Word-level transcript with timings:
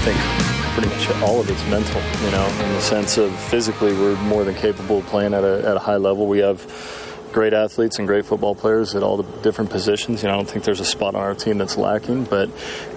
Think 0.00 0.18
pretty 0.74 0.88
much 0.88 1.10
all 1.22 1.40
of 1.40 1.50
it's 1.50 1.62
mental, 1.68 2.00
you 2.24 2.30
know, 2.30 2.46
in 2.46 2.72
the 2.72 2.80
sense 2.80 3.18
of 3.18 3.38
physically, 3.38 3.92
we're 3.92 4.16
more 4.22 4.44
than 4.44 4.54
capable 4.54 4.98
of 4.98 5.06
playing 5.06 5.34
at 5.34 5.44
a, 5.44 5.68
at 5.68 5.76
a 5.76 5.78
high 5.78 5.96
level. 5.96 6.26
We 6.26 6.38
have 6.38 6.64
great 7.32 7.52
athletes 7.52 7.98
and 7.98 8.08
great 8.08 8.24
football 8.24 8.54
players 8.54 8.94
at 8.94 9.02
all 9.02 9.18
the 9.18 9.42
different 9.42 9.70
positions. 9.70 10.22
You 10.22 10.28
know, 10.28 10.34
I 10.34 10.36
don't 10.38 10.48
think 10.48 10.64
there's 10.64 10.80
a 10.80 10.86
spot 10.86 11.14
on 11.14 11.20
our 11.20 11.34
team 11.34 11.58
that's 11.58 11.76
lacking, 11.76 12.24
but. 12.24 12.50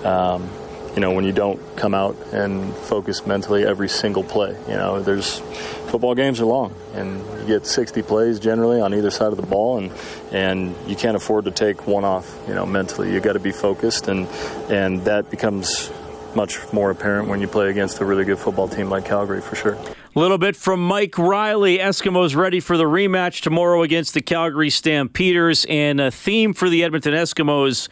Um, 0.05 0.49
you 0.95 0.99
know, 0.99 1.11
when 1.11 1.25
you 1.25 1.31
don't 1.31 1.59
come 1.75 1.95
out 1.95 2.15
and 2.33 2.71
focus 2.71 3.25
mentally 3.25 3.65
every 3.65 3.89
single 3.89 4.23
play, 4.23 4.55
you 4.67 4.75
know, 4.75 5.01
there's 5.01 5.39
football 5.87 6.13
games 6.13 6.39
are 6.39 6.45
long, 6.45 6.71
and 6.93 7.19
you 7.41 7.47
get 7.47 7.65
60 7.65 8.03
plays 8.03 8.39
generally 8.39 8.79
on 8.79 8.93
either 8.93 9.09
side 9.09 9.31
of 9.31 9.37
the 9.37 9.45
ball, 9.47 9.79
and 9.79 9.91
and 10.31 10.75
you 10.87 10.95
can't 10.95 11.17
afford 11.17 11.45
to 11.45 11.51
take 11.51 11.87
one 11.87 12.03
off. 12.03 12.37
You 12.47 12.53
know, 12.53 12.67
mentally, 12.67 13.11
you 13.11 13.19
got 13.21 13.33
to 13.33 13.39
be 13.39 13.51
focused, 13.51 14.07
and 14.07 14.27
and 14.69 15.03
that 15.05 15.31
becomes 15.31 15.89
much 16.35 16.57
more 16.73 16.91
apparent 16.91 17.27
when 17.27 17.41
you 17.41 17.47
play 17.47 17.69
against 17.69 17.99
a 17.99 18.05
really 18.05 18.25
good 18.25 18.39
football 18.39 18.67
team 18.67 18.89
like 18.89 19.05
Calgary, 19.05 19.41
for 19.41 19.55
sure. 19.55 19.73
A 19.73 20.19
little 20.19 20.37
bit 20.37 20.55
from 20.55 20.85
Mike 20.85 21.17
Riley. 21.17 21.79
Eskimos 21.79 22.35
ready 22.35 22.59
for 22.59 22.77
the 22.77 22.83
rematch 22.83 23.41
tomorrow 23.41 23.81
against 23.81 24.13
the 24.13 24.21
Calgary 24.21 24.69
Stampeders, 24.69 25.65
and 25.65 25.99
a 25.99 26.11
theme 26.11 26.53
for 26.53 26.69
the 26.69 26.83
Edmonton 26.83 27.13
Eskimos 27.13 27.87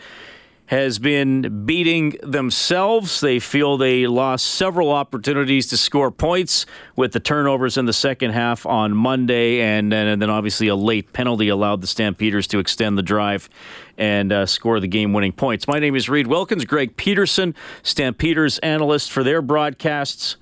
has 0.72 1.00
been 1.00 1.66
beating 1.66 2.16
themselves. 2.24 3.20
They 3.20 3.40
feel 3.40 3.76
they 3.76 4.08
lost 4.08 4.48
several 4.48 4.90
opportunities 4.90 5.68
to 5.68 5.78
score 5.78 6.12
points 6.12 6.66
with 6.96 7.12
the 7.12 7.20
turnovers 7.20 7.76
in 7.76 7.88
the 7.88 7.94
second 7.94 8.32
half 8.32 8.66
on 8.66 8.96
Monday, 8.96 9.60
and, 9.60 9.94
and 9.94 10.22
then 10.22 10.30
obviously 10.30 10.70
a 10.70 10.76
late 10.76 11.12
penalty 11.12 11.50
allowed 11.50 11.82
the 11.82 11.88
Stampeders 11.88 12.48
to 12.48 12.60
extend 12.60 12.98
the 12.98 13.04
drive 13.04 13.50
and 13.98 14.32
uh, 14.32 14.46
score 14.46 14.80
the 14.80 14.88
game 14.88 15.12
winning 15.12 15.34
points. 15.34 15.68
My 15.68 15.78
name 15.78 15.94
is 15.94 16.08
Reed 16.08 16.28
Wilkins, 16.28 16.64
Greg 16.64 16.96
Peterson, 16.96 17.54
Stampeders 17.84 18.58
analyst 18.60 19.12
for 19.12 19.26
their 19.26 19.42
broadcasts 19.42 20.38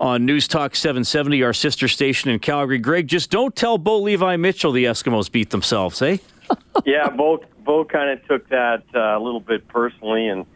on 0.00 0.24
News 0.24 0.48
Talk 0.48 0.74
770, 0.74 1.42
our 1.42 1.52
sister 1.52 1.86
station 1.86 2.30
in 2.30 2.38
Calgary. 2.38 2.78
Greg, 2.78 3.08
just 3.08 3.30
don't 3.30 3.54
tell 3.54 3.76
Bo 3.76 4.00
Levi 4.00 4.36
Mitchell 4.36 4.72
the 4.72 4.86
Eskimos 4.86 5.30
beat 5.30 5.50
themselves, 5.50 6.00
eh? 6.00 6.16
yeah, 6.84 7.08
Bo, 7.08 7.84
kind 7.84 8.10
of 8.10 8.26
took 8.26 8.48
that 8.48 8.84
uh, 8.94 8.98
a 8.98 9.20
little 9.20 9.40
bit 9.40 9.68
personally 9.68 10.28
and 10.28 10.46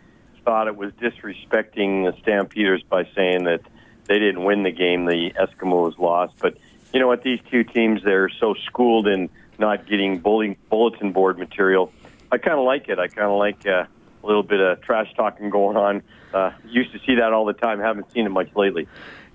thought 0.45 0.67
it 0.67 0.77
was 0.77 0.93
disrespecting 0.93 2.11
the 2.11 2.17
Stampeders 2.23 2.83
by 2.83 3.05
saying 3.15 3.45
that 3.45 3.61
they 4.05 4.19
didn't 4.19 4.45
win 4.45 4.63
the 4.63 4.71
game, 4.71 5.05
the 5.05 5.33
Eskimos 5.33 5.99
lost. 5.99 6.35
But 6.39 6.57
you 6.93 7.01
know 7.01 7.07
what? 7.07 7.23
These 7.23 7.41
two 7.51 7.65
teams, 7.65 8.03
they're 8.03 8.31
so 8.31 8.55
schooled 8.67 9.07
in 9.07 9.29
not 9.59 9.87
getting 9.87 10.19
bulletin 10.19 11.13
board 11.13 11.39
material. 11.39 11.93
I 12.31 12.39
kind 12.39 12.59
of 12.59 12.65
like 12.65 12.89
it. 12.89 12.99
I 12.99 13.09
kind 13.09 13.31
of 13.31 13.39
like 13.39 13.67
uh, 13.67 13.85
a 14.23 14.27
little 14.27 14.43
bit 14.43 14.61
of 14.61 14.81
trash 14.83 15.13
talking 15.15 15.51
going 15.51 15.77
on. 15.77 16.03
Uh, 16.33 16.53
used 16.67 16.93
to 16.93 16.99
see 17.01 17.17
that 17.17 17.33
all 17.33 17.45
the 17.45 17.53
time. 17.53 17.81
Haven't 17.81 18.11
seen 18.13 18.27
it 18.27 18.31
much 18.31 18.55
lately. 18.55 18.87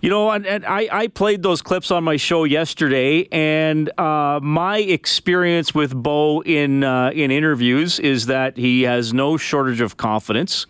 You 0.04 0.10
know, 0.10 0.32
and, 0.32 0.46
and 0.46 0.66
I, 0.66 0.90
I 0.92 1.08
played 1.08 1.44
those 1.44 1.62
clips 1.62 1.90
on 1.90 2.04
my 2.04 2.18
show 2.18 2.44
yesterday, 2.44 3.26
and 3.32 3.90
uh, 3.98 4.42
my 4.44 4.80
experience 4.80 5.74
with 5.74 5.96
Bo 5.96 6.42
in 6.44 6.84
uh, 6.84 7.12
in 7.12 7.32
interviews 7.32 8.02
is 8.02 8.26
that 8.26 8.58
he 8.58 8.82
has 8.82 9.14
no 9.14 9.38
shortage 9.38 9.80
of 9.80 9.96
confidence. 9.96 10.68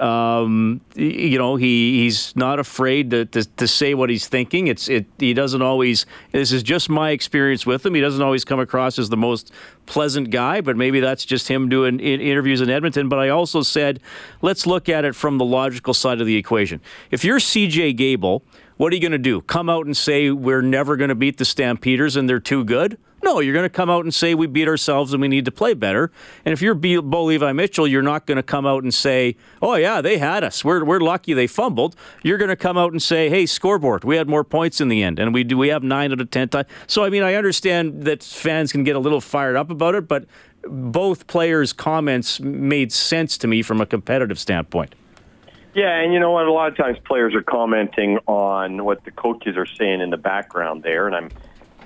Um, 0.00 0.80
you 0.96 1.38
know, 1.38 1.56
he, 1.56 2.02
he's 2.02 2.34
not 2.34 2.58
afraid 2.58 3.10
to, 3.10 3.26
to, 3.26 3.44
to, 3.44 3.68
say 3.68 3.94
what 3.94 4.10
he's 4.10 4.26
thinking. 4.26 4.66
It's 4.66 4.88
it. 4.88 5.06
He 5.18 5.34
doesn't 5.34 5.62
always. 5.62 6.06
This 6.32 6.52
is 6.52 6.62
just 6.62 6.90
my 6.90 7.10
experience 7.10 7.64
with 7.64 7.86
him. 7.86 7.94
He 7.94 8.00
doesn't 8.00 8.22
always 8.22 8.44
come 8.44 8.58
across 8.58 8.98
as 8.98 9.08
the 9.08 9.16
most 9.16 9.52
pleasant 9.86 10.30
guy, 10.30 10.60
but 10.60 10.76
maybe 10.76 11.00
that's 11.00 11.24
just 11.24 11.46
him 11.48 11.68
doing 11.68 12.00
interviews 12.00 12.60
in 12.60 12.70
Edmonton. 12.70 13.08
But 13.08 13.20
I 13.20 13.28
also 13.28 13.62
said, 13.62 14.00
let's 14.42 14.66
look 14.66 14.88
at 14.88 15.04
it 15.04 15.14
from 15.14 15.38
the 15.38 15.44
logical 15.44 15.94
side 15.94 16.20
of 16.20 16.26
the 16.26 16.36
equation. 16.36 16.80
If 17.10 17.24
you're 17.24 17.40
C.J. 17.40 17.92
Gable 17.92 18.42
what 18.76 18.92
are 18.92 18.96
you 18.96 19.00
going 19.00 19.12
to 19.12 19.18
do? 19.18 19.40
Come 19.42 19.70
out 19.70 19.86
and 19.86 19.96
say 19.96 20.30
we're 20.30 20.62
never 20.62 20.96
going 20.96 21.08
to 21.08 21.14
beat 21.14 21.36
the 21.36 21.44
Stampeders 21.44 22.16
and 22.16 22.28
they're 22.28 22.40
too 22.40 22.64
good? 22.64 22.98
No, 23.24 23.40
you're 23.40 23.54
going 23.54 23.64
to 23.64 23.70
come 23.70 23.88
out 23.88 24.04
and 24.04 24.12
say 24.12 24.34
we 24.34 24.46
beat 24.46 24.68
ourselves 24.68 25.14
and 25.14 25.20
we 25.22 25.28
need 25.28 25.46
to 25.46 25.50
play 25.50 25.72
better. 25.72 26.12
And 26.44 26.52
if 26.52 26.60
you're 26.60 26.74
Bo 26.74 27.24
Levi 27.24 27.52
Mitchell, 27.52 27.86
you're 27.86 28.02
not 28.02 28.26
going 28.26 28.36
to 28.36 28.42
come 28.42 28.66
out 28.66 28.82
and 28.82 28.92
say, 28.92 29.36
"Oh 29.62 29.76
yeah, 29.76 30.02
they 30.02 30.18
had 30.18 30.44
us. 30.44 30.62
We're 30.62 30.84
we're 30.84 31.00
lucky 31.00 31.32
they 31.32 31.46
fumbled." 31.46 31.96
You're 32.22 32.36
going 32.36 32.50
to 32.50 32.56
come 32.56 32.76
out 32.76 32.92
and 32.92 33.02
say, 33.02 33.30
"Hey, 33.30 33.46
scoreboard, 33.46 34.04
we 34.04 34.16
had 34.16 34.28
more 34.28 34.44
points 34.44 34.78
in 34.78 34.88
the 34.88 35.02
end, 35.02 35.18
and 35.18 35.32
we 35.32 35.42
do 35.42 35.56
we 35.56 35.68
have 35.68 35.82
nine 35.82 36.12
out 36.12 36.20
of 36.20 36.30
ten 36.30 36.50
times." 36.50 36.68
So 36.86 37.02
I 37.02 37.08
mean, 37.08 37.22
I 37.22 37.34
understand 37.34 38.02
that 38.04 38.22
fans 38.22 38.72
can 38.72 38.84
get 38.84 38.94
a 38.94 38.98
little 38.98 39.22
fired 39.22 39.56
up 39.56 39.70
about 39.70 39.94
it, 39.94 40.06
but 40.06 40.26
both 40.66 41.26
players' 41.26 41.72
comments 41.72 42.40
made 42.40 42.92
sense 42.92 43.38
to 43.38 43.46
me 43.46 43.62
from 43.62 43.80
a 43.80 43.86
competitive 43.86 44.38
standpoint. 44.38 44.94
Yeah, 45.74 45.98
and 45.98 46.12
you 46.12 46.20
know 46.20 46.30
what? 46.30 46.46
A 46.46 46.52
lot 46.52 46.68
of 46.68 46.76
times 46.76 46.98
players 47.04 47.34
are 47.34 47.42
commenting 47.42 48.18
on 48.26 48.84
what 48.84 49.04
the 49.04 49.10
coaches 49.10 49.56
are 49.56 49.66
saying 49.66 50.00
in 50.00 50.10
the 50.10 50.16
background 50.16 50.84
there, 50.84 51.06
and 51.06 51.16
I'm, 51.16 51.30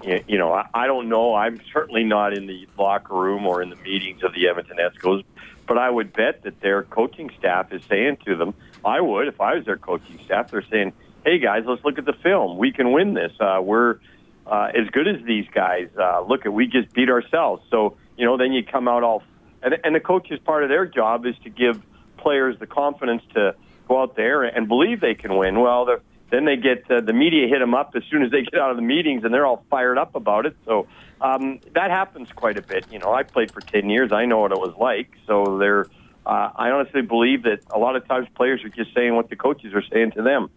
you 0.02 0.38
know, 0.38 0.52
I, 0.74 0.86
don't 0.86 1.08
know. 1.08 1.34
I'm 1.34 1.60
certainly 1.72 2.04
not 2.04 2.32
in 2.32 2.46
the 2.46 2.66
locker 2.78 3.14
room 3.14 3.46
or 3.46 3.62
in 3.62 3.70
the 3.70 3.76
meetings 3.76 4.22
of 4.22 4.32
the 4.32 4.48
Edmonton 4.48 4.76
Eskimos, 4.78 5.24
but 5.66 5.78
I 5.78 5.90
would 5.90 6.12
bet 6.12 6.42
that 6.44 6.60
their 6.60 6.82
coaching 6.84 7.30
staff 7.38 7.72
is 7.72 7.82
saying 7.88 8.18
to 8.26 8.36
them, 8.36 8.54
I 8.84 9.00
would 9.00 9.28
if 9.28 9.40
I 9.40 9.54
was 9.54 9.64
their 9.64 9.76
coaching 9.76 10.18
staff. 10.24 10.50
They're 10.50 10.64
saying, 10.70 10.92
"Hey 11.24 11.38
guys, 11.38 11.64
let's 11.66 11.84
look 11.84 11.98
at 11.98 12.04
the 12.04 12.12
film. 12.12 12.58
We 12.58 12.72
can 12.72 12.92
win 12.92 13.14
this. 13.14 13.32
Uh, 13.40 13.60
we're 13.62 13.98
uh, 14.46 14.70
as 14.74 14.88
good 14.90 15.08
as 15.08 15.24
these 15.24 15.46
guys. 15.52 15.88
Uh, 15.98 16.22
look 16.22 16.46
at 16.46 16.52
we 16.52 16.66
just 16.66 16.92
beat 16.92 17.10
ourselves." 17.10 17.62
So 17.70 17.96
you 18.16 18.24
know, 18.24 18.36
then 18.36 18.52
you 18.52 18.62
come 18.64 18.88
out 18.88 19.02
all, 19.02 19.22
and, 19.62 19.76
and 19.84 19.94
the 19.94 20.00
coach's 20.00 20.38
part 20.40 20.62
of 20.62 20.68
their 20.68 20.86
job 20.86 21.26
is 21.26 21.34
to 21.44 21.50
give 21.50 21.82
players 22.16 22.58
the 22.58 22.66
confidence 22.66 23.22
to 23.34 23.54
go 23.88 24.02
out 24.02 24.16
there 24.16 24.44
and 24.44 24.68
believe 24.68 25.00
they 25.00 25.14
can 25.14 25.36
win. 25.36 25.60
Well, 25.60 25.86
then 26.30 26.44
they 26.44 26.56
get 26.56 26.90
uh, 26.90 27.00
the 27.00 27.12
media 27.12 27.48
hit 27.48 27.58
them 27.60 27.74
up 27.74 27.92
as 27.94 28.02
soon 28.10 28.22
as 28.22 28.30
they 28.30 28.42
get 28.42 28.60
out 28.60 28.70
of 28.70 28.76
the 28.76 28.82
meetings, 28.82 29.24
and 29.24 29.32
they're 29.32 29.46
all 29.46 29.64
fired 29.70 29.98
up 29.98 30.14
about 30.14 30.46
it. 30.46 30.56
So 30.64 30.86
um, 31.20 31.60
that 31.74 31.90
happens 31.90 32.28
quite 32.32 32.58
a 32.58 32.62
bit. 32.62 32.86
You 32.90 32.98
know, 32.98 33.12
I 33.12 33.22
played 33.22 33.50
for 33.50 33.60
ten 33.60 33.88
years. 33.90 34.12
I 34.12 34.26
know 34.26 34.38
what 34.38 34.52
it 34.52 34.58
was 34.58 34.74
like. 34.78 35.10
So 35.26 35.58
they're. 35.58 35.86
Uh, 36.26 36.50
I 36.54 36.70
honestly 36.70 37.00
believe 37.00 37.44
that 37.44 37.60
a 37.70 37.78
lot 37.78 37.96
of 37.96 38.06
times 38.06 38.28
players 38.34 38.62
are 38.62 38.68
just 38.68 38.92
saying 38.94 39.14
what 39.14 39.30
the 39.30 39.36
coaches 39.36 39.72
are 39.72 39.82
saying 39.90 40.10
to 40.12 40.22
them. 40.22 40.50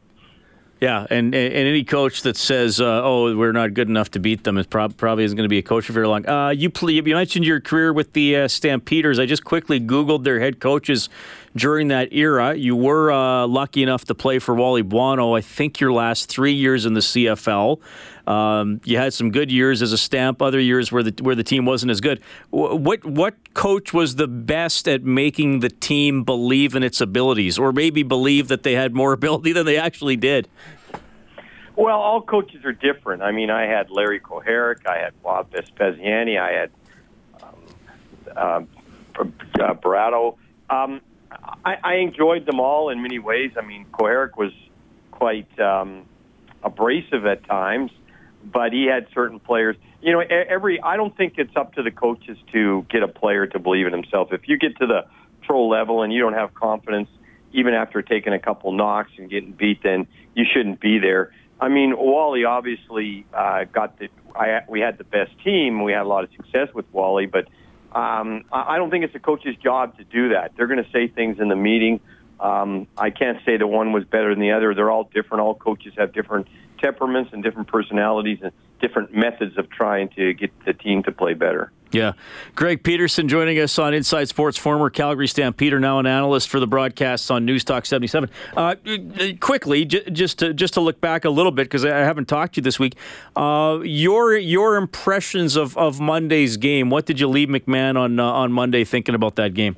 Yeah, 0.82 1.06
and, 1.12 1.36
and 1.36 1.54
any 1.54 1.84
coach 1.84 2.24
that 2.24 2.36
says, 2.36 2.82
uh, 2.82 3.02
"Oh, 3.04 3.38
we're 3.38 3.52
not 3.52 3.76
good 3.76 3.88
enough 3.88 4.10
to 4.12 4.20
beat 4.20 4.44
them," 4.44 4.58
is 4.58 4.66
prob- 4.66 4.98
probably 4.98 5.24
isn't 5.26 5.36
going 5.38 5.46
to 5.46 5.50
be 5.50 5.60
a 5.60 5.64
coach 5.64 5.86
for 5.86 5.94
very 5.94 6.08
long. 6.08 6.28
Uh, 6.28 6.50
you 6.50 6.72
you 6.88 7.04
mentioned 7.04 7.46
your 7.46 7.62
career 7.62 7.94
with 7.94 8.14
the 8.14 8.36
uh, 8.36 8.48
Stampeders. 8.48 9.20
I 9.20 9.28
just 9.28 9.44
quickly 9.44 9.80
Googled 9.80 10.24
their 10.24 10.40
head 10.40 10.60
coaches 10.60 11.08
during 11.56 11.90
that 11.90 12.12
era. 12.14 12.56
You 12.56 12.76
were 12.76 13.12
uh, 13.12 13.46
lucky 13.46 13.84
enough 13.84 14.06
to 14.06 14.16
play 14.16 14.40
for 14.40 14.56
Wally 14.56 14.82
Buono. 14.82 15.36
I 15.36 15.42
think 15.42 15.80
your 15.80 15.94
last 15.94 16.30
three 16.30 16.54
years 16.54 16.88
in 16.88 16.96
the 16.96 17.02
CFL. 17.02 17.80
Um, 18.28 18.82
you 18.84 18.98
had 18.98 19.14
some 19.14 19.32
good 19.32 19.52
years 19.52 19.82
as 19.82 19.92
a 19.94 19.98
stamp, 19.98 20.42
other 20.42 20.60
years 20.60 20.92
where 20.92 21.04
the 21.04 21.24
where 21.24 21.36
the 21.36 21.44
team 21.44 21.66
wasn't 21.66 21.92
as 21.92 22.02
good. 22.02 22.22
What 22.50 23.04
what 23.06 23.54
coach 23.54 23.94
was 23.94 24.16
the 24.16 24.28
best 24.28 24.88
at 24.88 25.04
making 25.04 25.60
the 25.60 25.70
team 25.70 26.24
believe 26.24 26.76
in 26.76 26.84
its 26.84 27.02
abilities, 27.02 27.58
or 27.58 27.72
maybe 27.74 28.04
believe 28.04 28.48
that 28.48 28.64
they 28.64 28.74
had 28.74 28.94
more 28.94 29.14
ability 29.22 29.54
than 29.54 29.66
they 29.66 29.78
actually 29.78 30.16
did? 30.16 30.48
Well, 31.82 32.00
all 32.00 32.22
coaches 32.22 32.64
are 32.64 32.74
different. 32.74 33.24
I 33.24 33.32
mean, 33.32 33.50
I 33.50 33.64
had 33.64 33.90
Lary 33.90 34.20
Kuharich, 34.20 34.86
I 34.86 35.00
had 35.00 35.20
Bob 35.24 35.50
Vespaziani, 35.50 36.38
I 36.40 36.52
had 36.52 36.72
um, 37.42 38.68
uh, 39.18 39.24
uh, 39.60 39.74
Buratto. 39.74 40.38
Um, 40.70 41.02
I, 41.66 41.78
I 41.84 41.94
enjoyed 41.96 42.46
them 42.46 42.60
all 42.60 42.90
in 42.90 43.02
many 43.02 43.18
ways. 43.18 43.54
I 43.58 43.66
mean, 43.66 43.88
Kuharich 43.92 44.38
was 44.38 44.52
quite 45.10 45.60
um, 45.60 46.06
abrasive 46.62 47.26
at 47.26 47.46
times, 47.46 47.90
but 48.44 48.74
he 48.74 48.86
had 48.86 49.08
certain 49.12 49.40
players. 49.40 49.76
You 50.04 50.12
know, 50.12 50.20
every 50.20 50.80
I 50.80 50.98
don't 50.98 51.18
think 51.18 51.40
it's 51.40 51.56
up 51.56 51.74
to 51.74 51.82
the 51.82 51.90
coaches 51.90 52.38
to 52.52 52.86
get 52.92 53.02
a 53.02 53.08
player 53.08 53.48
to 53.48 53.58
believe 53.58 53.88
in 53.88 53.94
himself. 53.94 54.32
If 54.32 54.48
you 54.48 54.60
get 54.60 54.78
to 54.78 54.86
the 54.86 55.08
pro 55.48 55.68
level 55.68 56.04
and 56.04 56.14
you 56.14 56.22
don't 56.22 56.34
have 56.34 56.54
confidence, 56.54 57.10
even 57.54 57.74
after 57.74 58.04
taking 58.04 58.34
a 58.34 58.40
couple 58.40 58.72
knocks 58.72 59.14
and 59.18 59.32
getting 59.32 59.52
beat, 59.52 59.82
then 59.82 60.06
you 60.36 60.46
shouldn't 60.46 60.80
be 60.80 61.00
there. 61.00 61.32
I 61.62 61.70
mean, 61.70 61.96
Wally 61.96 62.44
obviously 62.44 63.26
uh, 63.34 63.64
got 63.66 64.00
the. 64.00 64.10
I, 64.36 64.62
we 64.68 64.80
had 64.82 64.98
the 64.98 65.04
best 65.04 65.32
team. 65.44 65.84
We 65.84 65.92
had 65.94 66.02
a 66.02 66.10
lot 66.16 66.24
of 66.24 66.32
success 66.36 66.70
with 66.74 66.86
Wally, 66.92 67.28
but 67.28 67.48
Um, 67.94 68.46
I 68.52 68.76
I 68.76 68.78
don't 68.78 68.90
think 68.90 69.04
it's 69.04 69.16
a 69.16 69.20
coach's 69.20 69.58
job 69.58 69.98
to 69.98 70.04
do 70.06 70.30
that. 70.30 70.54
They're 70.56 70.68
going 70.68 70.84
to 70.84 70.92
say 70.92 71.08
things 71.08 71.40
in 71.40 71.50
the 71.50 71.56
meeting. 71.56 72.00
Um, 72.40 72.88
I 72.98 73.10
can't 73.12 73.40
say 73.46 73.58
that 73.58 73.68
one 73.68 73.92
was 73.92 74.06
better 74.06 74.30
than 74.34 74.40
the 74.40 74.54
other. 74.54 74.74
They're 74.74 74.90
all 74.90 75.10
different. 75.14 75.42
All 75.42 75.56
coaches 75.56 75.94
have 75.98 76.14
different 76.14 76.48
temperaments 76.82 77.34
and 77.34 77.44
different 77.44 77.68
personalities 77.68 78.40
and 78.42 78.52
different 78.80 79.14
methods 79.14 79.58
of 79.58 79.70
trying 79.70 80.10
to 80.16 80.34
get 80.34 80.52
the 80.66 80.74
team 80.74 81.04
to 81.04 81.12
play 81.12 81.34
better. 81.36 81.72
Yeah. 81.92 82.14
Greg 82.56 82.84
Peterson 82.84 83.28
joining 83.28 83.60
us 83.60 83.78
on 83.78 83.94
Inside 83.94 84.30
Sports, 84.30 84.58
former 84.58 84.90
Calgary 84.90 85.28
Stampeder, 85.28 85.80
now 85.80 86.00
an 86.00 86.06
analyst 86.06 86.50
for 86.50 86.60
the 86.60 86.68
broadcasts 86.68 87.30
on 87.30 87.46
News 87.46 87.64
Talk 87.64 87.86
77. 87.86 88.30
Uh, 88.56 88.76
quickly, 89.40 89.86
j- 89.86 90.10
just 90.10 90.40
to 90.40 90.54
just 90.54 90.76
to 90.76 90.82
look 90.82 91.02
back 91.02 91.26
a 91.26 91.30
little 91.30 91.52
bit 91.52 91.64
because 91.64 91.84
I 91.84 91.98
haven't 91.98 92.28
talked 92.28 92.56
to 92.56 92.60
you 92.60 92.64
this 92.64 92.80
week. 92.80 92.96
Uh, 93.36 93.80
your 93.84 94.38
your 94.38 94.78
impressions 94.78 95.56
of, 95.56 95.78
of 95.78 96.00
Monday's 96.00 96.58
game. 96.58 96.90
What 96.90 97.06
did 97.06 97.20
you 97.20 97.28
leave 97.28 97.50
McMahon 97.50 97.98
on 97.98 98.20
uh, 98.20 98.26
on 98.26 98.52
Monday 98.52 98.84
thinking 98.84 99.16
about 99.16 99.36
that 99.36 99.54
game? 99.54 99.76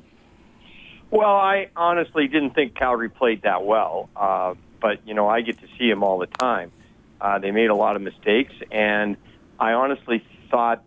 Well, 1.10 1.36
I 1.36 1.68
honestly 1.76 2.26
didn't 2.28 2.54
think 2.54 2.74
Calgary 2.74 3.08
played 3.08 3.42
that 3.42 3.64
well, 3.64 4.08
uh, 4.16 4.54
but 4.80 5.06
you 5.06 5.14
know 5.14 5.28
I 5.28 5.40
get 5.40 5.60
to 5.60 5.66
see 5.78 5.88
them 5.88 6.02
all 6.02 6.18
the 6.18 6.26
time. 6.26 6.72
Uh, 7.20 7.38
they 7.38 7.50
made 7.50 7.70
a 7.70 7.74
lot 7.74 7.96
of 7.96 8.02
mistakes, 8.02 8.52
and 8.70 9.16
I 9.58 9.72
honestly 9.72 10.24
thought 10.50 10.82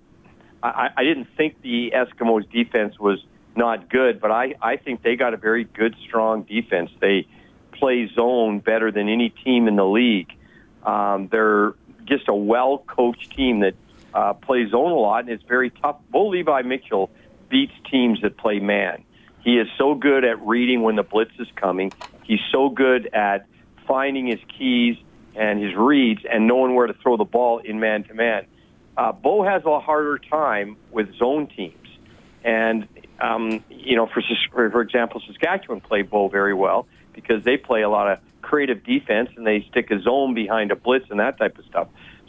I, 0.63 0.89
I 0.97 1.03
didn't 1.03 1.27
think 1.37 1.61
the 1.61 1.93
Eskimos' 1.95 2.49
defense 2.51 2.99
was 2.99 3.23
not 3.55 3.89
good, 3.89 4.19
but 4.19 4.31
I, 4.31 4.55
I 4.61 4.77
think 4.77 5.01
they 5.03 5.15
got 5.15 5.33
a 5.33 5.37
very 5.37 5.63
good, 5.63 5.95
strong 6.07 6.43
defense. 6.43 6.91
They 6.99 7.27
play 7.73 8.09
zone 8.13 8.59
better 8.59 8.91
than 8.91 9.09
any 9.09 9.29
team 9.29 9.67
in 9.67 9.75
the 9.75 9.85
league. 9.85 10.31
Um, 10.83 11.27
they're 11.31 11.73
just 12.05 12.27
a 12.27 12.35
well 12.35 12.83
coached 12.87 13.35
team 13.35 13.59
that 13.61 13.75
uh, 14.13 14.33
plays 14.33 14.71
zone 14.71 14.91
a 14.91 14.95
lot, 14.95 15.21
and 15.21 15.29
it's 15.29 15.43
very 15.43 15.69
tough. 15.69 15.97
Bo 16.09 16.27
Levi 16.27 16.61
Mitchell 16.63 17.09
beats 17.49 17.73
teams 17.89 18.21
that 18.21 18.37
play 18.37 18.59
man. 18.59 19.03
He 19.43 19.57
is 19.57 19.67
so 19.77 19.95
good 19.95 20.23
at 20.23 20.41
reading 20.45 20.81
when 20.81 20.95
the 20.95 21.03
blitz 21.03 21.31
is 21.39 21.47
coming. 21.55 21.93
He's 22.23 22.39
so 22.51 22.69
good 22.69 23.09
at 23.13 23.47
finding 23.87 24.27
his 24.27 24.39
keys 24.57 24.97
and 25.35 25.61
his 25.63 25.75
reads 25.75 26.21
and 26.29 26.47
knowing 26.47 26.75
where 26.75 26.87
to 26.87 26.93
throw 26.93 27.15
the 27.15 27.23
ball 27.23 27.59
in 27.59 27.79
man 27.79 28.03
to 28.05 28.13
man. 28.13 28.45
Uh, 28.97 29.11
Bo 29.11 29.43
has 29.43 29.63
a 29.63 29.79
harder 29.79 30.17
time 30.17 30.75
with 30.91 31.15
zone 31.17 31.47
teams, 31.47 31.87
and 32.43 32.87
um, 33.19 33.63
you 33.69 33.95
know, 33.95 34.07
for 34.07 34.23
for 34.51 34.81
example, 34.81 35.21
Saskatchewan 35.27 35.81
play 35.81 36.01
Bo 36.01 36.29
very 36.29 36.55
well 36.55 36.87
because 37.13 37.43
they 37.43 37.57
play 37.57 37.83
a 37.83 37.89
lot 37.89 38.11
of 38.11 38.19
creative 38.41 38.83
defense 38.83 39.29
and 39.35 39.45
they 39.45 39.65
stick 39.69 39.91
a 39.91 40.01
zone 40.01 40.33
behind 40.33 40.71
a 40.71 40.75
blitz 40.75 41.05
and 41.09 41.19
that 41.19 41.37
type 41.37 41.57
of 41.57 41.65
stuff. 41.65 41.87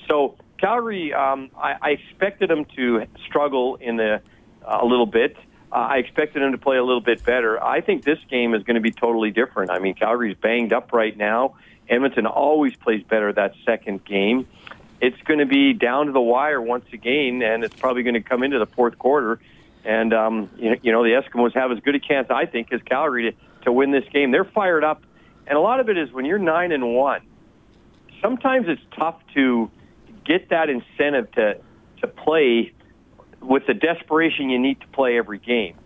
So 0.08 0.36
Calgary, 0.58 1.14
um, 1.14 1.50
I, 1.56 1.74
I 1.80 1.90
expected 1.90 2.50
them 2.50 2.64
to 2.76 3.06
struggle 3.26 3.76
in 3.76 3.96
the 3.96 4.20
uh, 4.66 4.78
a 4.82 4.86
little 4.86 5.06
bit. 5.06 5.36
Uh, 5.70 5.76
I 5.76 5.96
expected 5.98 6.42
them 6.42 6.52
to 6.52 6.58
play 6.58 6.76
a 6.76 6.84
little 6.84 7.00
bit 7.00 7.24
better. 7.24 7.62
I 7.62 7.80
think 7.80 8.04
this 8.04 8.18
game 8.30 8.54
is 8.54 8.62
going 8.62 8.74
to 8.74 8.80
be 8.80 8.90
totally 8.90 9.30
different. 9.30 9.70
I 9.70 9.78
mean, 9.78 9.94
Calgary's 9.94 10.36
banged 10.36 10.72
up 10.72 10.92
right 10.92 11.16
now. 11.16 11.56
Edmonton 11.88 12.26
always 12.26 12.76
plays 12.76 13.02
better 13.04 13.32
that 13.32 13.54
second 13.64 14.04
game 14.04 14.46
it's 15.00 15.20
going 15.22 15.38
to 15.38 15.46
be 15.46 15.72
down 15.72 16.06
to 16.06 16.12
the 16.12 16.20
wire 16.20 16.60
once 16.60 16.86
again, 16.92 17.42
and 17.42 17.64
it's 17.64 17.76
probably 17.76 18.02
going 18.02 18.14
to 18.14 18.22
come 18.22 18.42
into 18.42 18.58
the 18.58 18.66
fourth 18.66 18.98
quarter. 18.98 19.40
And 19.84 20.12
um, 20.12 20.50
you, 20.56 20.70
know, 20.70 20.76
you 20.82 20.92
know, 20.92 21.02
the 21.02 21.10
Eskimos 21.10 21.54
have 21.54 21.70
as 21.70 21.78
good 21.80 21.94
a 21.94 22.00
chance, 22.00 22.28
I 22.30 22.46
think, 22.46 22.72
as 22.72 22.82
Calgary 22.82 23.32
to, 23.32 23.64
to 23.64 23.72
win 23.72 23.90
this 23.90 24.04
game. 24.12 24.30
They're 24.30 24.44
fired 24.44 24.84
up, 24.84 25.02
and 25.46 25.56
a 25.56 25.60
lot 25.60 25.80
of 25.80 25.88
it 25.88 25.96
is 25.96 26.12
when 26.12 26.24
you're 26.24 26.38
nine 26.38 26.72
and 26.72 26.94
one. 26.94 27.22
Sometimes 28.20 28.66
it's 28.68 28.82
tough 28.96 29.20
to 29.34 29.70
get 30.24 30.50
that 30.50 30.68
incentive 30.68 31.30
to 31.32 31.60
to 32.00 32.06
play 32.06 32.72
with 33.40 33.66
the 33.66 33.74
desperation 33.74 34.50
you 34.50 34.58
need 34.58 34.80
to 34.80 34.86
play 34.88 35.16
every 35.16 35.38
game. 35.38 35.76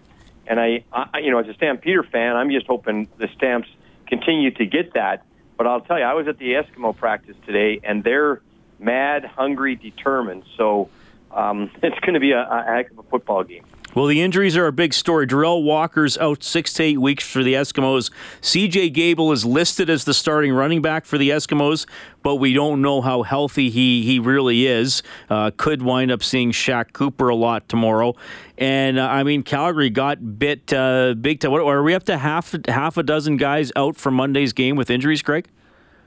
And 0.46 0.58
I, 0.58 0.84
I, 0.92 1.18
you 1.18 1.30
know, 1.30 1.38
as 1.38 1.48
a 1.48 1.54
Stampeder 1.54 2.02
fan, 2.02 2.36
I'm 2.36 2.50
just 2.50 2.66
hoping 2.66 3.08
the 3.18 3.28
Stamps 3.36 3.68
continue 4.06 4.50
to 4.52 4.66
get 4.66 4.94
that. 4.94 5.24
But 5.56 5.66
I'll 5.66 5.80
tell 5.82 5.98
you, 5.98 6.04
I 6.04 6.14
was 6.14 6.26
at 6.28 6.38
the 6.38 6.52
Eskimo 6.52 6.96
practice 6.96 7.36
today, 7.46 7.80
and 7.84 8.02
they're 8.02 8.42
mad, 8.82 9.24
hungry, 9.24 9.76
determined. 9.76 10.44
So 10.56 10.90
um, 11.30 11.70
it's 11.82 11.98
going 12.00 12.14
to 12.14 12.20
be 12.20 12.32
a, 12.32 12.42
a 12.42 12.64
heck 12.66 12.90
of 12.90 12.98
a 12.98 13.02
football 13.04 13.44
game. 13.44 13.64
Well, 13.94 14.06
the 14.06 14.22
injuries 14.22 14.56
are 14.56 14.66
a 14.66 14.72
big 14.72 14.94
story. 14.94 15.26
Derel 15.26 15.62
Walker's 15.62 16.16
out 16.16 16.42
six 16.42 16.72
to 16.74 16.82
eight 16.82 16.98
weeks 16.98 17.30
for 17.30 17.42
the 17.42 17.52
Eskimos. 17.52 18.10
CJ 18.40 18.94
Gable 18.94 19.32
is 19.32 19.44
listed 19.44 19.90
as 19.90 20.04
the 20.04 20.14
starting 20.14 20.54
running 20.54 20.80
back 20.80 21.04
for 21.04 21.18
the 21.18 21.28
Eskimos, 21.28 21.84
but 22.22 22.36
we 22.36 22.54
don't 22.54 22.80
know 22.80 23.02
how 23.02 23.22
healthy 23.22 23.68
he, 23.68 24.02
he 24.02 24.18
really 24.18 24.66
is. 24.66 25.02
Uh, 25.28 25.50
could 25.54 25.82
wind 25.82 26.10
up 26.10 26.22
seeing 26.22 26.52
Shaq 26.52 26.94
Cooper 26.94 27.28
a 27.28 27.34
lot 27.34 27.68
tomorrow. 27.68 28.14
And 28.56 28.98
uh, 28.98 29.06
I 29.08 29.24
mean, 29.24 29.42
Calgary 29.42 29.90
got 29.90 30.38
bit 30.38 30.72
uh, 30.72 31.12
big 31.12 31.40
time. 31.40 31.52
Are 31.52 31.82
we 31.82 31.92
up 31.92 32.04
to 32.04 32.16
half 32.16 32.54
half 32.68 32.96
a 32.96 33.02
dozen 33.02 33.36
guys 33.36 33.72
out 33.76 33.96
for 33.96 34.10
Monday's 34.10 34.54
game 34.54 34.76
with 34.76 34.88
injuries, 34.88 35.20
Craig? 35.20 35.48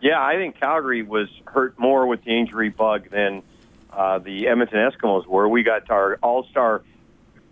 Yeah, 0.02 0.22
I 0.22 0.36
think 0.36 0.60
Calgary 0.60 1.02
was 1.04 1.30
hurt 1.46 1.80
more 1.80 2.06
with 2.06 2.24
the 2.24 2.38
injury 2.38 2.70
bug 2.70 3.10
than 3.10 3.44
uh, 3.92 4.20
the 4.20 4.48
Edmonton 4.48 4.78
Eskimos 4.78 5.26
were. 5.26 5.48
We 5.48 5.64
got 5.64 5.90
our 5.90 6.18
all-star 6.22 6.84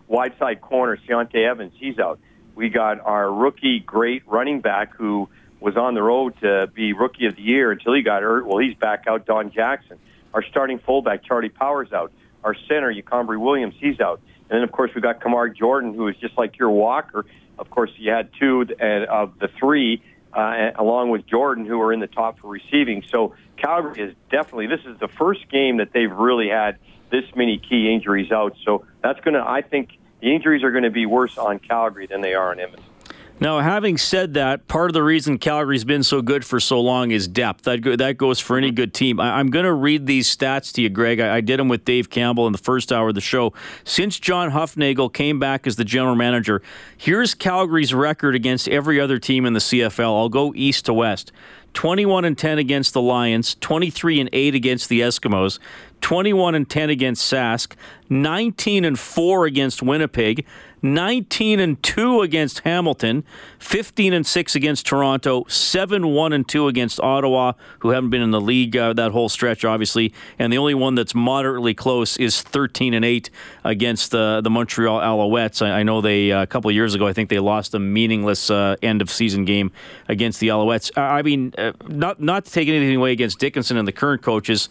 wide 0.08 0.38
side 0.38 0.62
corner, 0.62 0.98
Ciante 0.98 1.44
Evans. 1.44 1.74
He's 1.78 1.98
out. 2.00 2.20
We 2.56 2.70
got 2.70 3.00
our 3.00 3.32
rookie 3.32 3.80
great 3.80 4.24
running 4.28 4.62
back 4.62 4.96
who 4.96 5.30
was 5.60 5.78
on 5.78 5.94
the 5.96 6.04
road 6.04 6.40
to 6.42 6.68
be 6.68 6.94
rookie 6.94 7.26
of 7.26 7.36
the 7.38 7.42
year 7.42 7.72
until 7.72 7.94
he 7.94 8.02
got 8.02 8.22
hurt. 8.22 8.46
Well, 8.46 8.58
he's 8.58 8.76
back 8.76 9.06
out, 9.08 9.26
Don 9.26 9.52
Jackson. 9.52 9.98
Our 10.34 10.44
starting 10.44 10.80
fullback, 10.80 11.24
Charlie 11.24 11.50
Powers, 11.50 11.94
out. 11.94 12.12
Our 12.44 12.54
center, 12.68 12.94
Yacombre 12.94 13.40
Williams, 13.40 13.76
he's 13.80 14.00
out. 14.02 14.20
And 14.50 14.58
then, 14.58 14.64
of 14.64 14.72
course, 14.72 14.92
we 14.94 15.02
got 15.02 15.22
Kamar 15.22 15.48
Jordan, 15.50 15.94
who 15.94 16.10
is 16.10 16.18
just 16.18 16.38
like 16.38 16.60
your 16.60 16.70
Walker. 16.70 17.26
Of 17.58 17.70
course, 17.70 17.92
you 17.98 18.12
had 18.12 18.30
two 18.38 18.66
of 19.10 19.40
the 19.40 19.48
three 19.60 20.04
uh, 20.36 20.72
along 20.76 21.10
with 21.10 21.26
Jordan, 21.28 21.66
who 21.66 21.80
are 21.82 21.94
in 21.94 22.00
the 22.00 22.08
top 22.08 22.40
for 22.40 22.50
receiving. 22.50 23.04
So 23.10 23.36
Calgary 23.58 24.02
is 24.02 24.16
definitely 24.32 24.68
this 24.68 24.86
is 24.86 25.00
the 25.00 25.08
first 25.08 25.50
game 25.50 25.78
that 25.78 25.94
they've 25.94 26.12
really 26.12 26.50
had 26.50 26.78
this 27.10 27.26
many 27.36 27.60
key 27.60 27.94
injuries 27.94 28.32
out. 28.32 28.56
So 28.66 28.86
that's 29.02 29.20
going 29.20 29.36
to, 29.36 29.48
I 29.48 29.62
think, 29.62 29.90
the 30.22 30.34
injuries 30.34 30.64
are 30.64 30.72
going 30.72 30.84
to 30.84 30.90
be 30.90 31.06
worse 31.06 31.38
on 31.38 31.60
Calgary 31.60 32.08
than 32.08 32.22
they 32.22 32.34
are 32.34 32.52
on 32.52 32.60
Edmonton. 32.60 32.93
Now, 33.40 33.60
having 33.60 33.98
said 33.98 34.36
that, 34.36 34.68
part 34.68 34.90
of 34.90 34.94
the 34.94 35.04
reason 35.04 35.38
Calgary's 35.38 35.84
been 35.84 36.04
so 36.04 36.22
good 36.22 36.46
for 36.46 36.60
so 36.60 36.80
long 36.80 37.12
is 37.12 37.28
depth. 37.28 37.64
That 37.64 37.82
go, 37.82 37.96
that 37.96 38.18
goes 38.18 38.40
for 38.40 38.58
any 38.58 38.72
good 38.72 38.94
team. 38.94 39.20
I, 39.20 39.40
am 39.40 39.50
going 39.50 39.66
to 39.66 39.74
read 39.74 40.06
these 40.06 40.34
stats 40.34 40.72
to 40.74 40.82
you, 40.82 40.90
Greg. 40.90 41.20
I, 41.20 41.38
I, 41.38 41.42
did 41.42 41.60
them 41.60 41.68
with 41.68 41.84
Dave 41.84 42.10
Campbell 42.10 42.46
in 42.46 42.52
the 42.52 42.60
first 42.60 42.94
hour 42.94 43.10
of 43.10 43.16
the 43.16 43.22
show. 43.22 43.54
Since 43.84 44.20
John 44.20 44.52
Hufnagel 44.52 45.12
came 45.12 45.40
back 45.40 45.66
as 45.68 45.76
the 45.76 45.84
general 45.84 46.16
manager, 46.16 46.62
here's 46.96 47.34
Calgary's 47.34 47.94
record 47.94 48.36
against 48.36 48.70
every 48.70 49.00
other 49.00 49.18
team 49.20 49.46
in 49.46 49.54
the 49.54 49.60
CFL. 49.60 50.16
I'll 50.16 50.30
go 50.30 50.54
east 50.56 50.86
to 50.86 50.94
west. 50.94 51.32
21 51.74 52.26
and 52.26 52.38
10 52.38 52.60
against 52.60 52.94
the 52.94 53.02
Lions, 53.02 53.56
23 53.56 54.22
and 54.22 54.30
8 54.32 54.56
against 54.56 54.90
the 54.90 55.02
Eskimos, 55.02 55.60
21 56.02 56.56
and 56.56 56.70
10 56.70 56.90
against 56.90 57.32
Sask, 57.32 57.74
19 58.10 58.86
and 58.86 59.00
4 59.00 59.46
against 59.46 59.82
Winnipeg, 59.82 60.46
19 60.84 61.62
and 61.62 61.82
2 61.82 62.22
against 62.22 62.60
Hamilton, 62.60 63.24
15 63.60 64.14
and 64.14 64.28
6 64.28 64.56
against 64.56 64.86
Toronto, 64.86 65.46
7 65.48 66.08
1 66.08 66.34
and 66.34 66.48
2 66.48 66.68
against 66.68 67.00
Ottawa, 67.00 67.54
who 67.80 67.90
haven't 67.90 68.10
been 68.10 68.22
in 68.22 68.32
the 68.32 68.42
league 68.42 68.76
uh, 68.76 68.92
that 68.94 69.12
whole 69.12 69.30
stretch, 69.30 69.64
obviously. 69.64 70.14
And 70.38 70.52
the 70.52 70.58
only 70.58 70.74
one 70.74 70.96
that's 70.96 71.16
moderately 71.16 71.74
close 71.74 72.18
is 72.18 72.42
13 72.42 72.94
and 72.94 73.06
8 73.06 73.30
against 73.64 74.14
uh, 74.14 74.42
the 74.42 74.50
Montreal 74.50 75.00
Alouettes. 75.00 75.66
I, 75.66 75.80
I 75.80 75.84
know 75.84 76.02
they, 76.02 76.34
uh, 76.34 76.44
a 76.44 76.48
couple 76.48 76.70
years 76.70 76.94
ago, 76.94 77.08
I 77.08 77.14
think 77.14 77.30
they 77.30 77.40
lost 77.40 77.74
a 77.74 77.80
meaningless 77.80 78.50
uh, 78.50 78.76
end 78.82 79.02
of 79.02 79.10
season 79.10 79.46
game 79.46 79.72
against 80.10 80.42
the 80.42 80.50
Alouettes. 80.50 80.92
I 80.98 81.22
mean, 81.22 81.54
uh, 81.58 81.72
not, 81.88 82.22
not 82.22 82.44
to 82.44 82.52
take 82.52 82.68
anything 82.68 82.98
away 82.98 83.14
against 83.14 83.40
Dickinson 83.40 83.78
and 83.78 83.88
the 83.88 83.94
current 83.94 84.22
coaches 84.22 84.68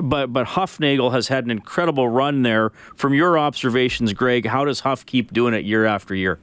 but 0.00 0.32
but 0.32 0.46
Hufnagel 0.46 1.12
has 1.12 1.28
had 1.28 1.44
an 1.44 1.50
incredible 1.50 2.08
run 2.08 2.42
there. 2.42 2.70
From 2.96 3.14
your 3.14 3.38
observations, 3.38 4.12
Greg, 4.12 4.46
how 4.46 4.64
does 4.64 4.80
Huff 4.80 5.04
keep 5.04 5.32
doing 5.32 5.54
it 5.54 5.64
year 5.64 5.84
after 5.84 6.14
year? 6.14 6.38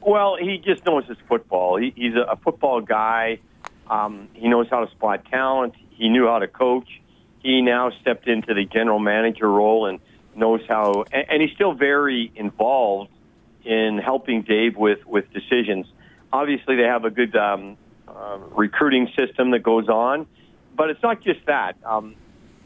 Well, 0.00 0.36
he 0.36 0.58
just 0.58 0.84
knows 0.86 1.04
his 1.06 1.18
football. 1.28 1.76
He, 1.76 1.92
he's 1.94 2.14
a, 2.14 2.32
a 2.32 2.36
football 2.36 2.80
guy. 2.80 3.40
Um, 3.88 4.28
he 4.34 4.48
knows 4.48 4.66
how 4.70 4.84
to 4.84 4.90
spot 4.90 5.24
talent. 5.26 5.74
He 5.90 6.08
knew 6.08 6.26
how 6.26 6.38
to 6.38 6.48
coach. 6.48 7.00
He 7.42 7.62
now 7.62 7.90
stepped 8.00 8.28
into 8.28 8.54
the 8.54 8.64
general 8.64 8.98
manager 8.98 9.50
role 9.50 9.86
and 9.86 10.00
knows 10.34 10.60
how. 10.68 11.04
And, 11.12 11.26
and 11.30 11.42
he's 11.42 11.52
still 11.52 11.72
very 11.72 12.30
involved 12.34 13.10
in 13.64 13.98
helping 13.98 14.42
Dave 14.42 14.76
with 14.76 15.04
with 15.06 15.32
decisions. 15.32 15.86
Obviously, 16.32 16.76
they 16.76 16.82
have 16.82 17.04
a 17.04 17.10
good 17.10 17.34
um, 17.36 17.76
uh, 18.06 18.38
recruiting 18.52 19.10
system 19.18 19.50
that 19.50 19.62
goes 19.62 19.88
on, 19.88 20.26
but 20.76 20.90
it's 20.90 21.02
not 21.02 21.22
just 21.22 21.44
that. 21.46 21.76
Um, 21.84 22.14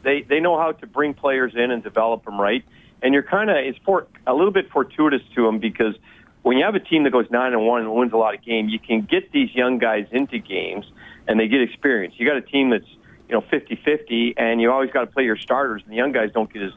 they 0.03 0.21
they 0.21 0.39
know 0.39 0.57
how 0.57 0.71
to 0.71 0.87
bring 0.87 1.13
players 1.13 1.53
in 1.55 1.71
and 1.71 1.83
develop 1.83 2.25
them 2.25 2.39
right. 2.39 2.63
And 3.01 3.13
you're 3.13 3.23
kind 3.23 3.49
of 3.49 3.57
it's 3.57 3.77
for 3.85 4.07
a 4.27 4.33
little 4.33 4.51
bit 4.51 4.69
fortuitous 4.71 5.21
to 5.35 5.45
them 5.45 5.59
because 5.59 5.95
when 6.43 6.57
you 6.57 6.65
have 6.65 6.75
a 6.75 6.79
team 6.79 7.03
that 7.03 7.11
goes 7.11 7.25
nine 7.31 7.53
and 7.53 7.65
one 7.65 7.81
and 7.81 7.93
wins 7.93 8.13
a 8.13 8.17
lot 8.17 8.35
of 8.35 8.43
games, 8.43 8.71
you 8.71 8.79
can 8.79 9.01
get 9.01 9.31
these 9.31 9.53
young 9.55 9.77
guys 9.79 10.05
into 10.11 10.39
games 10.39 10.85
and 11.27 11.39
they 11.39 11.47
get 11.47 11.61
experience. 11.61 12.15
You 12.17 12.27
got 12.27 12.37
a 12.37 12.41
team 12.41 12.69
that's 12.69 12.89
you 13.29 13.35
know 13.35 13.41
50-50 13.41 14.33
and 14.37 14.61
you 14.61 14.71
always 14.71 14.91
got 14.91 15.01
to 15.01 15.07
play 15.07 15.23
your 15.23 15.37
starters 15.37 15.81
and 15.83 15.91
the 15.91 15.97
young 15.97 16.11
guys 16.11 16.31
don't 16.33 16.51
get 16.51 16.61
as 16.61 16.73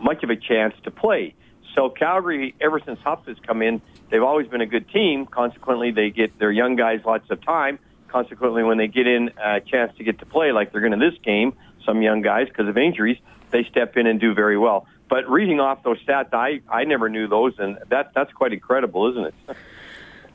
much 0.00 0.22
of 0.22 0.30
a 0.30 0.36
chance 0.36 0.74
to 0.84 0.90
play. 0.90 1.34
So 1.74 1.88
Calgary, 1.88 2.54
ever 2.60 2.80
since 2.84 2.98
Huff 3.00 3.26
has 3.26 3.36
come 3.46 3.62
in, 3.62 3.80
they've 4.10 4.22
always 4.22 4.48
been 4.48 4.60
a 4.60 4.66
good 4.66 4.88
team. 4.90 5.26
Consequently, 5.26 5.92
they 5.92 6.10
get 6.10 6.38
their 6.38 6.50
young 6.50 6.76
guys 6.76 7.00
lots 7.04 7.30
of 7.30 7.44
time. 7.44 7.78
Consequently, 8.08 8.64
when 8.64 8.76
they 8.76 8.88
get 8.88 9.06
in 9.06 9.28
uh, 9.38 9.56
a 9.56 9.60
chance 9.60 9.96
to 9.98 10.04
get 10.04 10.18
to 10.18 10.26
play, 10.26 10.50
like 10.50 10.72
they're 10.72 10.80
going 10.80 10.98
to 10.98 11.10
this 11.10 11.18
game, 11.22 11.52
some 11.84 12.02
young 12.02 12.22
guys 12.22 12.48
because 12.48 12.68
of 12.68 12.76
injuries, 12.78 13.18
they 13.50 13.64
step 13.64 13.96
in 13.96 14.06
and 14.06 14.20
do 14.20 14.34
very 14.34 14.58
well. 14.58 14.86
But 15.08 15.28
reading 15.28 15.58
off 15.60 15.82
those 15.82 15.98
stats, 16.04 16.32
I 16.32 16.60
I 16.68 16.84
never 16.84 17.08
knew 17.08 17.26
those, 17.26 17.58
and 17.58 17.78
that 17.88 18.12
that's 18.14 18.32
quite 18.32 18.52
incredible, 18.52 19.10
isn't 19.10 19.24
it? 19.26 19.34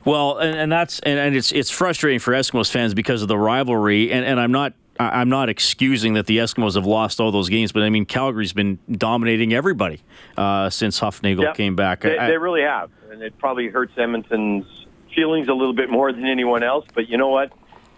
Well, 0.04 0.38
and, 0.38 0.56
and 0.56 0.70
that's 0.70 1.00
and, 1.00 1.18
and 1.18 1.34
it's 1.34 1.50
it's 1.50 1.68
frustrating 1.68 2.20
for 2.20 2.32
Eskimos 2.32 2.70
fans 2.70 2.94
because 2.94 3.22
of 3.22 3.28
the 3.28 3.36
rivalry, 3.36 4.12
and, 4.12 4.24
and 4.24 4.38
I'm 4.38 4.52
not 4.52 4.72
I'm 5.00 5.28
not 5.28 5.48
excusing 5.48 6.14
that 6.14 6.26
the 6.26 6.38
Eskimos 6.38 6.76
have 6.76 6.86
lost 6.86 7.18
all 7.18 7.32
those 7.32 7.48
games, 7.48 7.72
but 7.72 7.82
I 7.82 7.90
mean 7.90 8.06
Calgary's 8.06 8.52
been 8.52 8.78
dominating 8.88 9.52
everybody 9.52 10.00
uh, 10.36 10.70
since 10.70 11.00
Hufnagel 11.00 11.42
Yep. 11.42 11.56
came 11.56 11.74
back. 11.74 12.02
They, 12.02 12.16
I- 12.16 12.28
they 12.28 12.38
really 12.38 12.62
have, 12.62 12.90
and 13.10 13.20
it 13.20 13.36
probably 13.38 13.66
hurts 13.68 13.94
Edmonton's 13.98 14.86
feelings 15.12 15.48
a 15.48 15.54
little 15.54 15.74
bit 15.74 15.90
more 15.90 16.12
than 16.12 16.24
anyone 16.24 16.62
else. 16.62 16.86
But 16.94 17.08
you 17.08 17.16
know 17.18 17.30
what? 17.30 17.50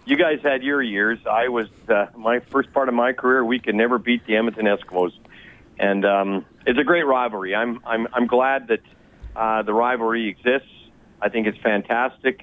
You 0.09 0.17
guys 0.17 0.39
had 0.41 0.63
your 0.63 0.81
years. 0.81 1.19
I 1.29 1.49
was 1.49 1.67
uh, 1.87 2.07
my 2.17 2.39
first 2.39 2.73
part 2.73 2.89
of 2.89 2.95
my 2.95 3.13
career. 3.13 3.45
We 3.45 3.59
could 3.59 3.75
never 3.75 3.99
beat 3.99 4.25
the 4.25 4.37
Edmonton 4.37 4.65
Eskimos, 4.65 5.11
and 5.77 6.03
um, 6.03 6.45
it's 6.65 6.79
a 6.79 6.83
great 6.83 7.05
rivalry. 7.05 7.53
I'm 7.53 7.79
I'm 7.85 8.07
I'm 8.11 8.25
glad 8.25 8.69
that 8.69 8.81
uh, 9.35 9.61
the 9.61 9.71
rivalry 9.71 10.27
exists. 10.27 10.73
I 11.21 11.29
think 11.29 11.45
it's 11.45 11.59
fantastic. 11.59 12.41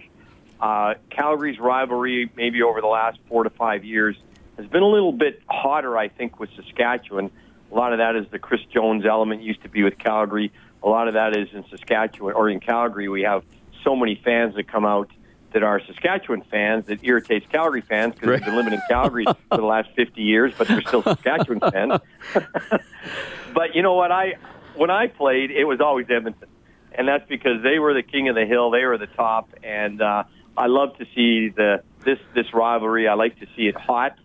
Uh, 0.61 0.95
Calgary's 1.11 1.59
rivalry, 1.59 2.31
maybe 2.37 2.63
over 2.63 2.81
the 2.81 2.87
last 2.87 3.19
four 3.29 3.43
to 3.43 3.51
five 3.51 3.85
years, 3.85 4.15
has 4.57 4.69
been 4.69 4.85
a 4.85 4.89
little 4.89 5.11
bit 5.11 5.43
hotter. 5.51 5.99
I 5.99 6.07
think 6.07 6.39
with 6.39 6.51
Saskatchewan. 6.55 7.33
A 7.73 7.75
lot 7.75 7.93
of 7.93 7.99
that 7.99 8.15
is 8.15 8.27
the 8.31 8.39
Chris 8.39 8.61
Jones 8.73 9.05
element 9.05 9.43
used 9.43 9.65
to 9.65 9.69
be 9.69 9.83
with 9.83 9.99
Calgary. 9.99 10.53
A 10.85 10.89
lot 10.89 11.09
of 11.09 11.15
that 11.15 11.37
is 11.37 11.49
in 11.53 11.65
Saskatchewan 11.69 12.35
or 12.35 12.49
in 12.49 12.61
Calgary. 12.61 13.09
We 13.09 13.23
have 13.23 13.43
so 13.83 13.97
many 13.97 14.21
fans 14.25 14.55
that 14.55 14.69
come 14.69 14.85
out 14.85 15.11
that 15.57 15.63
are 15.63 15.81
Saskatchewan 15.87 16.43
fans 16.51 16.85
that 16.85 16.99
irritates 17.03 17.47
Calgary 17.51 17.81
fans 17.81 18.13
because 18.13 18.29
Right. 18.29 18.37
they've 18.41 18.45
been 18.45 18.57
living 18.57 18.75
in 18.75 18.83
Calgary 18.91 19.25
for 19.25 19.57
the 19.57 19.65
last 19.65 19.89
50 19.97 20.21
years, 20.21 20.53
but 20.59 20.69
they're 20.69 20.83
still 20.83 21.03
Saskatchewan 21.03 21.61
fans. 21.73 21.99
but 23.55 23.75
you 23.75 23.81
know 23.81 23.95
what? 23.95 24.13
I 24.13 24.35
when 24.75 24.91
I 24.91 25.07
played, 25.07 25.51
it 25.51 25.65
was 25.65 25.81
always 25.81 26.05
Edmonton, 26.11 26.47
and 26.93 27.09
that's 27.09 27.27
because 27.27 27.63
they 27.63 27.79
were 27.79 27.95
the 27.95 28.03
king 28.03 28.29
of 28.29 28.35
the 28.35 28.45
hill. 28.45 28.71
They 28.71 28.85
were 28.85 28.99
the 28.99 29.07
top, 29.07 29.49
and 29.63 30.03
uh, 30.03 30.25
I 30.59 30.67
love 30.67 30.99
to 30.99 31.07
see 31.15 31.49
the 31.49 31.83
this 32.05 32.19
this 32.35 32.53
rivalry. 32.53 33.09
I 33.09 33.15
like 33.15 33.41
to 33.41 33.47
see 33.57 33.67
it 33.69 33.77
hot. 33.77 34.19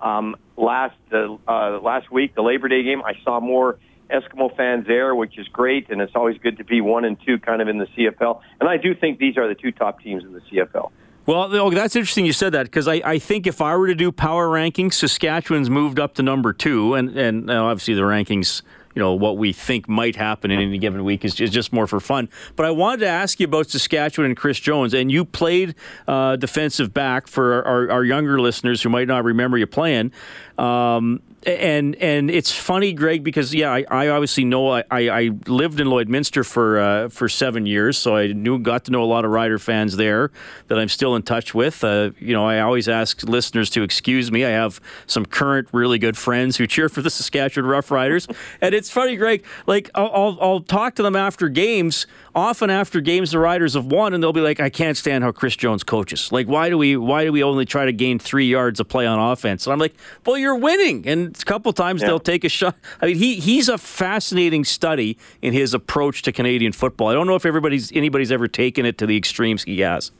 Um, 0.00 0.36
last 0.56 0.96
uh, 1.12 1.34
uh, 1.46 1.80
last 1.82 2.10
week, 2.10 2.34
the 2.34 2.40
Labor 2.42 2.68
Day 2.68 2.82
game, 2.82 3.02
I 3.04 3.12
saw 3.24 3.40
more 3.40 3.78
Eskimo 4.10 4.54
fans 4.56 4.86
there, 4.86 5.14
which 5.14 5.38
is 5.38 5.48
great, 5.48 5.90
and 5.90 6.00
it's 6.00 6.14
always 6.14 6.38
good 6.38 6.56
to 6.58 6.64
be 6.64 6.80
one 6.80 7.04
and 7.04 7.18
two, 7.24 7.38
kind 7.38 7.60
of 7.60 7.68
in 7.68 7.78
the 7.78 7.86
CFL. 7.86 8.40
And 8.60 8.68
I 8.68 8.76
do 8.76 8.94
think 8.94 9.18
these 9.18 9.36
are 9.36 9.48
the 9.48 9.54
two 9.54 9.72
top 9.72 10.00
teams 10.00 10.24
in 10.24 10.32
the 10.32 10.40
CFL. 10.40 10.90
Well, 11.28 11.70
that's 11.70 11.94
interesting 11.94 12.24
you 12.24 12.32
said 12.32 12.52
that 12.52 12.64
because 12.64 12.88
I, 12.88 13.02
I 13.04 13.18
think 13.18 13.46
if 13.46 13.60
I 13.60 13.76
were 13.76 13.88
to 13.88 13.94
do 13.94 14.10
power 14.10 14.48
rankings, 14.48 14.94
Saskatchewan's 14.94 15.68
moved 15.68 16.00
up 16.00 16.14
to 16.14 16.22
number 16.22 16.54
two, 16.54 16.94
and 16.94 17.10
and 17.18 17.50
obviously 17.50 17.92
the 17.92 18.00
rankings, 18.00 18.62
you 18.94 19.02
know, 19.02 19.12
what 19.12 19.36
we 19.36 19.52
think 19.52 19.90
might 19.90 20.16
happen 20.16 20.50
in 20.50 20.58
any 20.58 20.78
given 20.78 21.04
week 21.04 21.26
is, 21.26 21.38
is 21.38 21.50
just 21.50 21.70
more 21.70 21.86
for 21.86 22.00
fun. 22.00 22.30
But 22.56 22.64
I 22.64 22.70
wanted 22.70 23.00
to 23.00 23.08
ask 23.08 23.38
you 23.40 23.44
about 23.44 23.68
Saskatchewan 23.68 24.30
and 24.30 24.38
Chris 24.38 24.58
Jones, 24.58 24.94
and 24.94 25.12
you 25.12 25.26
played 25.26 25.74
uh, 26.06 26.36
defensive 26.36 26.94
back 26.94 27.26
for 27.26 27.62
our, 27.62 27.90
our 27.90 28.04
younger 28.04 28.40
listeners 28.40 28.80
who 28.80 28.88
might 28.88 29.06
not 29.06 29.22
remember 29.22 29.58
you 29.58 29.66
playing. 29.66 30.12
Um, 30.56 31.20
and 31.48 31.96
and 31.96 32.30
it's 32.30 32.52
funny, 32.52 32.92
Greg, 32.92 33.24
because 33.24 33.54
yeah, 33.54 33.72
I, 33.72 33.84
I 33.90 34.08
obviously 34.08 34.44
know 34.44 34.70
I, 34.70 34.84
I, 34.90 35.30
lived 35.46 35.80
in 35.80 35.88
Lloydminster 35.88 36.44
for 36.46 36.80
uh, 36.80 37.08
for 37.08 37.28
seven 37.28 37.66
years, 37.66 37.96
so 37.96 38.16
I 38.16 38.28
knew 38.28 38.58
got 38.58 38.84
to 38.84 38.90
know 38.90 39.02
a 39.02 39.06
lot 39.06 39.24
of 39.24 39.30
Rider 39.30 39.58
fans 39.58 39.96
there 39.96 40.30
that 40.68 40.78
I'm 40.78 40.88
still 40.88 41.16
in 41.16 41.22
touch 41.22 41.54
with. 41.54 41.82
Uh, 41.82 42.10
you 42.18 42.32
know, 42.32 42.46
I 42.46 42.60
always 42.60 42.88
ask 42.88 43.22
listeners 43.22 43.70
to 43.70 43.82
excuse 43.82 44.30
me. 44.30 44.44
I 44.44 44.50
have 44.50 44.80
some 45.06 45.24
current 45.24 45.68
really 45.72 45.98
good 45.98 46.16
friends 46.16 46.56
who 46.56 46.66
cheer 46.66 46.88
for 46.88 47.02
the 47.02 47.10
Saskatchewan 47.10 47.68
Roughriders, 47.70 48.30
and 48.60 48.74
it's 48.74 48.90
funny, 48.90 49.16
Greg. 49.16 49.44
Like 49.66 49.90
I'll, 49.94 50.10
I'll 50.12 50.38
I'll 50.40 50.60
talk 50.60 50.94
to 50.96 51.02
them 51.02 51.16
after 51.16 51.48
games. 51.48 52.06
Often 52.38 52.70
after 52.70 53.00
games 53.00 53.32
the 53.32 53.40
Riders 53.40 53.74
have 53.74 53.86
won, 53.86 54.14
and 54.14 54.22
they'll 54.22 54.32
be 54.32 54.40
like, 54.40 54.60
"I 54.60 54.70
can't 54.70 54.96
stand 54.96 55.24
how 55.24 55.32
Chris 55.32 55.56
Jones 55.56 55.82
coaches. 55.82 56.30
Like, 56.30 56.46
why 56.46 56.68
do 56.70 56.78
we 56.78 56.96
why 56.96 57.24
do 57.24 57.32
we 57.32 57.42
only 57.42 57.64
try 57.64 57.84
to 57.84 57.92
gain 57.92 58.20
three 58.20 58.46
yards 58.46 58.78
of 58.78 58.86
play 58.86 59.06
on 59.08 59.18
offense?" 59.18 59.66
And 59.66 59.72
I'm 59.72 59.80
like, 59.80 59.94
"Well, 60.24 60.38
you're 60.38 60.54
winning." 60.54 61.02
And 61.08 61.36
a 61.36 61.44
couple 61.44 61.72
times 61.72 62.00
Yeah. 62.00 62.06
they'll 62.08 62.20
take 62.20 62.44
a 62.44 62.48
shot. 62.48 62.76
I 63.02 63.06
mean, 63.06 63.16
he 63.16 63.34
he's 63.40 63.68
a 63.68 63.76
fascinating 63.76 64.62
study 64.62 65.18
in 65.42 65.52
his 65.52 65.74
approach 65.74 66.22
to 66.22 66.32
Canadian 66.32 66.70
football. 66.70 67.08
I 67.08 67.14
don't 67.14 67.26
know 67.26 67.34
if 67.34 67.44
everybody's 67.44 67.90
anybody's 67.90 68.30
ever 68.30 68.46
taken 68.46 68.86
it 68.86 68.98
to 68.98 69.06
the 69.06 69.16
extremes 69.16 69.64
he 69.64 69.80
has. 69.80 70.12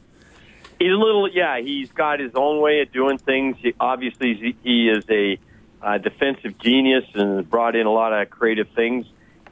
He's 0.77 0.91
a 0.91 0.97
little, 0.97 1.29
yeah. 1.29 1.61
He's 1.61 1.89
got 1.93 2.19
his 2.19 2.31
own 2.35 2.59
way 2.61 2.81
of 2.81 2.91
doing 2.91 3.17
things. 3.17 3.55
He, 3.61 3.73
obviously, 3.79 4.55
he- 4.63 4.89
is 4.89 5.05
a 5.09 5.37
uh, 5.81 5.97
defensive 5.99 6.57
genius 6.59 7.05
and 7.13 7.49
brought 7.49 7.77
in 7.77 7.85
a 7.85 7.91
lot 7.91 8.11
of 8.11 8.29
creative 8.29 8.67
things. 8.75 9.05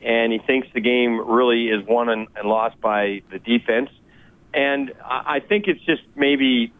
And 0.03 0.31
he 0.31 0.39
thinks 0.39 0.67
the 0.73 0.81
game 0.81 1.19
really 1.29 1.69
is 1.69 1.85
won 1.85 2.09
and, 2.09 2.27
and 2.35 2.47
lost 2.47 2.79
by 2.79 3.21
the 3.31 3.39
defense. 3.39 3.89
And 4.53 4.93
I 5.03 5.37
I 5.37 5.39
think 5.39 5.67
it's 5.67 5.81
just 5.81 6.03
maybe 6.15 6.71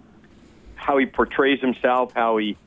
how 0.76 0.98
he 0.98 1.06
portrays 1.06 1.60
himself, 1.60 2.14
how 2.14 2.38
he 2.38 2.58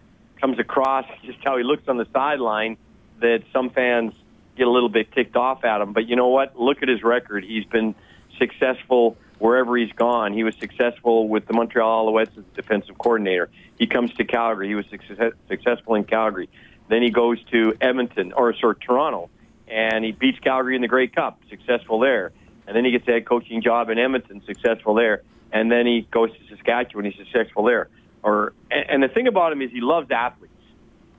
comes 0.40 0.59
across, 0.59 1.07
just 1.25 1.38
how 1.45 1.57
he 1.57 1.64
looks 1.64 1.88
on 1.88 1.97
the 1.97 2.07
sideline 2.12 2.76
that 3.21 3.42
some 3.52 3.71
fans 3.71 4.12
get 4.57 4.66
a 4.66 4.71
little 4.71 4.88
bit 4.88 5.12
ticked 5.12 5.37
off 5.37 5.64
at 5.64 5.80
him. 5.80 5.92
But 5.92 6.07
you 6.07 6.16
know 6.16 6.28
what? 6.28 6.59
Look 6.59 6.83
at 6.83 6.88
his 6.88 7.02
record. 7.02 7.45
He's 7.45 7.64
been 7.64 7.95
successful 8.38 9.16
wherever 9.38 9.76
he's 9.76 9.92
gone. 9.92 10.33
He 10.33 10.45
was 10.45 10.54
successful 10.57 11.28
with 11.28 11.47
the 11.47 11.54
Montreal 11.54 12.07
Alouettes 12.07 12.37
as 12.37 12.45
defensive 12.54 12.99
coordinator. 12.99 13.49
He 13.78 13.87
comes 13.87 14.12
to 14.14 14.25
Calgary. 14.25 14.69
He 14.69 14.75
was 14.75 14.87
success, 14.90 15.33
successful 15.49 15.95
in 15.95 16.04
Calgary. 16.04 16.49
Then 16.88 17.02
he 17.02 17.11
goes 17.11 17.42
to 17.45 17.75
Edmonton, 17.80 18.33
or 18.33 18.54
sorry, 18.54 18.76
Toronto, 18.76 19.30
and 19.71 20.05
he 20.05 20.12
beats 20.12 20.39
Calgary 20.41 20.75
in 20.75 20.83
the 20.83 20.89
Grey 20.89 21.07
Cup, 21.07 21.41
successful 21.49 22.00
there. 22.00 22.33
And 22.67 22.77
then 22.77 22.85
he 22.85 22.91
gets 22.91 23.07
a 23.09 23.12
head 23.12 23.27
coaching 23.27 23.62
job 23.62 23.91
in 23.91 23.99
Edmonton, 23.99 24.43
successful 24.45 24.95
there. 24.95 25.23
And 25.53 25.71
then 25.71 25.87
he 25.87 26.07
goes 26.11 26.31
to 26.33 26.39
Saskatchewan, 26.49 27.05
he's 27.05 27.17
successful 27.17 27.65
there. 27.65 27.89
Or 28.23 28.53
and, 28.71 28.91
and 28.91 29.03
the 29.03 29.09
thing 29.09 29.27
about 29.27 29.53
him 29.53 29.62
is 29.62 29.71
he 29.71 29.81
loves 29.81 30.11
athletes. 30.11 30.53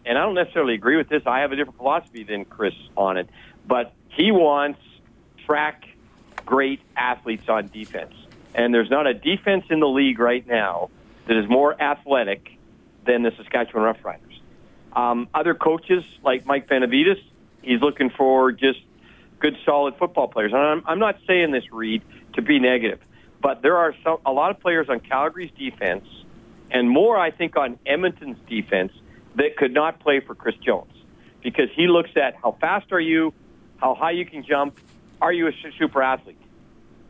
And 0.06 0.18
I 0.18 0.24
don't 0.24 0.36
necessarily 0.36 0.74
agree 0.74 0.98
with 0.98 1.10
this. 1.10 1.24
I 1.26 1.40
have 1.40 1.52
a 1.52 1.56
different 1.56 1.78
philosophy 1.78 2.24
than 2.24 2.46
Chris 2.46 2.74
on 2.98 3.18
it. 3.18 3.30
But 3.68 3.94
he 4.10 4.32
wants 4.32 4.80
track 5.46 5.86
great 6.46 6.82
athletes 6.96 7.48
on 7.50 7.68
defense. 7.68 8.14
And 8.54 8.74
there's 8.74 8.90
not 8.90 9.08
a 9.08 9.14
defense 9.14 9.66
in 9.70 9.80
the 9.80 9.88
league 9.88 10.20
right 10.20 10.46
now 10.46 10.90
that 11.28 11.38
is 11.38 11.50
more 11.50 11.80
athletic 11.80 12.58
than 13.06 13.24
the 13.24 13.32
Saskatchewan 13.38 13.94
Roughriders. 13.94 14.40
Um, 14.94 15.30
other 15.34 15.54
coaches 15.54 16.04
like 16.24 16.46
Mike 16.46 16.68
Benevides, 16.68 17.22
he's 17.62 17.82
looking 17.82 18.10
for 18.10 18.52
just 18.52 18.80
good, 19.40 19.56
solid 19.66 19.96
football 19.98 20.28
players. 20.28 20.52
And 20.54 20.62
I'm, 20.62 20.84
I'm 20.86 21.00
not 21.00 21.18
saying 21.28 21.52
this, 21.52 21.72
Reed, 21.72 22.04
to 22.34 22.42
be 22.42 22.60
negative, 22.60 23.00
but 23.42 23.62
there 23.62 23.78
are 23.78 23.94
some, 24.04 24.18
a 24.26 24.32
lot 24.32 24.52
of 24.52 24.60
players 24.60 24.88
on 24.90 25.00
Calgary's 25.00 25.52
defense, 25.58 26.06
and 26.70 26.90
more, 26.90 27.18
I 27.18 27.32
think, 27.32 27.58
on 27.58 27.80
Edmonton's 27.86 28.38
defense 28.48 28.94
that 29.36 29.58
could 29.58 29.74
not 29.74 30.00
play 30.00 30.20
for 30.20 30.36
Chris 30.36 30.56
Jones 30.58 30.94
because 31.42 31.70
he 31.76 31.88
looks 31.88 32.12
at 32.16 32.36
how 32.42 32.58
fast 32.62 32.92
are 32.92 33.00
you, 33.00 33.34
how 33.78 33.96
high 33.96 34.12
you 34.12 34.26
can 34.26 34.46
jump, 34.46 34.80
are 35.22 35.34
you 35.34 35.48
a 35.48 35.52
su- 35.52 35.72
super 35.78 36.02
athlete? 36.02 36.38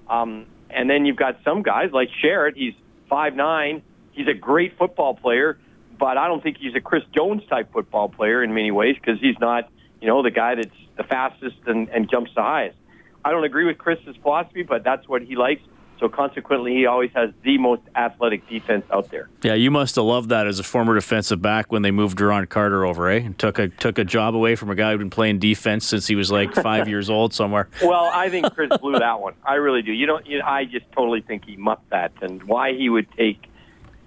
Um, 0.10 0.46
and 0.70 0.90
then 0.90 1.06
you've 1.06 1.18
got 1.18 1.38
some 1.44 1.62
guys 1.64 1.92
like 1.92 2.10
Sherritt. 2.24 2.56
He's 2.56 2.74
five 3.10 3.36
nine. 3.36 3.82
He's 4.12 4.28
a 4.28 4.34
great 4.34 4.78
football 4.78 5.16
player, 5.16 5.58
but 5.98 6.18
I 6.18 6.28
don't 6.28 6.42
think 6.44 6.58
he's 6.58 6.76
a 6.76 6.82
Chris 6.82 7.04
Jones 7.16 7.44
type 7.50 7.72
football 7.72 8.10
player 8.10 8.44
in 8.44 8.54
many 8.54 8.72
ways 8.72 8.96
because 8.96 9.20
he's 9.22 9.40
not, 9.40 9.70
you 10.02 10.08
know, 10.08 10.24
the 10.24 10.32
guy 10.32 10.56
that's 10.56 10.70
the 10.98 11.04
fastest 11.04 11.58
and, 11.68 11.90
and 11.90 12.10
jumps 12.10 12.32
the 12.36 12.42
highest. 12.42 12.78
I 13.24 13.32
don't 13.32 13.44
agree 13.44 13.66
with 13.66 13.78
Chris's 13.78 14.16
philosophy, 14.22 14.64
but 14.64 14.84
that's 14.84 15.08
what 15.08 15.22
he 15.22 15.36
likes. 15.36 15.62
So 16.00 16.10
consequently, 16.10 16.74
he 16.74 16.88
always 16.88 17.12
has 17.14 17.30
the 17.44 17.60
most 17.60 17.84
athletic 17.96 18.50
defense 18.50 18.84
out 18.92 19.12
there. 19.12 19.30
Yeah, 19.44 19.54
you 19.54 19.70
must 19.70 19.98
have 19.98 20.06
loved 20.06 20.30
that 20.30 20.48
as 20.48 20.58
a 20.58 20.64
former 20.64 20.96
defensive 20.96 21.44
back 21.44 21.72
when 21.72 21.84
they 21.84 21.92
moved 21.92 22.18
Duron 22.18 22.50
Carter 22.50 22.84
over, 22.84 23.08
eh? 23.08 23.20
And 23.20 23.38
took 23.38 23.60
a 23.60 23.68
took 23.68 24.00
a 24.00 24.04
job 24.04 24.34
away 24.34 24.56
from 24.56 24.72
a 24.72 24.76
guy 24.76 24.92
who'd 24.92 25.00
been 25.00 25.12
playing 25.12 25.38
defense 25.38 25.86
since 25.86 26.08
he 26.08 26.16
was 26.16 26.32
like 26.32 26.56
five 26.56 26.88
years 26.88 27.12
old 27.12 27.36
somewhere. 27.36 27.70
Well, 27.84 28.10
I 28.12 28.30
think 28.30 28.52
Chris 28.56 28.76
blew 28.82 28.98
that 28.98 29.20
one. 29.20 29.36
I 29.46 29.56
really 29.56 29.84
do. 29.84 29.92
You 29.92 30.08
know, 30.08 30.20
you 30.26 30.42
I 30.44 30.66
just 30.66 30.92
totally 30.92 31.22
think 31.22 31.46
he 31.46 31.56
mucked 31.56 31.92
that, 31.92 32.14
and 32.24 32.42
why 32.46 32.74
he 32.74 32.90
would 32.90 33.12
take 33.12 33.44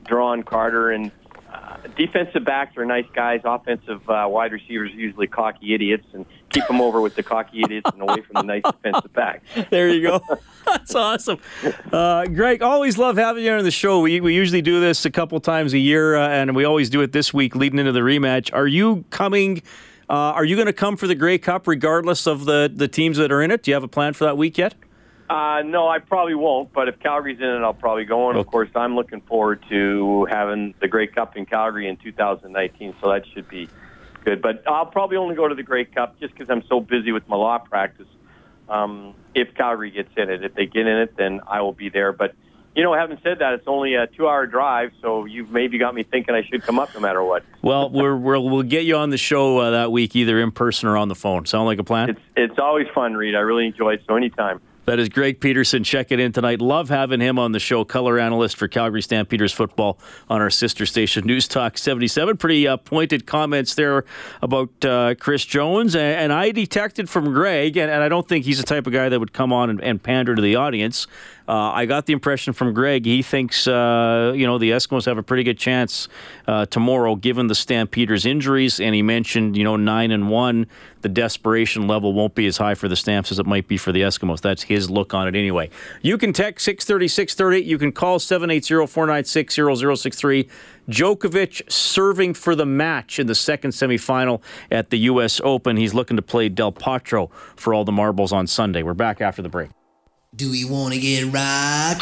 Duron 0.05 0.45
Carter 0.45 0.91
and 0.91 1.13
defensive 1.97 2.45
backs 2.45 2.77
are 2.77 2.85
nice 2.85 3.07
guys. 3.15 3.41
Offensive 3.45 4.09
uh, 4.09 4.27
wide 4.29 4.53
receivers 4.53 4.91
are 4.93 4.97
usually 4.97 5.27
cocky 5.27 5.75
idiots, 5.75 6.07
and 6.13 6.27
keep 6.51 6.67
them 6.67 6.81
over 6.81 7.01
with 7.01 7.15
the 7.15 7.23
cocky 7.23 7.63
idiots 7.63 7.91
and 7.93 8.03
away 8.03 8.23
from 8.23 8.35
the 8.35 8.43
nice 8.43 8.63
defensive 8.63 9.13
backs. 9.13 9.45
There 9.71 9.89
you 9.89 10.03
go. 10.03 10.21
That's 10.67 10.95
awesome. 10.95 11.39
Uh, 11.93 12.27
Greg, 12.27 12.63
always 12.63 12.97
love 12.99 13.17
having 13.17 13.45
you 13.45 13.53
on 13.53 13.65
the 13.65 13.71
show. 13.71 14.01
We, 14.01 14.21
we 14.21 14.35
usually 14.35 14.63
do 14.63 14.81
this 14.81 15.05
a 15.05 15.11
couple 15.11 15.39
times 15.41 15.73
a 15.75 15.79
year, 15.79 16.17
uh, 16.17 16.29
and 16.29 16.55
we 16.55 16.65
always 16.65 16.91
do 16.91 17.01
it 17.03 17.13
this 17.13 17.33
week 17.35 17.55
leading 17.55 17.79
into 17.79 17.93
the 17.93 18.01
rematch. 18.01 18.53
Are 18.53 18.67
you 18.67 19.05
coming 19.11 19.63
Uh, 20.09 20.13
are 20.37 20.45
you 20.45 20.55
going 20.55 20.67
to 20.67 20.73
come 20.73 20.97
for 20.97 21.07
the 21.07 21.15
Grey 21.15 21.39
Cup 21.39 21.67
regardless 21.67 22.27
of 22.27 22.45
the, 22.45 22.71
the 22.75 22.87
teams 22.89 23.17
that 23.17 23.33
are 23.33 23.41
in 23.43 23.51
it? 23.51 23.63
Do 23.63 23.71
you 23.71 23.75
have 23.75 23.85
a 23.85 23.89
plan 23.89 24.13
for 24.13 24.25
that 24.25 24.37
week 24.37 24.59
yet? 24.59 24.75
Uh, 25.29 25.63
no, 25.65 25.89
I 25.89 25.99
probably 25.99 26.35
won't. 26.35 26.73
But 26.73 26.89
if 26.89 27.01
Calgary's 27.01 27.39
in 27.39 27.45
it, 27.45 27.63
I'll 27.63 27.75
probably 27.75 28.05
go. 28.05 28.31
And 28.31 28.39
of 28.39 28.47
course, 28.47 28.71
I'm 28.75 28.95
looking 28.95 29.21
forward 29.23 29.65
to 29.71 30.27
having 30.31 30.75
the 30.81 30.89
Grey 30.89 31.07
Cup 31.07 31.37
in 31.37 31.47
Calgary 31.47 31.89
in 31.89 31.97
2019. 31.97 32.95
So 33.01 33.11
that 33.11 33.25
should 33.33 33.49
be 33.49 33.69
good. 34.25 34.43
But 34.43 34.65
I'll 34.67 34.87
probably 34.87 35.17
only 35.17 35.35
go 35.35 35.49
to 35.49 35.55
the 35.55 35.63
Grey 35.63 35.85
Cup 35.85 36.19
just 36.21 36.35
because 36.35 36.51
I'm 36.51 36.63
so 36.69 36.81
busy 36.81 37.13
with 37.13 37.29
my 37.29 37.37
law 37.37 37.59
practice. 37.59 38.09
Um, 38.69 39.15
if 39.35 39.55
Calgary 39.55 39.91
gets 39.91 40.11
in 40.17 40.31
it, 40.31 40.45
if 40.45 40.55
they 40.55 40.67
get 40.67 40.87
in 40.87 40.99
it, 40.99 41.17
then 41.17 41.41
I 41.47 41.61
will 41.61 41.73
be 41.73 41.89
there. 41.89 42.13
But 42.13 42.35
you 42.75 42.83
know, 42.83 42.93
having 42.93 43.19
said 43.23 43.39
that, 43.39 43.55
it's 43.55 43.69
only 43.69 43.95
a 43.95 44.09
two-hour 44.09 44.47
drive, 44.47 44.91
so 45.01 45.27
you've 45.27 45.51
maybe 45.51 45.79
got 45.79 45.95
me 45.95 46.03
thinking 46.03 46.35
I 46.35 46.43
should 46.43 46.63
come 46.63 46.79
up 46.79 46.93
no 46.93 46.99
matter 46.99 47.23
what. 47.23 47.45
well, 47.63 47.89
we're, 47.89 48.17
we 48.17 48.51
will 48.51 48.65
get 48.65 48.85
you 48.85 48.97
on 48.97 49.11
the 49.11 49.17
show 49.17 49.59
uh, 49.59 49.71
that 49.71 49.93
week, 49.93 50.17
either 50.17 50.41
in 50.41 50.51
person 50.51 50.89
or 50.89 50.97
on 50.97 51.09
the 51.09 51.15
phone. 51.15 51.47
Sound 51.47 51.67
like 51.67 51.79
a 51.79 51.85
plan? 51.85 52.11
It's 52.11 52.21
it's 52.37 52.59
always 52.59 52.89
fun, 52.95 53.15
Reed. 53.15 53.37
I 53.37 53.41
really 53.41 53.67
enjoy 53.67 53.95
it. 53.95 54.03
So 54.09 54.17
anytime. 54.17 54.61
That 54.87 54.99
is 54.99 55.09
Greg 55.09 55.41
Peterson. 55.41 55.83
checking 55.83 56.21
in 56.21 56.33
tonight. 56.33 56.61
Love 56.61 56.91
having 56.91 57.21
him 57.21 57.39
on 57.39 57.53
the 57.53 57.59
show. 57.59 57.85
Color 57.85 58.19
analyst 58.19 58.57
for 58.57 58.69
Calgary 58.69 59.01
Stampeders 59.01 59.53
football 59.53 59.99
on 60.29 60.43
our 60.43 60.51
sister 60.51 60.85
station, 60.85 61.25
News 61.25 61.49
Talk 61.49 61.79
77. 61.79 62.37
Pretty 62.37 62.69
uh, 62.69 62.77
pointed 62.77 63.27
comments 63.27 63.75
there 63.75 64.05
about 64.43 64.85
uh, 64.85 65.15
Chris 65.19 65.45
Jones. 65.47 65.97
And, 65.97 66.05
and, 66.05 66.33
I 66.35 66.51
detected 66.51 67.09
from 67.09 67.33
Greg, 67.33 67.77
and, 67.77 67.91
and, 67.91 68.03
I 68.03 68.09
don't 68.09 68.29
think 68.29 68.45
he's 68.45 68.59
the 68.59 68.65
type 68.65 68.87
of 68.87 68.93
guy 68.93 69.09
that 69.09 69.21
would 69.21 69.33
come 69.33 69.53
on 69.53 69.71
and, 69.71 69.81
and 69.81 70.03
pander 70.03 70.35
to 70.35 70.43
the 70.43 70.57
audience. 70.57 71.07
Uh, 71.47 71.73
I 71.73 71.85
got 71.85 72.07
the 72.07 72.15
impression 72.15 72.55
from 72.55 72.73
Greg 72.73 73.05
he 73.05 73.23
thinks 73.23 73.67
uh, 73.67 74.33
you 74.35 74.47
know 74.47 74.59
the 74.59 74.71
Eskimos 74.71 75.05
have 75.05 75.19
a 75.19 75.23
pretty 75.23 75.43
good 75.43 75.59
chance 75.59 76.09
uh, 76.47 76.67
tomorrow, 76.67 77.17
given 77.17 77.49
the 77.49 77.55
Stampeders' 77.55 78.25
injuries. 78.25 78.81
And 78.81 78.95
he 78.95 79.03
mentioned 79.03 79.57
you 79.57 79.65
know 79.65 79.77
nine 79.77 80.11
and 80.11 80.31
one, 80.31 80.67
the 81.03 81.09
desperation 81.09 81.87
level 81.87 82.15
won't 82.15 82.35
be 82.35 82.47
as 82.47 82.57
high 82.57 82.75
for 82.75 82.89
the 82.89 82.97
Stamps 82.97 83.31
as 83.31 83.39
it 83.39 83.47
might 83.47 83.69
be 83.69 83.77
for 83.77 83.93
the 83.93 84.01
Eskimos. 84.01 84.41
That's 84.41 84.63
his 84.63 84.89
look 84.89 85.13
on 85.13 85.29
it 85.29 85.37
anyway. 85.37 85.71
You 86.03 86.17
can 86.17 86.33
text 86.33 86.65
630 86.65 87.09
630. 87.09 87.69
You 87.69 87.79
can 87.79 87.93
call 87.93 88.19
780 88.19 88.87
496 88.87 89.55
0063. 89.55 90.49
Djokovic 90.89 91.71
serving 91.71 92.35
for 92.35 92.55
the 92.55 92.67
match 92.67 93.19
in 93.19 93.27
the 93.27 93.35
second 93.35 93.71
semifinal 93.71 94.43
at 94.71 94.91
the 94.91 94.99
U.S. 95.01 95.41
Open. 95.45 95.77
He's 95.77 95.95
looking 95.95 96.17
to 96.17 96.23
play 96.23 96.49
Del 96.49 96.73
Potro 96.73 97.31
for 97.57 97.75
all 97.75 97.85
the 97.85 97.93
marbles 97.93 98.33
on 98.33 98.47
Sunday. 98.47 98.83
We're 98.83 98.95
back 98.95 99.21
after 99.21 99.43
the 99.43 99.49
break. 99.49 99.71
Do 100.37 100.51
we 100.51 100.65
want 100.65 100.93
to 100.95 100.99
get 100.99 101.33
right? 101.33 101.97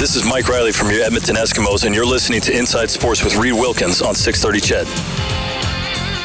This 0.00 0.16
is 0.16 0.24
Mike 0.24 0.48
Riley 0.48 0.72
from 0.72 0.90
your 0.90 1.02
Edmonton 1.02 1.36
Eskimos, 1.36 1.84
and 1.84 1.94
you're 1.94 2.04
listening 2.04 2.40
to 2.40 2.56
Inside 2.56 2.90
Sports 2.90 3.22
with 3.22 3.36
Reed 3.36 3.52
Wilkins 3.52 4.02
on 4.02 4.16
630 4.16 4.60
CHED 4.60 5.17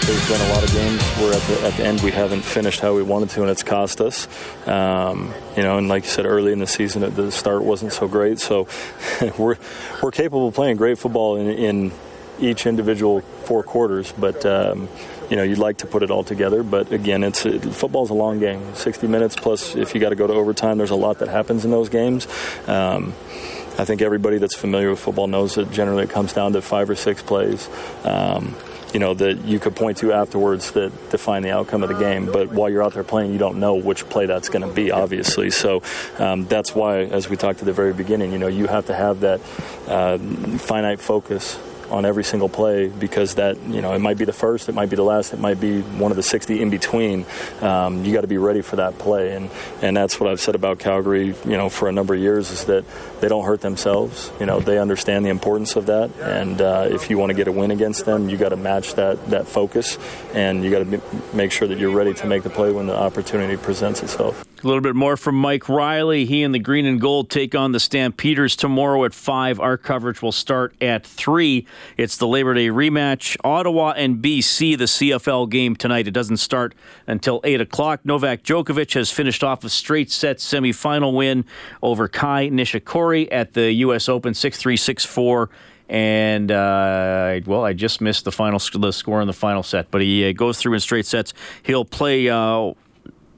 there's 0.05 0.27
been 0.27 0.41
a 0.41 0.53
lot 0.53 0.63
of 0.63 0.71
games 0.73 1.01
where 1.17 1.33
at 1.33 1.41
the, 1.43 1.61
at 1.61 1.73
the 1.77 1.85
end 1.85 2.01
we 2.01 2.11
haven't 2.11 2.41
finished 2.41 2.81
how 2.81 2.93
we 2.93 3.03
wanted 3.03 3.29
to, 3.29 3.41
and 3.41 3.49
it's 3.49 3.63
cost 3.63 4.01
us. 4.01 4.27
Um, 4.67 5.33
you 5.55 5.63
know, 5.63 5.77
and 5.77 5.87
like 5.87 6.03
you 6.03 6.09
said, 6.09 6.25
early 6.25 6.51
in 6.51 6.59
the 6.59 6.67
season, 6.67 7.13
the 7.13 7.31
start 7.31 7.63
wasn't 7.63 7.93
so 7.93 8.07
great. 8.07 8.39
So 8.39 8.67
we're 9.37 9.55
we're 10.01 10.11
capable 10.11 10.49
of 10.49 10.55
playing 10.55 10.75
great 10.75 10.97
football 10.97 11.37
in, 11.37 11.47
in 11.49 11.91
each 12.39 12.65
individual 12.65 13.21
four 13.45 13.63
quarters, 13.63 14.13
but. 14.17 14.45
Um, 14.45 14.89
you 15.29 15.37
know, 15.37 15.43
you'd 15.43 15.57
like 15.57 15.77
to 15.77 15.87
put 15.87 16.03
it 16.03 16.11
all 16.11 16.23
together, 16.23 16.61
but 16.61 16.91
again, 16.91 17.23
it's 17.23 17.45
it, 17.45 17.63
football's 17.63 18.09
a 18.11 18.13
long 18.13 18.39
game. 18.39 18.75
60 18.75 19.07
minutes 19.07 19.35
plus, 19.35 19.73
if 19.73 19.95
you 19.95 20.01
got 20.01 20.09
to 20.09 20.15
go 20.15 20.27
to 20.27 20.33
overtime, 20.33 20.77
there's 20.77 20.91
a 20.91 20.95
lot 20.95 21.19
that 21.19 21.29
happens 21.29 21.65
in 21.65 21.71
those 21.71 21.89
games. 21.89 22.27
Um, 22.67 23.13
I 23.79 23.85
think 23.85 24.03
everybody 24.03 24.37
that's 24.37 24.53
familiar 24.53 24.91
with 24.91 24.99
football 24.99 25.27
knows 25.27 25.55
that 25.55 25.71
generally 25.71 26.03
it 26.03 26.11
comes 26.11 26.33
down 26.33 26.53
to 26.53 26.61
five 26.61 26.89
or 26.89 26.95
six 26.95 27.23
plays. 27.23 27.67
Um, 28.03 28.53
you 28.93 28.99
know 28.99 29.13
that 29.15 29.43
you 29.45 29.59
could 29.59 29.75
point 29.75 29.97
to 29.97 30.13
afterwards 30.13 30.71
that 30.71 30.91
define 31.09 31.41
the 31.41 31.51
outcome 31.51 31.83
of 31.83 31.89
the 31.89 31.97
game. 31.97 32.31
But 32.31 32.49
while 32.49 32.69
you're 32.69 32.83
out 32.83 32.93
there 32.93 33.03
playing, 33.03 33.31
you 33.31 33.39
don't 33.39 33.59
know 33.59 33.75
which 33.75 34.07
play 34.09 34.25
that's 34.25 34.49
going 34.49 34.67
to 34.67 34.73
be, 34.73 34.91
obviously. 34.91 35.49
So 35.49 35.81
um, 36.19 36.45
that's 36.45 36.75
why, 36.75 36.99
as 36.99 37.29
we 37.29 37.35
talked 37.35 37.59
at 37.59 37.65
the 37.65 37.73
very 37.73 37.93
beginning, 37.93 38.31
you 38.31 38.37
know, 38.37 38.47
you 38.47 38.67
have 38.67 38.85
to 38.87 38.93
have 38.93 39.21
that 39.21 39.41
uh, 39.87 40.17
finite 40.59 40.99
focus 40.99 41.57
on 41.93 42.05
every 42.05 42.23
single 42.23 42.49
play 42.49 42.87
because 42.87 43.35
that 43.35 43.61
you 43.67 43.79
know 43.81 43.93
it 43.93 43.99
might 43.99 44.17
be 44.17 44.25
the 44.25 44.33
first, 44.33 44.67
it 44.67 44.73
might 44.73 44.89
be 44.89 44.95
the 44.95 45.03
last, 45.03 45.31
it 45.31 45.39
might 45.39 45.59
be 45.59 45.81
one 45.81 46.11
of 46.11 46.17
the 46.17 46.23
60 46.23 46.59
in 46.59 46.69
between. 46.69 47.25
Um, 47.61 48.03
you 48.03 48.11
got 48.11 48.21
to 48.21 48.27
be 48.27 48.39
ready 48.39 48.61
for 48.61 48.77
that 48.77 48.97
play, 48.97 49.35
and 49.35 49.49
and 49.81 49.95
that's 49.95 50.19
what 50.19 50.29
I've 50.29 50.41
said 50.41 50.55
about 50.55 50.79
Calgary. 50.79 51.27
You 51.45 51.57
know, 51.57 51.69
for 51.69 51.87
a 51.87 51.91
number 51.91 52.15
of 52.15 52.19
years 52.19 52.49
is 52.49 52.65
that 52.65 52.83
they 53.21 53.29
don't 53.29 53.45
hurt 53.45 53.61
themselves. 53.61 54.31
You 54.39 54.47
know, 54.47 54.59
they 54.59 54.79
understand 54.79 55.23
the 55.23 55.29
importance 55.29 55.75
of 55.75 55.85
that, 55.85 56.09
and 56.19 56.59
uh, 56.59 56.87
if 56.89 57.09
you 57.09 57.17
want 57.19 57.29
to 57.29 57.35
get 57.35 57.47
a 57.47 57.51
win 57.51 57.69
against 57.69 58.05
them, 58.05 58.27
you 58.27 58.37
got 58.37 58.49
to 58.49 58.57
match 58.57 58.95
that 58.95 59.29
that 59.29 59.47
focus, 59.47 59.99
and 60.33 60.63
you 60.63 60.71
got 60.71 60.89
to 60.89 61.01
make 61.35 61.51
sure 61.51 61.67
that 61.67 61.77
you're 61.77 61.95
ready 61.95 62.13
to 62.15 62.25
make 62.25 62.41
the 62.41 62.49
play 62.49 62.71
when 62.71 62.87
the 62.87 62.97
opportunity 62.97 63.55
presents 63.55 64.01
itself. 64.01 64.43
A 64.63 64.67
little 64.67 64.81
bit 64.81 64.95
more 64.95 65.17
from 65.17 65.35
Mike 65.35 65.67
Riley. 65.67 66.23
He 66.23 66.41
and 66.41 66.55
the 66.55 66.59
Green 66.59 66.85
and 66.85 67.01
Gold 67.01 67.29
take 67.29 67.53
on 67.53 67.73
the 67.73 67.81
Stampeders 67.81 68.55
tomorrow 68.55 69.03
at 69.03 69.13
5. 69.13 69.59
Our 69.59 69.75
coverage 69.77 70.21
will 70.21 70.31
start 70.31 70.73
at 70.79 71.05
3. 71.05 71.67
It's 71.97 72.15
the 72.15 72.27
Labor 72.27 72.53
Day 72.53 72.69
rematch. 72.69 73.35
Ottawa 73.43 73.91
and 73.97 74.23
BC, 74.23 74.77
the 74.77 74.85
CFL 74.85 75.49
game 75.49 75.75
tonight. 75.75 76.07
It 76.07 76.11
doesn't 76.11 76.37
start 76.37 76.75
until 77.07 77.41
8 77.43 77.59
o'clock. 77.59 78.05
Novak 78.05 78.43
Djokovic 78.43 78.93
has 78.93 79.11
finished 79.11 79.43
off 79.43 79.65
a 79.65 79.69
straight 79.69 80.09
set 80.09 80.37
semifinal 80.37 81.13
win 81.13 81.43
over 81.81 82.07
Kei 82.07 82.49
Nishikori 82.49 83.27
at 83.33 83.51
the 83.51 83.69
U.S. 83.73 84.07
Open 84.07 84.33
6 84.33 84.57
3 84.57 84.77
6 84.77 85.03
4 85.03 85.49
and 85.89 86.49
uh, 86.49 87.41
well, 87.45 87.65
I 87.65 87.73
just 87.73 87.99
missed 87.99 88.23
the 88.23 88.31
final 88.31 88.59
the 88.59 88.91
score 88.93 89.19
in 89.19 89.27
the 89.27 89.33
final 89.33 89.61
set, 89.61 89.91
but 89.91 90.01
he 90.01 90.29
uh, 90.29 90.31
goes 90.31 90.57
through 90.57 90.73
in 90.73 90.79
straight 90.79 91.05
sets. 91.05 91.33
He'll 91.63 91.85
play 91.85 92.29
uh, 92.29 92.73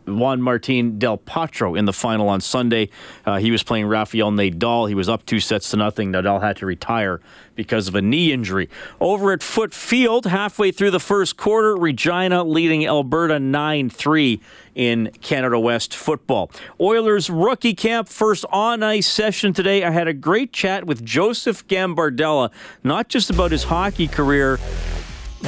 Juan 0.06 0.41
Martin 0.41 1.00
Del 1.00 1.18
Potro 1.18 1.78
in 1.78 1.86
the 1.86 1.94
final 1.94 2.30
on 2.30 2.41
Sunday. 2.41 2.89
Uh, 3.26 3.38
he 3.38 3.52
was 3.52 3.63
playing 3.63 3.88
Rafael 3.88 4.32
Nadal. 4.32 4.88
He 4.88 4.96
was 4.96 5.10
up 5.10 5.26
two 5.26 5.39
sets 5.39 5.72
to 5.72 5.78
nothing. 5.78 6.12
Nadal 6.12 6.41
had 6.41 6.58
to 6.58 6.65
retire 6.65 7.22
because 7.56 7.88
of 7.88 7.96
a 7.96 8.02
knee 8.02 8.32
injury. 8.32 8.70
Over 9.00 9.32
at 9.32 9.41
Foote 9.41 9.74
Field, 9.74 10.26
halfway 10.26 10.72
through 10.72 10.91
the 10.91 11.00
first 11.00 11.38
quarter, 11.38 11.76
Regina 11.76 12.44
leading 12.44 12.86
Alberta 12.86 13.39
9 13.39 13.89
3 13.89 14.41
in 14.76 15.12
Canada 15.22 15.60
West 15.60 15.96
football. 15.96 16.52
Oilers 16.80 17.30
rookie 17.30 17.74
camp, 17.74 18.08
first 18.10 18.46
on 18.52 18.84
ice 18.84 19.08
session 19.08 19.54
today. 19.54 19.84
I 19.84 19.89
had 19.89 20.08
a 20.08 20.13
great 20.13 20.52
chat 20.52 20.86
with 20.86 21.04
Joseph 21.04 21.65
Gambardella, 21.68 22.52
not 22.84 23.08
just 23.08 23.30
about 23.30 23.52
his 23.52 23.63
hockey 23.63 24.08
career, 24.08 24.60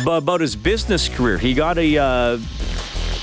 but 0.06 0.17
about 0.17 0.41
his 0.41 0.56
business 0.56 1.10
career. 1.10 1.38
He 1.38 1.54
got 1.54 1.78
a. 1.78 1.98
Uh, 1.98 2.39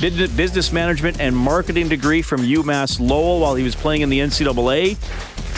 business 0.01 0.73
management 0.73 1.21
and 1.21 1.37
marketing 1.37 1.89
degree 1.89 2.23
from 2.23 2.41
UMass 2.41 3.01
Lowell 3.01 3.41
while 3.41 3.55
he 3.55 3.65
was 3.65 3.75
playing 3.75 4.03
in 4.03 4.09
the 4.09 4.21
NCAA. 4.21 4.97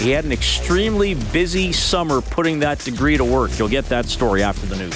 He 0.00 0.10
had 0.10 0.24
an 0.24 0.32
extremely 0.32 1.14
busy 1.32 1.72
summer 1.72 2.20
putting 2.20 2.60
that 2.60 2.78
degree 2.80 3.16
to 3.16 3.24
work. 3.24 3.58
You'll 3.58 3.68
get 3.68 3.86
that 3.86 4.06
story 4.06 4.42
after 4.42 4.66
the 4.66 4.76
news. 4.76 4.94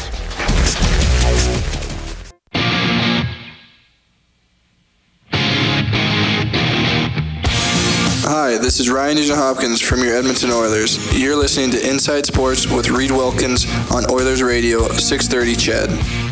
Hi, 8.23 8.59
this 8.59 8.79
is 8.79 8.89
Ryan 8.89 9.17
Nugent 9.17 9.39
Hopkins 9.39 9.81
from 9.81 10.05
your 10.05 10.17
Edmonton 10.17 10.51
Oilers. 10.51 11.19
You're 11.19 11.37
listening 11.37 11.71
to 11.73 11.91
Inside 11.91 12.27
Sports 12.27 12.71
with 12.71 12.89
Reed 12.91 13.11
Wilkins 13.11 13.67
on 13.91 14.09
Oilers 14.11 14.43
Radio 14.43 14.87
630 14.89 15.57
CHED. 15.57 16.30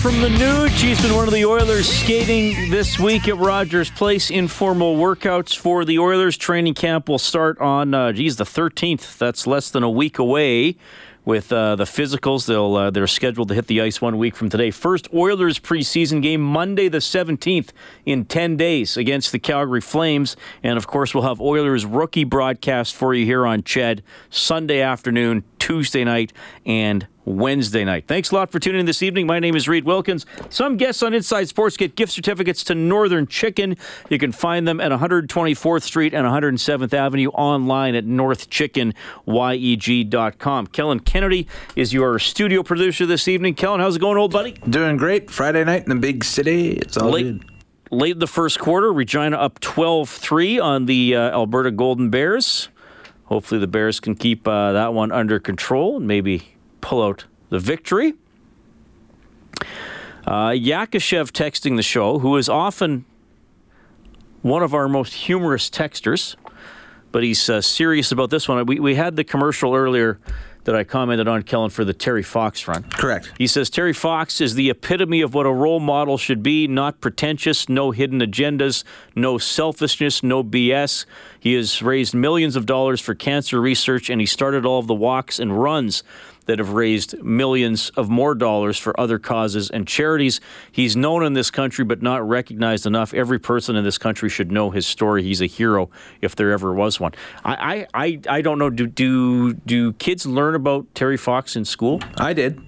From 0.00 0.20
the 0.20 0.30
nude. 0.30 0.70
He's 0.70 1.00
been 1.02 1.14
one 1.14 1.26
of 1.26 1.34
the 1.34 1.44
Oilers 1.44 1.88
skating 1.88 2.70
this 2.70 3.00
week 3.00 3.26
at 3.26 3.36
Rogers 3.36 3.90
Place. 3.90 4.30
Informal 4.30 4.96
workouts 4.96 5.56
for 5.56 5.84
the 5.84 5.98
Oilers. 5.98 6.36
Training 6.36 6.74
camp 6.74 7.08
will 7.08 7.18
start 7.18 7.58
on, 7.58 7.94
uh, 7.94 8.12
geez, 8.12 8.36
the 8.36 8.44
13th. 8.44 9.18
That's 9.18 9.46
less 9.46 9.70
than 9.70 9.82
a 9.82 9.90
week 9.90 10.18
away. 10.18 10.76
With 11.24 11.52
uh, 11.52 11.76
the 11.76 11.84
physicals, 11.84 12.46
they'll 12.46 12.74
uh, 12.74 12.90
they're 12.90 13.06
scheduled 13.06 13.48
to 13.48 13.54
hit 13.54 13.66
the 13.66 13.82
ice 13.82 14.00
one 14.00 14.16
week 14.16 14.34
from 14.34 14.48
today. 14.48 14.70
First 14.70 15.12
Oilers 15.12 15.58
preseason 15.58 16.22
game 16.22 16.40
Monday 16.40 16.88
the 16.88 16.98
17th 16.98 17.70
in 18.06 18.24
10 18.24 18.56
days 18.56 18.96
against 18.96 19.32
the 19.32 19.38
Calgary 19.38 19.82
Flames, 19.82 20.36
and 20.62 20.78
of 20.78 20.86
course 20.86 21.12
we'll 21.12 21.24
have 21.24 21.38
Oilers 21.38 21.84
rookie 21.84 22.24
broadcast 22.24 22.94
for 22.94 23.12
you 23.12 23.26
here 23.26 23.46
on 23.46 23.62
CHED 23.62 24.02
Sunday 24.30 24.80
afternoon, 24.80 25.44
Tuesday 25.58 26.02
night, 26.02 26.32
and 26.64 27.06
Wednesday 27.28 27.84
night. 27.84 28.06
Thanks 28.06 28.30
a 28.30 28.34
lot 28.34 28.50
for 28.50 28.58
tuning 28.58 28.80
in 28.80 28.86
this 28.86 29.02
evening. 29.02 29.26
My 29.26 29.38
name 29.38 29.54
is 29.54 29.68
Reed 29.68 29.84
Wilkins. 29.84 30.24
Some 30.48 30.78
guests 30.78 31.02
on 31.02 31.12
Inside 31.14 31.48
Sports 31.48 31.76
get 31.76 31.94
gift 31.94 32.12
certificates 32.12 32.64
to 32.64 32.74
Northern 32.74 33.26
Chicken. 33.26 33.76
You 34.08 34.18
can 34.18 34.32
find 34.32 34.66
them 34.66 34.80
at 34.80 34.90
124th 34.90 35.82
Street 35.82 36.14
and 36.14 36.26
107th 36.26 36.94
Avenue 36.94 37.28
online 37.30 37.94
at 37.94 38.04
northchickenyeg.com. 38.04 40.66
Kellen 40.68 41.00
Kennedy 41.00 41.46
is 41.76 41.92
your 41.92 42.18
studio 42.18 42.62
producer 42.62 43.04
this 43.06 43.28
evening. 43.28 43.54
Kellen, 43.54 43.80
how's 43.80 43.96
it 43.96 44.00
going, 44.00 44.16
old 44.16 44.32
buddy? 44.32 44.52
Doing 44.68 44.96
great. 44.96 45.30
Friday 45.30 45.64
night 45.64 45.82
in 45.82 45.90
the 45.90 45.96
big 45.96 46.24
city. 46.24 46.70
It's 46.72 46.96
all 46.96 47.10
Late, 47.10 47.24
good. 47.24 47.44
late 47.90 48.12
in 48.12 48.18
the 48.18 48.26
first 48.26 48.58
quarter, 48.58 48.90
Regina 48.92 49.36
up 49.36 49.60
12 49.60 50.08
3 50.08 50.58
on 50.58 50.86
the 50.86 51.14
uh, 51.14 51.30
Alberta 51.30 51.70
Golden 51.70 52.08
Bears. 52.10 52.70
Hopefully, 53.24 53.60
the 53.60 53.66
Bears 53.66 54.00
can 54.00 54.14
keep 54.14 54.48
uh, 54.48 54.72
that 54.72 54.94
one 54.94 55.12
under 55.12 55.38
control 55.38 55.98
and 55.98 56.06
maybe 56.06 56.54
pull 56.80 57.02
out 57.02 57.24
the 57.50 57.58
victory. 57.58 58.14
Uh, 60.26 60.50
Yakashev 60.50 61.30
texting 61.30 61.76
the 61.76 61.82
show, 61.82 62.18
who 62.18 62.36
is 62.36 62.48
often 62.48 63.04
one 64.42 64.62
of 64.62 64.74
our 64.74 64.88
most 64.88 65.14
humorous 65.14 65.70
texters, 65.70 66.36
but 67.12 67.22
he's 67.22 67.48
uh, 67.48 67.60
serious 67.60 68.12
about 68.12 68.30
this 68.30 68.48
one. 68.48 68.64
We, 68.66 68.78
we 68.78 68.94
had 68.94 69.16
the 69.16 69.24
commercial 69.24 69.74
earlier 69.74 70.18
that 70.64 70.76
I 70.76 70.84
commented 70.84 71.28
on, 71.28 71.44
Kellen, 71.44 71.70
for 71.70 71.82
the 71.82 71.94
Terry 71.94 72.22
Fox 72.22 72.68
run. 72.68 72.82
Correct. 72.82 73.32
He 73.38 73.46
says 73.46 73.70
Terry 73.70 73.94
Fox 73.94 74.38
is 74.42 74.54
the 74.54 74.68
epitome 74.68 75.22
of 75.22 75.32
what 75.32 75.46
a 75.46 75.50
role 75.50 75.80
model 75.80 76.18
should 76.18 76.42
be 76.42 76.66
not 76.66 77.00
pretentious, 77.00 77.70
no 77.70 77.90
hidden 77.90 78.20
agendas, 78.20 78.84
no 79.16 79.38
selfishness, 79.38 80.22
no 80.22 80.44
BS. 80.44 81.06
He 81.40 81.54
has 81.54 81.80
raised 81.80 82.14
millions 82.14 82.54
of 82.54 82.66
dollars 82.66 83.00
for 83.00 83.14
cancer 83.14 83.58
research 83.62 84.10
and 84.10 84.20
he 84.20 84.26
started 84.26 84.66
all 84.66 84.78
of 84.78 84.86
the 84.86 84.94
walks 84.94 85.38
and 85.38 85.58
runs 85.58 86.02
that 86.48 86.58
have 86.58 86.70
raised 86.70 87.22
millions 87.22 87.90
of 87.90 88.08
more 88.08 88.34
dollars 88.34 88.78
for 88.78 88.98
other 88.98 89.18
causes 89.18 89.68
and 89.70 89.86
charities. 89.86 90.40
He's 90.72 90.96
known 90.96 91.22
in 91.22 91.34
this 91.34 91.50
country 91.50 91.84
but 91.84 92.00
not 92.00 92.26
recognized 92.26 92.86
enough. 92.86 93.12
Every 93.12 93.38
person 93.38 93.76
in 93.76 93.84
this 93.84 93.98
country 93.98 94.30
should 94.30 94.50
know 94.50 94.70
his 94.70 94.86
story. 94.86 95.22
He's 95.22 95.42
a 95.42 95.46
hero 95.46 95.90
if 96.22 96.34
there 96.36 96.50
ever 96.50 96.72
was 96.72 96.98
one. 96.98 97.12
I 97.44 97.86
I, 97.92 98.06
I, 98.06 98.20
I 98.38 98.40
don't 98.40 98.58
know. 98.58 98.70
Do, 98.70 98.86
do 98.86 99.52
do 99.52 99.92
kids 99.92 100.24
learn 100.24 100.54
about 100.54 100.86
Terry 100.94 101.18
Fox 101.18 101.54
in 101.54 101.66
school? 101.66 102.00
I 102.16 102.32
did. 102.32 102.58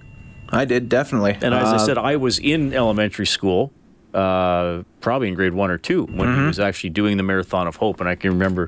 I 0.49 0.65
did, 0.65 0.87
definitely. 0.87 1.37
And 1.41 1.55
as 1.55 1.69
I 1.69 1.75
Uh, 1.77 1.79
said, 1.79 1.97
I 1.97 2.17
was 2.17 2.37
in 2.37 2.73
elementary 2.75 3.25
school, 3.25 3.71
uh, 4.13 4.83
probably 4.99 5.29
in 5.29 5.33
grade 5.33 5.53
one 5.53 5.71
or 5.71 5.77
two, 5.79 6.03
when 6.03 6.35
he 6.35 6.45
was 6.45 6.59
actually 6.59 6.91
doing 6.91 7.17
the 7.17 7.23
Marathon 7.23 7.67
of 7.67 7.77
Hope. 7.77 7.99
And 7.99 8.07
I 8.07 8.15
can 8.15 8.31
remember 8.31 8.67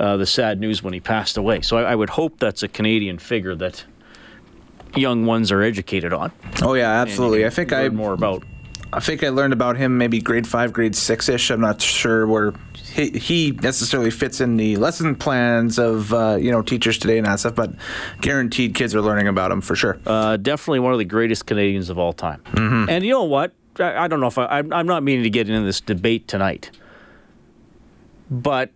uh, 0.00 0.16
the 0.18 0.26
sad 0.26 0.60
news 0.60 0.82
when 0.82 0.92
he 0.92 1.00
passed 1.00 1.38
away. 1.38 1.62
So 1.62 1.78
I, 1.78 1.92
I 1.92 1.94
would 1.94 2.10
hope 2.10 2.38
that's 2.40 2.62
a 2.62 2.68
Canadian 2.68 3.18
figure 3.18 3.54
that 3.54 3.84
young 4.96 5.26
ones 5.26 5.52
are 5.52 5.62
educated 5.62 6.12
on. 6.12 6.32
oh, 6.62 6.74
yeah, 6.74 7.00
absolutely. 7.00 7.46
I 7.46 7.50
think 7.50 7.72
I 7.72 7.88
more 7.88 8.12
about. 8.12 8.44
I 8.92 8.98
think 8.98 9.22
I 9.22 9.28
learned 9.28 9.52
about 9.52 9.76
him 9.76 9.98
maybe 9.98 10.20
grade 10.20 10.48
five, 10.48 10.72
grade 10.72 10.96
six 10.96 11.28
ish. 11.28 11.50
I'm 11.50 11.60
not 11.60 11.80
sure 11.80 12.26
where 12.26 12.54
he, 12.74 13.10
he 13.10 13.52
necessarily 13.52 14.10
fits 14.10 14.40
in 14.40 14.56
the 14.56 14.76
lesson 14.78 15.14
plans 15.14 15.78
of 15.78 16.12
uh, 16.12 16.36
you 16.40 16.50
know 16.50 16.60
teachers 16.60 16.98
today 16.98 17.16
and 17.18 17.26
that 17.26 17.38
stuff, 17.38 17.54
but 17.54 17.72
guaranteed 18.20 18.74
kids 18.74 18.92
are 18.94 19.00
learning 19.00 19.28
about 19.28 19.52
him 19.52 19.60
for 19.60 19.76
sure. 19.76 20.00
Uh, 20.04 20.36
definitely 20.36 20.80
one 20.80 20.92
of 20.92 20.98
the 20.98 21.04
greatest 21.04 21.46
Canadians 21.46 21.88
of 21.88 21.98
all 21.98 22.12
time. 22.12 22.42
And 22.88 23.04
you 23.04 23.12
know 23.12 23.24
what? 23.24 23.52
I, 23.78 23.96
I 24.04 24.08
don't 24.08 24.18
know 24.18 24.26
if 24.26 24.38
I, 24.38 24.46
I'm, 24.46 24.72
I'm 24.72 24.86
not 24.86 25.04
meaning 25.04 25.22
to 25.22 25.30
get 25.30 25.48
into 25.48 25.64
this 25.64 25.80
debate 25.80 26.26
tonight, 26.26 26.72
but 28.28 28.70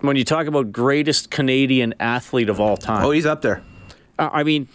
when 0.00 0.16
you 0.16 0.24
talk 0.24 0.48
about 0.48 0.72
greatest 0.72 1.30
Canadian 1.30 1.94
athlete 2.00 2.48
of 2.48 2.60
all 2.60 2.76
time, 2.76 3.04
oh, 3.04 3.12
he's 3.12 3.26
up 3.26 3.42
there. 3.42 3.62
Uh, 4.18 4.30
I 4.32 4.42
mean, 4.42 4.68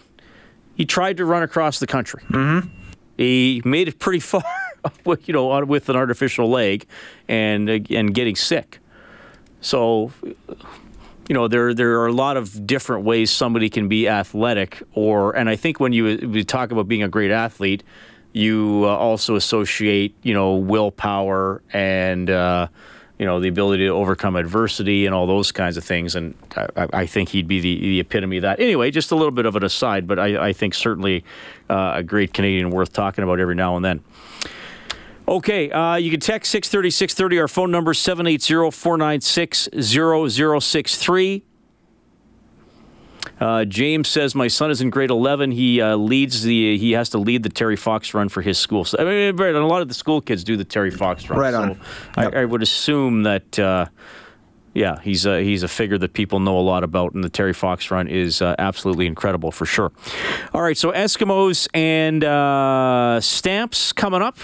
he 0.80 0.86
tried 0.86 1.18
to 1.18 1.26
run 1.26 1.42
across 1.42 1.78
the 1.78 1.86
country. 1.86 2.22
Mm-hmm. 2.30 2.66
He 3.18 3.60
made 3.66 3.88
it 3.88 3.98
pretty 3.98 4.20
far, 4.32 4.42
with, 5.04 5.28
you 5.28 5.34
know, 5.34 5.62
with 5.66 5.90
an 5.90 5.96
artificial 5.96 6.48
leg, 6.48 6.86
and 7.28 7.68
and 7.68 8.14
getting 8.14 8.34
sick. 8.34 8.78
So, 9.60 10.10
you 11.28 11.34
know, 11.34 11.48
there 11.48 11.74
there 11.74 12.00
are 12.00 12.06
a 12.06 12.14
lot 12.14 12.38
of 12.38 12.66
different 12.66 13.04
ways 13.04 13.30
somebody 13.30 13.68
can 13.68 13.88
be 13.88 14.08
athletic, 14.08 14.82
or 14.94 15.36
and 15.36 15.50
I 15.50 15.56
think 15.56 15.80
when 15.80 15.92
you, 15.92 16.18
we 16.26 16.44
talk 16.44 16.72
about 16.72 16.88
being 16.88 17.02
a 17.02 17.10
great 17.10 17.30
athlete, 17.30 17.82
you 18.32 18.84
uh, 18.86 18.96
also 18.96 19.36
associate, 19.36 20.14
you 20.22 20.32
know, 20.32 20.54
willpower 20.54 21.60
and. 21.74 22.30
Uh, 22.30 22.68
you 23.20 23.26
know 23.26 23.38
the 23.38 23.48
ability 23.48 23.84
to 23.84 23.90
overcome 23.90 24.34
adversity 24.34 25.04
and 25.04 25.14
all 25.14 25.26
those 25.26 25.52
kinds 25.52 25.76
of 25.76 25.84
things. 25.84 26.16
And 26.16 26.34
I, 26.56 26.88
I- 26.94 27.06
think 27.06 27.28
he'd 27.28 27.46
be 27.46 27.60
the, 27.60 27.78
the 27.78 28.00
epitome 28.00 28.38
of 28.38 28.42
that. 28.42 28.60
Anyway, 28.60 28.90
just 28.90 29.10
a 29.10 29.14
little 29.14 29.30
bit 29.30 29.44
of 29.44 29.56
an 29.56 29.62
aside, 29.64 30.06
but 30.06 30.18
I, 30.18 30.48
I 30.48 30.52
think 30.54 30.72
certainly 30.74 31.22
uh, 31.68 31.92
a 31.96 32.02
great 32.02 32.32
Canadian 32.32 32.70
worth 32.70 32.92
talking 32.94 33.22
about 33.22 33.38
every 33.38 33.54
now 33.56 33.76
and 33.76 33.84
then. 33.84 34.00
Okay, 35.28 35.70
uh, 35.70 35.96
you 35.96 36.10
can 36.10 36.18
text 36.20 36.50
630 36.50 36.90
630. 36.90 37.40
Our 37.40 37.48
phone 37.48 37.70
number 37.70 37.90
is 37.90 37.98
780 37.98 38.70
496 38.70 39.68
0063. 39.78 41.42
Uh, 43.38 43.64
James 43.64 44.08
says 44.08 44.34
my 44.34 44.48
son 44.48 44.70
is 44.70 44.80
in 44.80 44.90
grade 44.90 45.10
11. 45.10 45.50
He 45.50 45.80
uh, 45.80 45.96
leads 45.96 46.42
the. 46.42 46.76
He 46.78 46.92
has 46.92 47.08
to 47.10 47.18
lead 47.18 47.42
the 47.42 47.48
Terry 47.48 47.76
Fox 47.76 48.14
run 48.14 48.28
for 48.28 48.42
his 48.42 48.58
school. 48.58 48.84
So 48.84 48.98
I 48.98 49.04
mean, 49.04 49.36
right, 49.36 49.54
a 49.54 49.66
lot 49.66 49.82
of 49.82 49.88
the 49.88 49.94
school 49.94 50.20
kids 50.20 50.44
do 50.44 50.56
the 50.56 50.64
Terry 50.64 50.90
Fox 50.90 51.28
run. 51.28 51.38
Right 51.38 51.52
so 51.52 51.62
on. 51.62 51.80
I, 52.16 52.40
I 52.40 52.44
would 52.44 52.62
assume 52.62 53.22
that. 53.24 53.58
Uh, 53.58 53.86
yeah, 54.72 55.00
he's 55.00 55.26
a, 55.26 55.42
he's 55.42 55.64
a 55.64 55.68
figure 55.68 55.98
that 55.98 56.12
people 56.12 56.38
know 56.38 56.56
a 56.56 56.62
lot 56.62 56.84
about, 56.84 57.12
and 57.12 57.24
the 57.24 57.28
Terry 57.28 57.52
Fox 57.52 57.90
run 57.90 58.06
is 58.06 58.40
uh, 58.40 58.54
absolutely 58.56 59.06
incredible 59.06 59.50
for 59.50 59.66
sure. 59.66 59.90
All 60.54 60.62
right, 60.62 60.76
so 60.76 60.92
Eskimos 60.92 61.66
and 61.74 62.22
uh, 62.22 63.20
Stamps 63.20 63.92
coming 63.92 64.22
up. 64.22 64.38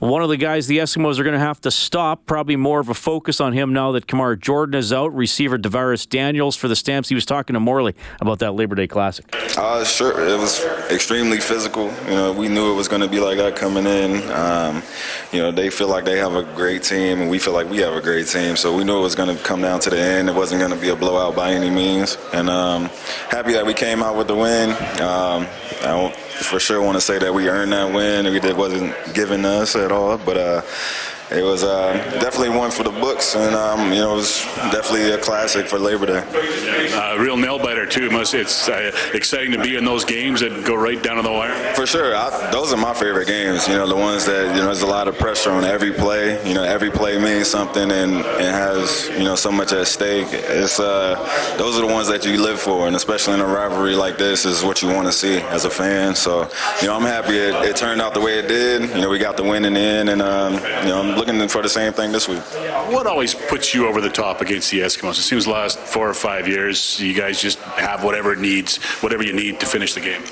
One 0.00 0.22
of 0.22 0.30
the 0.30 0.38
guys 0.38 0.66
the 0.66 0.78
Eskimos 0.78 1.18
are 1.18 1.24
going 1.24 1.34
to 1.34 1.38
have 1.38 1.60
to 1.60 1.70
stop, 1.70 2.24
probably 2.24 2.56
more 2.56 2.80
of 2.80 2.88
a 2.88 2.94
focus 2.94 3.38
on 3.38 3.52
him 3.52 3.74
now 3.74 3.92
that 3.92 4.06
Kamar 4.06 4.34
Jordan 4.34 4.76
is 4.76 4.94
out. 4.94 5.14
Receiver 5.14 5.58
DaVaris 5.58 6.08
Daniels 6.08 6.56
for 6.56 6.68
the 6.68 6.74
Stamps. 6.74 7.10
He 7.10 7.14
was 7.14 7.26
talking 7.26 7.52
to 7.52 7.60
Morley 7.60 7.94
about 8.18 8.38
that 8.38 8.52
Labor 8.52 8.74
Day 8.74 8.86
Classic. 8.86 9.26
Uh, 9.58 9.84
sure. 9.84 10.26
It 10.26 10.38
was 10.38 10.64
extremely 10.90 11.38
physical. 11.38 11.92
You 12.06 12.12
know, 12.12 12.32
we 12.32 12.48
knew 12.48 12.72
it 12.72 12.76
was 12.76 12.88
going 12.88 13.02
to 13.02 13.08
be 13.08 13.20
like 13.20 13.36
that 13.36 13.56
coming 13.56 13.84
in. 13.84 14.22
Um, 14.30 14.82
you 15.32 15.42
know, 15.42 15.52
they 15.52 15.68
feel 15.68 15.88
like 15.88 16.06
they 16.06 16.16
have 16.16 16.34
a 16.34 16.44
great 16.56 16.82
team, 16.82 17.20
and 17.20 17.30
we 17.30 17.38
feel 17.38 17.52
like 17.52 17.68
we 17.68 17.76
have 17.80 17.92
a 17.92 18.00
great 18.00 18.26
team. 18.26 18.56
So 18.56 18.74
we 18.74 18.84
knew 18.84 18.96
it 18.96 19.02
was 19.02 19.14
going 19.14 19.36
to 19.36 19.42
come 19.42 19.60
down 19.60 19.80
to 19.80 19.90
the 19.90 20.00
end. 20.00 20.30
It 20.30 20.34
wasn't 20.34 20.60
going 20.60 20.72
to 20.72 20.80
be 20.80 20.88
a 20.88 20.96
blowout 20.96 21.36
by 21.36 21.52
any 21.52 21.68
means. 21.68 22.16
And 22.32 22.48
um, 22.48 22.84
happy 23.28 23.52
that 23.52 23.66
we 23.66 23.74
came 23.74 24.02
out 24.02 24.16
with 24.16 24.28
the 24.28 24.36
win. 24.36 24.70
Um, 25.02 25.46
I 25.82 25.88
don't 25.88 26.29
for 26.44 26.60
sure 26.60 26.80
want 26.82 26.96
to 26.96 27.00
say 27.00 27.18
that 27.18 27.32
we 27.32 27.48
earned 27.48 27.72
that 27.72 27.92
win. 27.92 28.26
It 28.26 28.56
wasn't 28.56 28.94
given 29.14 29.44
us 29.44 29.76
at 29.76 29.92
all, 29.92 30.18
but. 30.18 30.36
Uh, 30.36 30.62
it 31.32 31.44
was 31.44 31.62
uh, 31.62 31.92
definitely 32.20 32.56
one 32.56 32.70
for 32.70 32.82
the 32.82 32.90
books, 32.90 33.36
and 33.36 33.54
um, 33.54 33.92
you 33.92 34.00
know 34.00 34.12
it 34.12 34.16
was 34.16 34.44
definitely 34.72 35.10
a 35.12 35.18
classic 35.18 35.66
for 35.66 35.78
Labor 35.78 36.06
Day. 36.06 36.92
Uh, 36.92 37.16
real 37.18 37.36
nail 37.36 37.58
biter 37.58 37.86
too. 37.86 38.06
It 38.06 38.12
Must 38.12 38.34
it's 38.34 38.68
uh, 38.68 38.90
exciting 39.14 39.52
to 39.52 39.62
be 39.62 39.76
in 39.76 39.84
those 39.84 40.04
games 40.04 40.40
that 40.40 40.64
go 40.64 40.74
right 40.74 41.00
down 41.02 41.16
to 41.16 41.22
the 41.22 41.30
wire. 41.30 41.74
For 41.74 41.86
sure, 41.86 42.14
I, 42.16 42.50
those 42.50 42.72
are 42.72 42.76
my 42.76 42.94
favorite 42.94 43.28
games. 43.28 43.68
You 43.68 43.74
know, 43.74 43.86
the 43.86 43.96
ones 43.96 44.26
that 44.26 44.54
you 44.54 44.60
know 44.60 44.66
there's 44.66 44.82
a 44.82 44.86
lot 44.86 45.08
of 45.08 45.18
pressure 45.18 45.50
on 45.50 45.64
every 45.64 45.92
play. 45.92 46.46
You 46.46 46.54
know, 46.54 46.64
every 46.64 46.90
play 46.90 47.18
means 47.18 47.48
something 47.48 47.90
and 47.90 48.16
it 48.16 48.52
has 48.52 49.08
you 49.10 49.24
know 49.24 49.34
so 49.34 49.52
much 49.52 49.72
at 49.72 49.86
stake. 49.86 50.28
It's 50.30 50.80
uh, 50.80 51.14
those 51.58 51.76
are 51.78 51.86
the 51.86 51.92
ones 51.92 52.08
that 52.08 52.24
you 52.24 52.42
live 52.42 52.60
for, 52.60 52.86
and 52.86 52.96
especially 52.96 53.34
in 53.34 53.40
a 53.40 53.46
rivalry 53.46 53.94
like 53.94 54.18
this, 54.18 54.44
is 54.44 54.64
what 54.64 54.82
you 54.82 54.88
want 54.88 55.06
to 55.06 55.12
see 55.12 55.38
as 55.38 55.64
a 55.64 55.70
fan. 55.70 56.14
So, 56.14 56.50
you 56.80 56.88
know, 56.88 56.96
I'm 56.96 57.02
happy 57.02 57.36
it, 57.36 57.54
it 57.68 57.76
turned 57.76 58.00
out 58.00 58.14
the 58.14 58.20
way 58.20 58.38
it 58.38 58.48
did. 58.48 58.88
You 58.90 59.02
know, 59.02 59.10
we 59.10 59.18
got 59.18 59.36
the 59.36 59.42
win 59.42 59.64
in 59.64 59.74
the 59.74 59.80
end, 59.80 60.08
and 60.08 60.22
um, 60.22 60.54
you 60.54 60.90
know, 60.90 61.02
I'm 61.02 61.19
looking 61.20 61.48
for 61.48 61.60
the 61.60 61.68
same 61.68 61.92
thing 61.92 62.12
this 62.12 62.28
week. 62.28 62.40
What 62.90 63.06
always 63.06 63.34
puts 63.34 63.74
you 63.74 63.86
over 63.86 64.00
the 64.00 64.08
top 64.08 64.40
against 64.40 64.70
the 64.70 64.80
Eskimos? 64.80 65.18
It 65.18 65.22
seems 65.22 65.44
the 65.44 65.50
last 65.50 65.78
four 65.78 66.08
or 66.08 66.14
five 66.14 66.48
years, 66.48 66.98
you 66.98 67.12
guys 67.12 67.40
just 67.40 67.58
have 67.58 68.02
whatever 68.02 68.32
it 68.32 68.38
needs, 68.38 68.78
whatever 69.02 69.22
you 69.22 69.34
need 69.34 69.60
to 69.60 69.66
finish 69.66 69.92
the 69.92 70.00
game. 70.00 70.22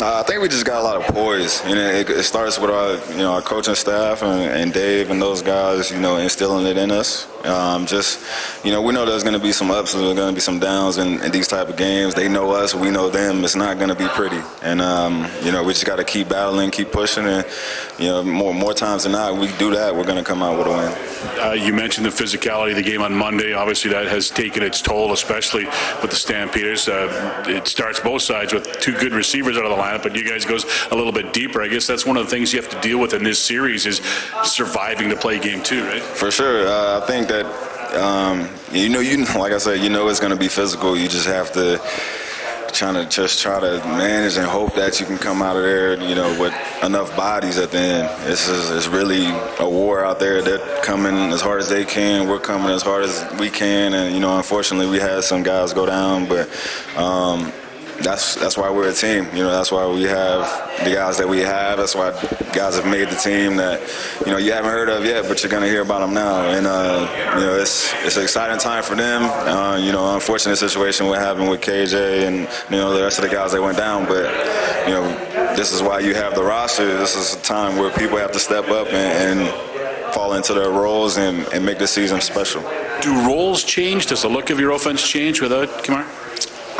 Uh, 0.00 0.20
I 0.20 0.22
think 0.22 0.40
we 0.40 0.48
just 0.48 0.64
got 0.64 0.80
a 0.80 0.84
lot 0.84 0.96
of 0.96 1.12
poise. 1.12 1.60
You 1.66 1.74
know, 1.74 1.90
it, 1.90 2.08
it 2.08 2.22
starts 2.22 2.56
with 2.56 2.70
our, 2.70 2.94
you 3.10 3.18
know, 3.18 3.32
our 3.32 3.42
coaching 3.42 3.74
staff 3.74 4.22
and, 4.22 4.42
and 4.42 4.72
Dave 4.72 5.10
and 5.10 5.20
those 5.20 5.42
guys, 5.42 5.90
you 5.90 5.98
know, 5.98 6.18
instilling 6.18 6.66
it 6.66 6.76
in 6.76 6.92
us. 6.92 7.26
Um, 7.44 7.86
just, 7.86 8.20
you 8.64 8.72
know, 8.72 8.82
we 8.82 8.92
know 8.92 9.06
there's 9.06 9.22
going 9.22 9.38
to 9.38 9.42
be 9.42 9.52
some 9.52 9.70
ups 9.70 9.94
and 9.94 10.02
there's 10.02 10.14
going 10.14 10.28
to 10.28 10.34
be 10.34 10.40
some 10.40 10.58
downs 10.58 10.98
in, 10.98 11.20
in, 11.22 11.30
these 11.30 11.48
type 11.48 11.68
of 11.68 11.76
games. 11.76 12.14
They 12.14 12.28
know 12.28 12.50
us, 12.50 12.74
we 12.74 12.90
know 12.90 13.08
them. 13.08 13.44
It's 13.44 13.54
not 13.54 13.78
going 13.78 13.90
to 13.90 13.94
be 13.94 14.08
pretty, 14.08 14.40
and 14.62 14.80
um, 14.80 15.26
you 15.42 15.52
know, 15.52 15.62
we 15.62 15.72
just 15.72 15.86
got 15.86 15.96
to 15.96 16.04
keep 16.04 16.28
battling, 16.28 16.70
keep 16.70 16.90
pushing, 16.90 17.26
and 17.26 17.46
you 17.98 18.06
know, 18.06 18.24
more 18.24 18.52
more 18.52 18.74
times 18.74 19.04
than 19.04 19.12
not, 19.12 19.36
we 19.36 19.46
do 19.56 19.70
that, 19.70 19.94
we're 19.94 20.04
going 20.04 20.18
to 20.18 20.24
come 20.24 20.42
out 20.42 20.58
with 20.58 20.66
a 20.66 20.70
win. 20.70 21.40
Uh, 21.40 21.52
you 21.52 21.72
mentioned 21.72 22.04
the 22.04 22.10
physicality 22.10 22.70
of 22.70 22.76
the 22.76 22.82
game 22.82 23.02
on 23.02 23.14
Monday. 23.14 23.52
Obviously, 23.52 23.90
that 23.92 24.06
has 24.08 24.30
taken 24.30 24.62
its 24.62 24.82
toll, 24.82 25.12
especially 25.12 25.64
with 26.02 26.10
the 26.10 26.16
Stampeders. 26.16 26.88
Uh, 26.88 27.44
it 27.46 27.68
starts 27.68 28.00
both 28.00 28.22
sides 28.22 28.52
with 28.52 28.80
two 28.80 28.94
good 28.94 29.12
receivers 29.12 29.56
out 29.56 29.64
of 29.64 29.70
the 29.70 29.76
but 29.96 30.14
you 30.14 30.28
guys 30.28 30.44
goes 30.44 30.66
a 30.90 30.94
little 30.94 31.12
bit 31.12 31.32
deeper. 31.32 31.62
I 31.62 31.68
guess 31.68 31.86
that's 31.86 32.04
one 32.04 32.16
of 32.16 32.24
the 32.24 32.30
things 32.30 32.52
you 32.52 32.60
have 32.60 32.70
to 32.70 32.80
deal 32.80 32.98
with 32.98 33.14
in 33.14 33.22
this 33.22 33.38
series 33.38 33.86
is 33.86 34.02
surviving 34.44 35.08
the 35.08 35.16
play 35.16 35.38
game 35.38 35.62
too, 35.62 35.84
right? 35.84 36.02
For 36.02 36.30
sure. 36.30 36.66
Uh, 36.66 37.00
I 37.02 37.06
think 37.06 37.28
that 37.28 37.46
um, 37.94 38.48
you 38.70 38.88
know, 38.88 39.00
you 39.00 39.24
like 39.24 39.52
I 39.52 39.58
said, 39.58 39.80
you 39.80 39.88
know, 39.88 40.08
it's 40.08 40.20
going 40.20 40.32
to 40.32 40.38
be 40.38 40.48
physical. 40.48 40.96
You 40.96 41.08
just 41.08 41.26
have 41.26 41.52
to 41.52 41.80
trying 42.72 42.94
to 42.94 43.08
just 43.08 43.40
try 43.40 43.58
to 43.58 43.78
manage 43.86 44.36
and 44.36 44.46
hope 44.46 44.74
that 44.74 45.00
you 45.00 45.06
can 45.06 45.18
come 45.18 45.42
out 45.42 45.56
of 45.56 45.62
there, 45.62 46.00
you 46.00 46.14
know, 46.14 46.38
with 46.40 46.54
enough 46.84 47.16
bodies 47.16 47.58
at 47.58 47.70
the 47.70 47.78
end. 47.78 48.30
It's, 48.30 48.48
it's 48.48 48.86
really 48.86 49.26
a 49.58 49.68
war 49.68 50.04
out 50.04 50.18
there. 50.18 50.42
They're 50.42 50.82
coming 50.82 51.14
as 51.32 51.40
hard 51.40 51.60
as 51.60 51.68
they 51.68 51.84
can. 51.84 52.28
We're 52.28 52.38
coming 52.38 52.70
as 52.70 52.82
hard 52.82 53.04
as 53.04 53.26
we 53.38 53.50
can. 53.50 53.94
And, 53.94 54.14
you 54.14 54.20
know, 54.20 54.36
unfortunately, 54.36 54.88
we 54.90 54.98
had 54.98 55.24
some 55.24 55.42
guys 55.42 55.72
go 55.72 55.86
down, 55.86 56.28
but 56.28 56.48
um, 56.96 57.52
that's 58.00 58.36
that's 58.36 58.56
why 58.56 58.70
we're 58.70 58.88
a 58.88 58.92
team. 58.92 59.26
You 59.32 59.42
know, 59.42 59.50
that's 59.50 59.72
why 59.72 59.86
we 59.86 60.02
have 60.04 60.84
the 60.84 60.94
guys 60.94 61.18
that 61.18 61.28
we 61.28 61.40
have. 61.40 61.78
That's 61.78 61.94
why 61.94 62.10
guys 62.52 62.76
have 62.76 62.86
made 62.86 63.08
the 63.08 63.16
team 63.16 63.56
that 63.56 63.80
you 64.24 64.32
know 64.32 64.38
you 64.38 64.52
haven't 64.52 64.70
heard 64.70 64.88
of 64.88 65.04
yet, 65.04 65.26
but 65.28 65.42
you're 65.42 65.50
gonna 65.50 65.66
hear 65.66 65.82
about 65.82 66.00
them 66.00 66.14
now. 66.14 66.42
And 66.48 66.66
uh, 66.66 67.34
you 67.34 67.44
know, 67.46 67.56
it's 67.58 67.92
it's 68.04 68.16
an 68.16 68.22
exciting 68.22 68.58
time 68.58 68.82
for 68.82 68.94
them. 68.94 69.22
Uh, 69.24 69.76
you 69.76 69.92
know, 69.92 70.14
unfortunate 70.14 70.56
situation 70.56 71.06
what 71.06 71.18
happened 71.18 71.50
with 71.50 71.60
KJ 71.60 72.26
and 72.26 72.48
you 72.70 72.76
know 72.76 72.94
the 72.94 73.02
rest 73.02 73.18
of 73.18 73.24
the 73.24 73.30
guys 73.30 73.52
that 73.52 73.62
went 73.62 73.76
down, 73.76 74.06
but 74.06 74.26
you 74.86 74.94
know, 74.94 75.08
this 75.56 75.72
is 75.72 75.82
why 75.82 75.98
you 75.98 76.14
have 76.14 76.34
the 76.34 76.42
roster. 76.42 76.86
This 76.98 77.16
is 77.16 77.34
a 77.34 77.42
time 77.42 77.76
where 77.76 77.90
people 77.90 78.16
have 78.18 78.32
to 78.32 78.40
step 78.40 78.68
up 78.68 78.88
and, 78.88 79.40
and 79.40 80.14
fall 80.14 80.34
into 80.34 80.54
their 80.54 80.70
roles 80.70 81.18
and, 81.18 81.46
and 81.52 81.64
make 81.64 81.78
the 81.78 81.86
season 81.86 82.20
special. 82.20 82.62
Do 83.02 83.26
roles 83.26 83.62
change? 83.62 84.06
Does 84.06 84.22
the 84.22 84.28
look 84.28 84.50
of 84.50 84.58
your 84.58 84.72
offense 84.72 85.06
change 85.06 85.40
without 85.40 85.84
Kamar? 85.84 86.06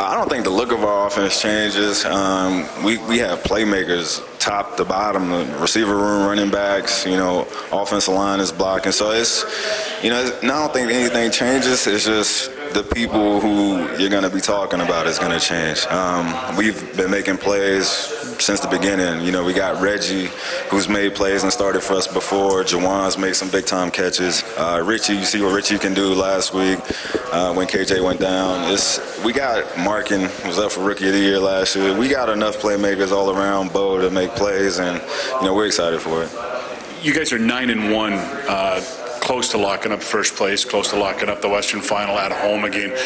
I 0.01 0.15
don't 0.15 0.29
think 0.29 0.45
the 0.45 0.49
look 0.49 0.71
of 0.71 0.85
our 0.85 1.07
offense 1.07 1.41
changes. 1.41 2.05
Um, 2.05 2.65
we, 2.85 2.97
we 2.99 3.17
have 3.17 3.43
playmakers 3.43 4.23
top 4.39 4.77
to 4.77 4.85
bottom, 4.85 5.29
the 5.29 5.45
receiver 5.59 5.93
room, 5.93 6.25
running 6.25 6.49
backs, 6.49 7.05
you 7.05 7.17
know, 7.17 7.45
offensive 7.73 8.13
line 8.13 8.39
is 8.39 8.49
blocking. 8.49 8.93
So 8.93 9.11
it's, 9.11 9.43
you 10.01 10.09
know, 10.09 10.23
I 10.41 10.45
don't 10.45 10.71
think 10.71 10.89
anything 10.89 11.31
changes. 11.31 11.85
It's 11.85 12.05
just 12.05 12.49
the 12.73 12.83
people 12.83 13.39
who 13.39 13.97
you're 13.97 14.09
going 14.09 14.23
to 14.23 14.29
be 14.29 14.41
talking 14.41 14.81
about 14.81 15.07
is 15.07 15.17
going 15.17 15.31
to 15.31 15.39
change. 15.39 15.85
Um, 15.87 16.55
we've 16.55 16.95
been 16.95 17.09
making 17.09 17.37
plays 17.37 17.87
since 17.87 18.59
the 18.59 18.67
beginning. 18.67 19.25
You 19.25 19.31
know, 19.31 19.43
we 19.43 19.53
got 19.53 19.81
Reggie, 19.81 20.29
who's 20.69 20.87
made 20.87 21.15
plays 21.15 21.43
and 21.43 21.51
started 21.51 21.81
for 21.81 21.93
us 21.93 22.07
before. 22.07 22.63
Jawan's 22.63 23.17
made 23.17 23.35
some 23.35 23.49
big 23.49 23.65
time 23.65 23.91
catches. 23.91 24.43
Uh, 24.57 24.83
Richie, 24.85 25.15
you 25.15 25.25
see 25.25 25.41
what 25.41 25.53
Richie 25.53 25.79
can 25.79 25.93
do 25.93 26.13
last 26.13 26.53
week 26.53 26.79
uh, 27.33 27.53
when 27.53 27.67
KJ 27.67 28.03
went 28.03 28.19
down. 28.19 28.71
It's, 28.71 28.99
we 29.23 29.33
got 29.33 29.65
Marken, 29.79 30.21
was 30.45 30.59
up 30.59 30.71
for 30.71 30.81
Rookie 30.81 31.07
of 31.07 31.13
the 31.13 31.19
Year 31.19 31.39
last 31.39 31.75
year. 31.75 31.97
We 31.97 32.07
got 32.07 32.29
enough 32.29 32.57
playmakers 32.57 33.11
all 33.11 33.31
around 33.31 33.73
Bo 33.73 33.99
to 33.99 34.09
make 34.09 34.31
plays, 34.31 34.79
and, 34.79 35.01
you 35.39 35.45
know, 35.45 35.55
we're 35.55 35.67
excited 35.67 36.01
for 36.01 36.23
it. 36.23 36.31
You 37.03 37.13
guys 37.13 37.31
are 37.33 37.39
9 37.39 37.69
and 37.69 37.93
1. 37.93 38.13
Uh, 38.13 39.08
close 39.19 39.49
to 39.49 39.57
locking 39.57 39.91
up 39.91 40.01
first 40.01 40.35
place, 40.35 40.65
close 40.65 40.89
to 40.89 40.97
locking 40.97 41.29
up 41.29 41.41
the 41.41 41.49
Western 41.49 41.81
Final 41.81 42.17
at 42.17 42.31
home 42.31 42.63
again. 42.63 42.97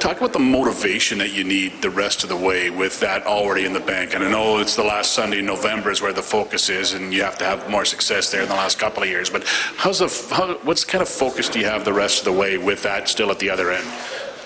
Talk 0.00 0.18
about 0.18 0.32
the 0.32 0.38
motivation 0.38 1.18
that 1.18 1.32
you 1.32 1.42
need 1.42 1.82
the 1.82 1.90
rest 1.90 2.22
of 2.22 2.28
the 2.28 2.36
way 2.36 2.70
with 2.70 3.00
that 3.00 3.26
already 3.26 3.64
in 3.64 3.72
the 3.72 3.80
bank. 3.80 4.14
And 4.14 4.22
I 4.22 4.30
know 4.30 4.58
it's 4.58 4.76
the 4.76 4.84
last 4.84 5.12
Sunday 5.12 5.40
in 5.40 5.46
November 5.46 5.90
is 5.90 6.00
where 6.00 6.12
the 6.12 6.22
focus 6.22 6.68
is, 6.68 6.92
and 6.92 7.12
you 7.12 7.22
have 7.24 7.36
to 7.38 7.44
have 7.44 7.68
more 7.68 7.84
success 7.84 8.30
there 8.30 8.42
in 8.42 8.48
the 8.48 8.54
last 8.54 8.78
couple 8.78 9.02
of 9.02 9.08
years. 9.08 9.28
But 9.28 9.44
how's 9.76 9.98
the 9.98 10.34
how, 10.34 10.54
what's 10.58 10.84
kind 10.84 11.02
of 11.02 11.08
focus 11.08 11.48
do 11.48 11.58
you 11.58 11.66
have 11.66 11.84
the 11.84 11.92
rest 11.92 12.20
of 12.20 12.24
the 12.26 12.32
way 12.32 12.58
with 12.58 12.82
that 12.84 13.08
still 13.08 13.30
at 13.32 13.40
the 13.40 13.50
other 13.50 13.72
end? 13.72 13.86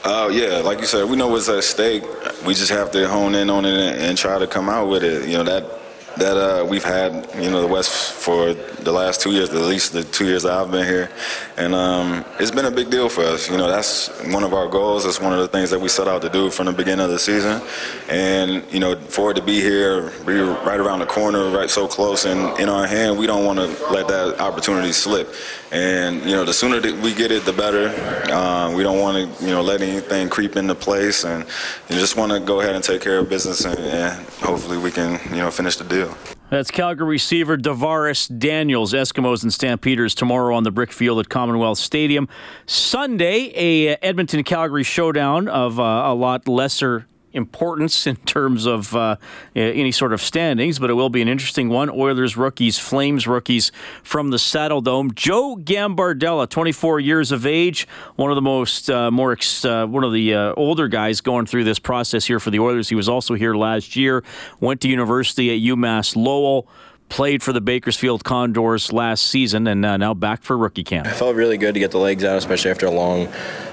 Uh, 0.05 0.31
yeah, 0.33 0.57
like 0.59 0.81
you 0.81 0.87
said, 0.87 1.09
we 1.09 1.17
know 1.17 1.29
what's 1.29 1.49
at 1.49 1.63
stake. 1.63 2.03
We 2.47 2.55
just 2.55 2.71
have 2.71 2.91
to 2.93 3.07
hone 3.07 3.35
in 3.35 3.51
on 3.51 3.65
it 3.65 3.75
and, 3.75 4.01
and 4.01 4.19
try 4.19 4.39
to 4.39 4.47
come 4.47 4.69
out 4.69 4.89
with 4.89 5.05
it. 5.05 5.29
You 5.29 5.37
know 5.37 5.45
that 5.45 5.82
that 6.17 6.37
uh, 6.37 6.65
we've 6.65 6.85
had, 6.85 7.29
you 7.37 7.51
know, 7.51 7.61
the 7.61 7.67
West 7.67 8.13
for 8.13 8.53
the 8.55 8.93
last 8.93 9.21
two 9.21 9.33
years, 9.33 9.51
at 9.51 9.57
least 9.63 9.93
the 9.93 10.05
two 10.05 10.27
years 10.27 10.43
that 10.43 10.53
I've 10.53 10.71
been 10.71 10.87
here, 10.87 11.11
and 11.57 11.75
um, 11.75 12.25
it's 12.39 12.51
been 12.51 12.67
a 12.67 12.71
big 12.71 12.91
deal 12.91 13.09
for 13.09 13.23
us. 13.23 13.51
You 13.51 13.57
know, 13.57 13.69
that's 13.69 14.09
one 14.27 14.45
of 14.45 14.55
our 14.55 14.69
goals. 14.69 15.07
It's 15.07 15.21
one 15.21 15.33
of 15.33 15.39
the 15.39 15.49
things 15.49 15.71
that 15.71 15.79
we 15.79 15.89
set 15.89 16.09
out 16.09 16.23
to 16.23 16.29
do 16.29 16.51
from 16.51 16.67
the 16.67 16.73
beginning 16.73 17.05
of 17.05 17.11
the 17.11 17.19
season, 17.19 17.63
and 18.09 18.65
you 18.73 18.81
know, 18.81 18.97
for 18.97 19.31
it 19.31 19.35
to 19.35 19.43
be 19.43 19.61
here, 19.61 20.11
be 20.27 20.39
right 20.41 20.81
around 20.81 21.01
the 21.01 21.07
corner, 21.07 21.51
right 21.51 21.71
so 21.71 21.87
close, 21.87 22.25
and 22.25 22.59
in 22.61 22.69
our 22.69 22.87
hand, 22.87 23.19
we 23.19 23.27
don't 23.27 23.45
want 23.45 23.59
to 23.59 23.67
let 23.93 24.09
that 24.09 24.41
opportunity 24.41 24.93
slip. 24.93 25.33
And 25.73 26.21
you 26.21 26.33
know, 26.33 26.45
the 26.45 26.53
sooner 26.53 26.81
that 26.81 26.95
we 26.99 27.15
get 27.15 27.33
it, 27.33 27.47
the 27.47 27.53
better. 27.53 27.89
Uh, 28.31 28.77
we 28.77 28.83
don't 28.83 29.01
want 29.01 29.17
to, 29.17 29.45
you 29.45 29.51
know, 29.51 29.63
let 29.63 29.81
anything 29.81 30.29
creep 30.29 30.57
into 30.57 30.75
place, 30.75 31.25
and 31.25 31.47
you 31.89 31.97
just 31.97 32.15
want 32.15 32.31
to 32.31 32.41
go 32.41 32.61
ahead 32.61 32.75
and 32.75 32.85
take 32.85 33.01
care 33.01 33.19
of 33.19 33.31
business, 33.31 33.65
and, 33.65 33.79
and 33.79 34.27
hopefully 34.41 34.77
we 34.77 34.91
can, 34.91 35.19
you 35.31 35.41
know, 35.41 35.51
finish 35.51 35.77
the 35.77 35.85
deal. 35.85 36.15
That's 36.51 36.71
Calgary 36.71 37.09
receiver 37.09 37.57
DaVaris 37.57 38.39
Daniels. 38.39 38.93
Eskimos 38.93 39.43
and 39.43 39.51
Stampeders 39.51 40.15
tomorrow 40.15 40.55
on 40.55 40.65
the 40.65 40.71
brick 40.71 40.93
field 40.93 41.19
at 41.19 41.31
Commonwealth 41.31 41.79
Stadium. 41.79 42.29
Sunday, 42.67 43.55
a 43.57 43.95
Edmonton 44.03 44.45
Calgary 44.45 44.85
showdown 44.85 45.49
of 45.49 45.81
uh, 45.81 45.83
a 45.83 46.15
lot 46.15 46.47
lesser 46.47 47.07
importance 47.33 48.07
in 48.07 48.17
terms 48.17 48.67
of 48.67 48.95
uh, 48.95 49.17
any 49.55 49.93
sort 49.93 50.13
of 50.13 50.21
standings, 50.21 50.79
but 50.79 50.91
it 50.91 50.95
will 50.95 51.11
be 51.11 51.23
an 51.23 51.29
interesting 51.29 51.69
one. 51.69 51.91
Oilers 51.91 52.37
rookies, 52.37 52.79
Flames 52.79 53.27
rookies 53.27 53.73
from 54.03 54.31
the 54.31 54.37
Saddledome. 54.37 55.15
Joe 55.15 55.57
Gambardella, 55.57 56.49
24 56.49 57.01
years 57.01 57.33
of 57.33 57.47
age, 57.47 57.87
one 58.17 58.31
of 58.31 58.35
the 58.35 58.43
most 58.43 58.91
uh, 58.91 59.11
more 59.11 59.33
ex- 59.33 59.65
uh, 59.65 59.87
one 59.87 60.05
of 60.05 60.13
the 60.13 60.35
uh, 60.35 60.55
older 60.57 60.89
guys 60.89 61.21
going 61.21 61.47
through 61.47 61.65
this 61.65 61.79
process 61.79 62.25
here 62.25 62.41
for 62.41 62.51
the 62.51 62.59
Oilers. 62.59 62.89
He 62.89 62.95
was 62.95 63.09
also 63.09 63.35
here 63.35 63.55
last 63.55 63.97
year. 63.97 64.23
Went 64.61 64.81
to 64.83 64.89
university 64.89 65.51
at 65.51 65.77
UMass 65.77 66.17
Lowell 66.17 66.69
played 67.13 67.43
for 67.43 67.53
the 67.53 67.61
Bakersfield 67.61 68.25
Condors 68.25 68.91
last 68.91 69.27
season 69.27 69.67
and 69.67 69.85
uh, 69.85 69.99
now 69.99 70.15
back 70.15 70.41
for 70.41 70.57
rookie 70.57 70.83
camp. 70.83 71.07
It 71.07 71.11
felt 71.11 71.37
really 71.37 71.59
good 71.59 71.75
to 71.75 71.81
get 71.81 71.91
the 71.91 71.99
legs 71.99 72.25
out, 72.25 72.39
especially 72.39 72.71
after 72.71 72.87
a 72.87 72.91
long 72.91 73.29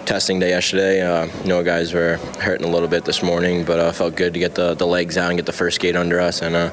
testing 0.05 0.39
day 0.39 0.49
yesterday. 0.49 1.01
Uh, 1.01 1.27
you 1.41 1.47
know, 1.47 1.63
guys 1.63 1.93
were 1.93 2.17
hurting 2.41 2.67
a 2.67 2.69
little 2.69 2.89
bit 2.89 3.05
this 3.05 3.23
morning, 3.23 3.63
but 3.63 3.79
uh, 3.79 3.93
felt 3.93 4.17
good 4.17 4.33
to 4.33 4.39
get 4.39 4.55
the, 4.55 4.73
the 4.73 4.85
legs 4.85 5.17
out 5.17 5.29
and 5.29 5.37
get 5.37 5.45
the 5.45 5.53
first 5.53 5.75
skate 5.75 5.95
under 5.95 6.19
us. 6.19 6.41
And 6.41 6.53
uh, 6.53 6.69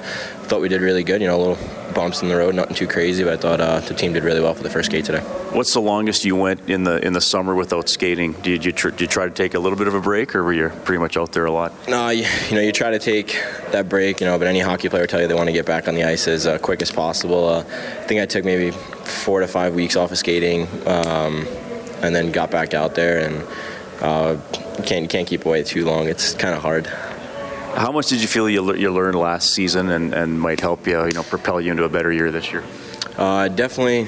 thought 0.49 0.61
we 0.61 0.69
did 0.69 0.81
really 0.81 1.05
good. 1.05 1.21
You 1.21 1.29
know, 1.29 1.37
a 1.37 1.39
little 1.39 1.86
bumps 1.97 2.23
in 2.23 2.29
the 2.29 2.37
road, 2.37 2.55
nothing 2.55 2.77
too 2.77 2.87
crazy, 2.87 3.25
but 3.25 3.33
I 3.33 3.37
thought 3.39 3.61
uh, 3.61 3.81
the 3.81 3.95
team 3.95 4.13
did 4.13 4.23
really 4.23 4.41
well 4.41 4.55
for 4.55 4.63
the 4.63 4.71
first 4.71 4.91
skate 4.91 5.07
today. 5.07 5.21
What's 5.53 5.73
the 5.73 5.81
longest 5.81 6.25
you 6.27 6.37
went 6.37 6.69
in 6.69 6.85
the 6.85 7.05
in 7.05 7.15
the 7.15 7.21
summer 7.21 7.55
without 7.55 7.89
skating? 7.89 8.33
Did 8.33 8.65
you 8.65 8.71
tr- 8.71 8.91
did 8.91 9.01
you 9.01 9.07
try 9.07 9.25
to 9.25 9.31
take 9.31 9.55
a 9.55 9.59
little 9.59 9.79
bit 9.79 9.89
of 9.89 9.95
a 9.95 10.01
break, 10.01 10.37
or 10.37 10.45
were 10.45 10.53
you 10.53 10.69
pretty 10.85 11.01
much 11.01 11.17
out 11.17 11.33
there 11.33 11.47
a 11.47 11.51
lot? 11.51 11.73
No, 11.89 12.11
you, 12.11 12.27
you 12.51 12.55
know, 12.55 12.61
you 12.61 12.71
try 12.71 12.91
to 12.91 12.99
take 12.99 13.43
that 13.73 13.89
break. 13.89 14.21
You 14.21 14.27
know, 14.27 14.39
but 14.39 14.47
any 14.47 14.61
hockey 14.61 14.89
player 14.91 15.07
tell 15.07 15.21
you 15.21 15.27
they 15.27 15.35
want 15.35 15.49
to 15.49 15.55
get 15.55 15.67
back 15.67 15.89
on 15.89 15.95
the 15.95 16.05
ice 16.05 16.29
as 16.29 16.47
uh, 16.47 16.59
quick 16.59 16.83
as 16.83 16.93
possible. 16.93 17.49
Uh, 17.49 17.61
I 17.61 18.07
think 18.07 18.21
I 18.21 18.27
took 18.27 18.45
maybe 18.45 18.71
four 18.71 19.41
to 19.41 19.49
five 19.49 19.75
weeks 19.75 19.97
off 19.97 20.13
of 20.13 20.19
skating, 20.19 20.69
um, 20.87 21.47
and 22.03 22.15
then 22.15 22.31
got 22.31 22.51
back 22.51 22.75
out 22.75 22.95
there 22.95 23.27
and 23.27 23.47
uh, 24.03 24.37
can't 24.85 25.09
can't 25.09 25.27
keep 25.27 25.47
away 25.47 25.63
too 25.63 25.87
long. 25.87 26.07
It's 26.09 26.35
kind 26.35 26.55
of 26.55 26.61
hard. 26.61 26.87
How 27.77 27.93
much 27.93 28.07
did 28.07 28.23
you 28.23 28.27
feel 28.27 28.49
you, 28.49 28.75
you 28.75 28.91
learned 28.91 29.19
last 29.19 29.51
season 29.51 29.91
and, 29.91 30.15
and 30.15 30.41
might 30.41 30.61
help 30.61 30.87
you, 30.87 31.05
you 31.05 31.13
know, 31.13 31.23
propel 31.23 31.61
you 31.61 31.71
into 31.71 31.85
a 31.85 31.91
better 31.91 32.11
year 32.11 32.31
this 32.31 32.51
year? 32.51 32.65
Uh, 33.19 33.49
definitely 33.49 34.07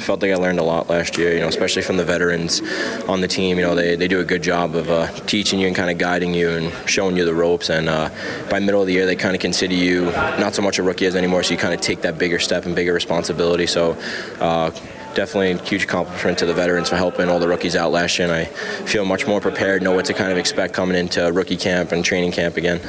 felt 0.00 0.22
like 0.22 0.32
I 0.32 0.36
learned 0.36 0.58
a 0.58 0.62
lot 0.62 0.88
last 0.88 1.18
year, 1.18 1.34
you 1.34 1.40
know, 1.40 1.48
especially 1.48 1.82
from 1.82 1.98
the 1.98 2.04
veterans 2.04 2.62
on 3.06 3.20
the 3.20 3.28
team. 3.28 3.58
You 3.58 3.64
know, 3.64 3.74
they, 3.74 3.94
they 3.94 4.08
do 4.08 4.20
a 4.20 4.24
good 4.24 4.42
job 4.42 4.74
of 4.74 4.88
uh, 4.88 5.12
teaching 5.26 5.60
you 5.60 5.66
and 5.66 5.76
kind 5.76 5.90
of 5.90 5.98
guiding 5.98 6.32
you 6.32 6.48
and 6.48 6.72
showing 6.88 7.14
you 7.14 7.26
the 7.26 7.34
ropes. 7.34 7.68
And 7.68 7.90
uh, 7.90 8.08
by 8.48 8.58
middle 8.58 8.80
of 8.80 8.86
the 8.86 8.94
year, 8.94 9.04
they 9.04 9.16
kind 9.16 9.34
of 9.34 9.42
consider 9.42 9.74
you 9.74 10.06
not 10.06 10.54
so 10.54 10.62
much 10.62 10.78
a 10.78 10.82
rookie 10.82 11.04
as 11.04 11.14
anymore, 11.14 11.42
so 11.42 11.52
you 11.52 11.58
kind 11.58 11.74
of 11.74 11.82
take 11.82 12.00
that 12.00 12.16
bigger 12.16 12.38
step 12.38 12.64
and 12.64 12.74
bigger 12.74 12.94
responsibility. 12.94 13.66
So, 13.66 13.98
uh, 14.40 14.70
definitely 15.14 15.50
a 15.50 15.62
huge 15.62 15.84
accomplishment 15.84 16.38
to 16.38 16.46
the 16.46 16.54
veterans 16.54 16.88
for 16.88 16.96
helping 16.96 17.28
all 17.28 17.38
the 17.38 17.48
rookies 17.48 17.76
out 17.76 17.92
last 17.92 18.18
year. 18.18 18.28
And 18.28 18.34
I 18.34 18.44
feel 18.86 19.04
much 19.04 19.26
more 19.26 19.42
prepared, 19.42 19.82
know 19.82 19.92
what 19.92 20.06
to 20.06 20.14
kind 20.14 20.32
of 20.32 20.38
expect 20.38 20.72
coming 20.72 20.96
into 20.96 21.30
rookie 21.32 21.56
camp 21.56 21.92
and 21.92 22.02
training 22.02 22.32
camp 22.32 22.56
again. 22.56 22.80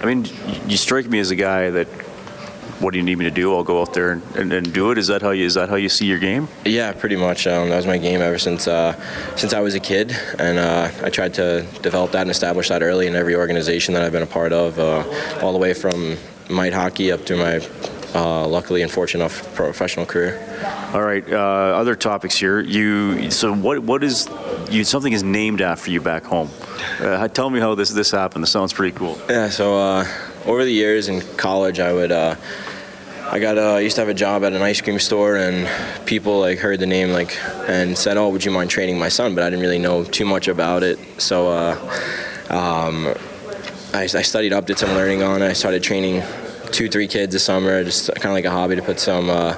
I 0.00 0.06
mean, 0.06 0.26
you 0.66 0.76
strike 0.76 1.06
me 1.06 1.18
as 1.18 1.30
a 1.30 1.36
guy 1.36 1.70
that. 1.70 1.88
What 2.80 2.92
do 2.92 2.98
you 2.98 3.04
need 3.04 3.18
me 3.18 3.24
to 3.24 3.32
do? 3.32 3.56
I'll 3.56 3.64
go 3.64 3.80
out 3.80 3.92
there 3.92 4.12
and, 4.12 4.36
and, 4.36 4.52
and 4.52 4.72
do 4.72 4.92
it. 4.92 4.98
Is 4.98 5.08
that 5.08 5.20
how 5.20 5.30
you 5.30 5.44
is 5.44 5.54
that 5.54 5.68
how 5.68 5.74
you 5.74 5.88
see 5.88 6.06
your 6.06 6.20
game? 6.20 6.46
Yeah, 6.64 6.92
pretty 6.92 7.16
much. 7.16 7.44
Um, 7.48 7.70
that 7.70 7.76
was 7.76 7.88
my 7.88 7.98
game 7.98 8.20
ever 8.20 8.38
since 8.38 8.68
uh, 8.68 8.94
since 9.34 9.52
I 9.52 9.58
was 9.58 9.74
a 9.74 9.80
kid, 9.80 10.16
and 10.38 10.58
uh, 10.58 10.88
I 11.02 11.10
tried 11.10 11.34
to 11.34 11.66
develop 11.82 12.12
that 12.12 12.22
and 12.22 12.30
establish 12.30 12.68
that 12.68 12.84
early 12.84 13.08
in 13.08 13.16
every 13.16 13.34
organization 13.34 13.94
that 13.94 14.04
I've 14.04 14.12
been 14.12 14.22
a 14.22 14.26
part 14.26 14.52
of, 14.52 14.78
uh, 14.78 15.02
all 15.42 15.52
the 15.52 15.58
way 15.58 15.74
from 15.74 16.16
mite 16.48 16.72
hockey 16.72 17.10
up 17.10 17.24
to 17.26 17.36
my 17.36 17.58
uh, 18.14 18.46
luckily 18.46 18.82
and 18.82 18.90
fortunate 18.90 19.24
enough 19.24 19.54
professional 19.54 20.06
career. 20.06 20.38
All 20.92 21.02
right, 21.02 21.24
uh, 21.30 21.36
other 21.36 21.94
topics 21.94 22.36
here. 22.36 22.60
You 22.60 23.30
so 23.30 23.52
what 23.52 23.80
what 23.80 24.02
is 24.02 24.28
you 24.70 24.84
something 24.84 25.12
is 25.12 25.22
named 25.22 25.60
after 25.60 25.90
you 25.90 26.00
back 26.00 26.24
home? 26.24 26.50
Uh, 27.00 27.28
tell 27.28 27.50
me 27.50 27.60
how 27.60 27.74
this 27.74 27.90
this 27.90 28.10
happened. 28.10 28.42
This 28.42 28.50
sounds 28.50 28.72
pretty 28.72 28.96
cool. 28.96 29.18
Yeah. 29.28 29.50
So 29.50 29.78
uh, 29.78 30.06
over 30.46 30.64
the 30.64 30.72
years 30.72 31.08
in 31.08 31.20
college, 31.36 31.80
I 31.80 31.92
would. 31.92 32.12
Uh, 32.12 32.36
I 33.30 33.40
got 33.40 33.58
uh, 33.58 33.74
I 33.74 33.80
used 33.80 33.96
to 33.96 34.00
have 34.00 34.08
a 34.08 34.14
job 34.14 34.42
at 34.42 34.54
an 34.54 34.62
ice 34.62 34.80
cream 34.80 34.98
store, 34.98 35.36
and 35.36 35.68
people 36.06 36.40
like 36.40 36.58
heard 36.58 36.80
the 36.80 36.86
name 36.86 37.10
like 37.10 37.36
and 37.68 37.96
said, 37.96 38.16
"Oh, 38.16 38.30
would 38.30 38.44
you 38.44 38.50
mind 38.50 38.70
training 38.70 38.98
my 38.98 39.10
son?" 39.10 39.34
But 39.34 39.44
I 39.44 39.50
didn't 39.50 39.62
really 39.62 39.78
know 39.78 40.02
too 40.02 40.24
much 40.24 40.48
about 40.48 40.82
it, 40.82 40.98
so 41.20 41.48
um, 42.48 43.14
I, 43.92 44.02
I 44.02 44.22
studied 44.22 44.54
up, 44.54 44.66
did 44.66 44.78
some 44.78 44.90
learning 44.90 45.22
on 45.22 45.42
it. 45.42 45.46
I 45.46 45.52
started 45.52 45.82
training 45.82 46.22
two, 46.72 46.88
three 46.88 47.08
kids 47.08 47.32
this 47.32 47.44
summer, 47.44 47.84
just 47.84 48.08
kind 48.14 48.26
of 48.26 48.32
like 48.32 48.44
a 48.44 48.50
hobby 48.50 48.76
to 48.76 48.82
put 48.82 49.00
some 49.00 49.28
uh, 49.30 49.54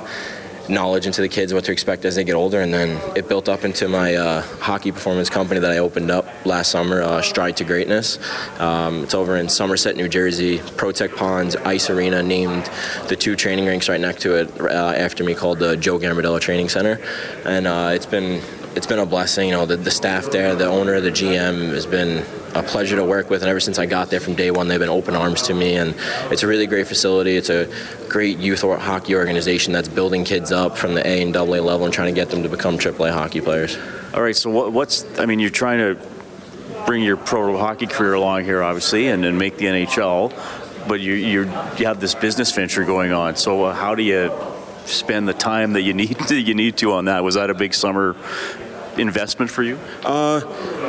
knowledge 0.68 1.07
into 1.07 1.20
the 1.20 1.29
kids 1.29 1.53
what 1.53 1.64
to 1.64 1.73
expect 1.73 2.05
as 2.05 2.14
they 2.14 2.25
get 2.25 2.35
older, 2.35 2.61
and 2.61 2.73
then 2.73 3.01
it 3.16 3.29
built 3.29 3.49
up 3.49 3.64
into 3.64 3.88
my 3.88 4.14
uh, 4.14 4.42
hockey 4.61 4.92
performance 4.92 5.29
company 5.29 5.61
that 5.61 5.70
I 5.70 5.79
opened 5.79 6.11
up 6.11 6.27
last 6.46 6.70
summer, 6.70 7.03
uh, 7.03 7.20
Stride 7.20 7.57
to 7.59 7.64
Greatness. 7.64 8.18
Um, 8.59 9.03
it's 9.03 9.14
over 9.14 9.37
in 9.37 9.49
Somerset, 9.49 9.96
New 9.96 10.09
Jersey. 10.09 10.59
Protect 10.77 11.16
Ponds 11.16 11.57
Ice 11.57 11.90
Arena 11.90 12.23
named 12.23 12.70
the 13.09 13.16
two 13.16 13.37
training 13.37 13.66
rinks 13.66 13.88
right 13.88 14.01
next 14.01 14.23
to 14.23 14.37
it 14.37 14.61
uh, 14.61 14.94
after 14.96 15.25
me, 15.25 15.35
called 15.35 15.59
the 15.59 15.77
Joe 15.77 15.99
Gambardella 15.99 16.40
Training 16.40 16.68
Center, 16.68 17.01
and 17.44 17.66
uh, 17.66 17.90
it's 17.92 18.07
been 18.07 18.40
it's 18.74 18.87
been 18.87 18.98
a 18.98 19.06
blessing. 19.06 19.48
You 19.48 19.54
know, 19.54 19.66
the, 19.66 19.76
the 19.76 19.90
staff 19.90 20.26
there, 20.30 20.54
the 20.54 20.66
owner, 20.66 21.00
the 21.00 21.11
GM 21.11 21.70
has 21.70 21.87
been 21.87 22.24
a 22.54 22.62
pleasure 22.62 22.96
to 22.96 23.04
work 23.04 23.30
with, 23.30 23.42
and 23.42 23.50
ever 23.50 23.61
since 23.61 23.78
I 23.78 23.87
got 23.87 24.11
there 24.11 24.20
from 24.20 24.35
day 24.35 24.50
one, 24.50 24.68
they've 24.68 24.78
been 24.78 24.88
open 24.88 25.14
arms 25.14 25.42
to 25.42 25.54
me. 25.54 25.76
And 25.76 25.94
it's 26.30 26.42
a 26.42 26.46
really 26.46 26.66
great 26.66 26.87
facility. 26.87 27.37
It's 27.37 27.50
a 27.50 27.68
great 28.09 28.38
youth 28.38 28.62
hockey 28.62 29.14
organization 29.14 29.72
that's 29.72 29.88
building 29.88 30.24
kids 30.24 30.52
up 30.52 30.76
from 30.76 30.94
the 30.94 31.06
A 31.06 31.22
and 31.22 31.37
AA 31.37 31.42
level 31.42 31.85
and 31.85 31.92
trying 31.92 32.14
to 32.14 32.18
get 32.18 32.30
them 32.30 32.42
to 32.42 32.48
become 32.48 32.78
AAA 32.78 33.12
hockey 33.12 33.40
players. 33.40 33.76
All 34.14 34.22
right. 34.22 34.37
So 34.37 34.50
what, 34.50 34.72
what's? 34.72 35.04
I 35.18 35.26
mean, 35.26 35.40
you're 35.40 35.50
trying 35.50 35.78
to 35.78 36.00
bring 36.87 37.02
your 37.02 37.16
pro 37.16 37.56
hockey 37.56 37.87
career 37.87 38.14
along 38.14 38.44
here, 38.44 38.62
obviously, 38.62 39.09
and, 39.09 39.24
and 39.24 39.38
make 39.38 39.56
the 39.56 39.66
NHL. 39.66 40.33
But 40.88 41.00
you 41.00 41.12
you 41.12 41.44
have 41.87 42.00
this 42.00 42.14
business 42.14 42.52
venture 42.52 42.85
going 42.85 43.12
on. 43.12 43.37
So 43.37 43.64
uh, 43.64 43.74
how 43.74 43.94
do 43.94 44.02
you 44.02 44.30
spend 44.90 45.29
the 45.29 45.35
time 45.35 45.72
that 45.74 45.83
you 45.83 45.94
need 45.94 46.18
you 46.31 46.55
need 46.55 46.76
to 46.79 46.92
on 46.92 47.07
that? 47.07 47.24
Was 47.24 47.35
that 47.35 47.50
a 47.50 47.55
big 47.55 47.74
summer 47.74 48.16
investment 48.98 49.50
for 49.50 49.62
you? 49.62 49.79
Uh, 50.05 50.40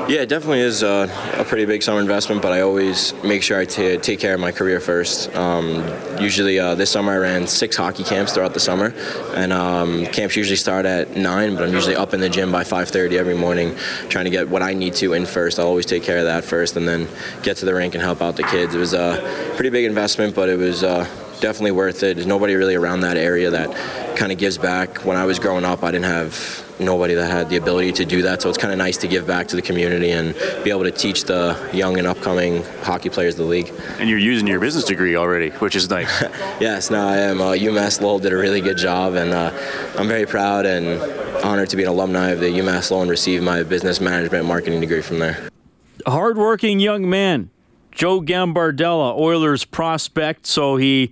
yeah, 0.08 0.22
it 0.22 0.30
definitely 0.30 0.60
is 0.60 0.84
a, 0.84 1.10
a, 1.38 1.46
pretty 1.46 1.66
big 1.66 1.84
summer 1.84 2.00
investment, 2.00 2.42
but 2.42 2.52
I 2.52 2.62
always 2.62 3.14
make 3.24 3.44
sure 3.44 3.60
I 3.60 3.66
t- 3.66 3.98
take 3.98 4.20
care 4.20 4.34
of 4.34 4.40
my 4.40 4.52
career 4.52 4.80
first. 4.80 5.34
Um, 5.36 5.84
usually, 6.20 6.60
uh, 6.60 6.76
this 6.76 6.92
summer 6.92 7.14
I 7.14 7.18
ran 7.18 7.48
six 7.48 7.76
hockey 7.76 8.04
camps 8.04 8.34
throughout 8.34 8.54
the 8.54 8.60
summer, 8.60 8.94
and 9.36 9.54
um, 9.54 10.06
camps 10.08 10.36
usually 10.36 10.58
start 10.58 10.86
at 10.86 11.16
nine, 11.16 11.56
but 11.56 11.64
I'm 11.64 11.74
usually 11.74 11.96
up 11.96 12.14
in 12.14 12.20
the 12.20 12.30
gym 12.30 12.52
by 12.52 12.64
5:30 12.64 13.18
every 13.18 13.36
morning, 13.36 13.76
trying 14.10 14.26
to 14.26 14.32
get 14.32 14.50
what 14.50 14.62
I 14.62 14.74
need 14.74 14.96
to 14.96 15.14
in 15.14 15.26
first. 15.26 15.60
I'll 15.60 15.68
always 15.68 15.86
take 15.86 16.04
care 16.04 16.18
of 16.18 16.26
that 16.26 16.44
first, 16.44 16.76
and 16.76 16.88
then 16.88 17.08
get 17.44 17.58
to 17.58 17.66
the 17.66 17.74
rink 17.74 17.94
and 17.96 18.04
help 18.04 18.22
out 18.22 18.36
the 18.36 18.44
kids. 18.44 18.76
It 18.76 18.80
was 18.80 18.94
a 18.94 19.22
pretty 19.56 19.70
big 19.70 19.86
investment, 19.86 20.36
but 20.36 20.50
it 20.50 20.58
was. 20.58 20.84
Definitely 21.42 21.72
worth 21.72 22.04
it. 22.04 22.16
There's 22.16 22.28
nobody 22.28 22.54
really 22.54 22.76
around 22.76 23.02
that 23.02 23.18
area 23.18 23.50
that 23.50 24.16
kind 24.16 24.32
of 24.32 24.38
gives 24.38 24.60
back. 24.60 25.00
When 25.06 25.18
I 25.18 25.26
was 25.26 25.40
growing 25.40 25.66
up, 25.66 25.84
I 25.84 25.90
didn't 25.90 26.06
have 26.06 26.64
nobody 26.80 27.16
that 27.16 27.32
had 27.32 27.50
the 27.50 27.58
ability 27.58 27.94
to 27.94 28.06
do 28.06 28.22
that, 28.22 28.44
so 28.44 28.50
it's 28.50 28.60
kind 28.60 28.72
of 28.72 28.78
nice 28.78 28.98
to 28.98 29.08
give 29.08 29.26
back 29.26 29.48
to 29.48 29.56
the 29.56 29.62
community 29.62 30.12
and 30.12 30.36
be 30.64 30.70
able 30.70 30.84
to 30.84 30.92
teach 30.92 31.24
the 31.24 31.58
young 31.74 31.98
and 31.98 32.08
upcoming 32.08 32.64
hockey 32.84 33.10
players 33.10 33.36
of 33.36 33.40
the 33.40 33.46
league. 33.46 33.74
And 33.98 34.08
you're 34.08 34.20
using 34.20 34.48
your 34.48 34.60
business 34.60 34.86
degree 34.86 35.16
already, 35.16 35.50
which 35.50 35.76
is 35.76 35.90
nice. 35.90 36.22
yes, 36.60 36.92
now 36.92 37.08
I 37.08 37.18
am. 37.18 37.42
Uh, 37.42 37.54
UMass 37.54 38.02
Lowell 38.02 38.20
did 38.20 38.34
a 38.34 38.38
really 38.38 38.62
good 38.62 38.78
job, 38.78 39.16
and 39.16 39.32
uh, 39.32 39.52
I'm 39.98 40.08
very 40.08 40.28
proud 40.28 40.68
and 40.68 41.02
honored 41.44 41.70
to 41.70 41.76
be 41.76 41.84
an 41.84 41.90
alumni 41.90 42.30
of 42.30 42.40
the 42.40 42.50
UMass 42.50 42.92
Lowell 42.92 43.02
and 43.02 43.12
receive 43.12 43.42
my 43.42 43.64
business 43.64 44.00
management 44.00 44.46
marketing 44.46 44.80
degree 44.80 45.02
from 45.02 45.20
there. 45.20 45.50
A 46.06 46.12
hardworking 46.12 46.80
young 46.80 47.10
man 47.10 47.51
Joe 47.92 48.22
Gambardella, 48.22 49.18
Oilers 49.18 49.66
prospect. 49.66 50.46
So 50.48 50.78
he 50.78 51.12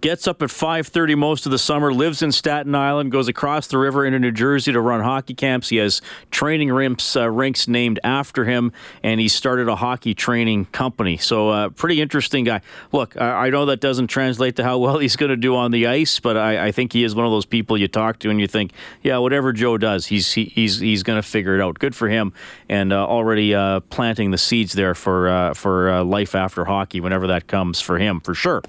gets 0.00 0.26
up 0.26 0.42
at 0.42 0.48
5.30 0.48 1.16
most 1.16 1.46
of 1.46 1.52
the 1.52 1.58
summer 1.58 1.92
lives 1.92 2.22
in 2.22 2.32
staten 2.32 2.74
island 2.74 3.12
goes 3.12 3.28
across 3.28 3.66
the 3.66 3.78
river 3.78 4.06
into 4.06 4.18
new 4.18 4.30
jersey 4.30 4.72
to 4.72 4.80
run 4.80 5.00
hockey 5.00 5.34
camps. 5.34 5.68
He 5.68 5.76
has 5.76 6.00
training 6.30 6.72
rinks, 6.72 7.16
uh, 7.16 7.30
rinks 7.30 7.68
named 7.68 8.00
after 8.04 8.44
him 8.44 8.72
and 9.02 9.20
he 9.20 9.28
started 9.28 9.68
a 9.68 9.76
hockey 9.76 10.14
training 10.14 10.66
company. 10.66 11.16
So 11.16 11.50
uh, 11.50 11.68
pretty 11.70 12.00
interesting 12.00 12.44
guy. 12.44 12.60
Look 12.92 13.16
I, 13.20 13.46
I, 13.46 13.50
know 13.50 13.66
that 13.66 13.80
doesn't 13.80 14.06
translate 14.06 14.56
to 14.56 14.64
how 14.64 14.78
well 14.78 14.98
he's 14.98 15.16
going 15.16 15.30
to 15.30 15.36
do 15.36 15.56
on 15.56 15.70
the 15.70 15.86
ice 15.86 16.20
but 16.20 16.36
I, 16.36 16.66
I, 16.66 16.72
think 16.72 16.92
he 16.92 17.04
is 17.04 17.14
one 17.14 17.26
of 17.26 17.32
those 17.32 17.46
people 17.46 17.76
you 17.76 17.88
talk 17.88 18.18
to 18.20 18.30
and 18.30 18.40
you 18.40 18.46
think 18.46 18.72
yeah 19.02 19.18
whatever 19.18 19.52
joe 19.52 19.76
does 19.76 20.06
he's 20.06 20.32
he, 20.32 20.44
he's 20.44 20.78
he's 20.78 21.02
going 21.02 21.20
to 21.20 21.26
figure 21.26 21.54
it 21.54 21.60
out. 21.60 21.78
Good 21.78 21.94
for 21.94 22.08
him 22.08 22.32
and 22.68 22.92
uh, 22.92 23.06
already 23.06 23.54
uh, 23.54 23.80
planting 23.80 24.30
the 24.30 24.38
seeds 24.38 24.72
there 24.72 24.94
for 24.94 25.28
uh, 25.28 25.54
for 25.54 25.90
uh, 25.90 26.04
life 26.04 26.34
after 26.34 26.64
hockey 26.64 27.00
whenever 27.00 27.26
that 27.28 27.46
comes 27.46 27.80
for 27.80 27.98
him 27.98 28.20
for 28.20 28.34
sure 28.34 28.62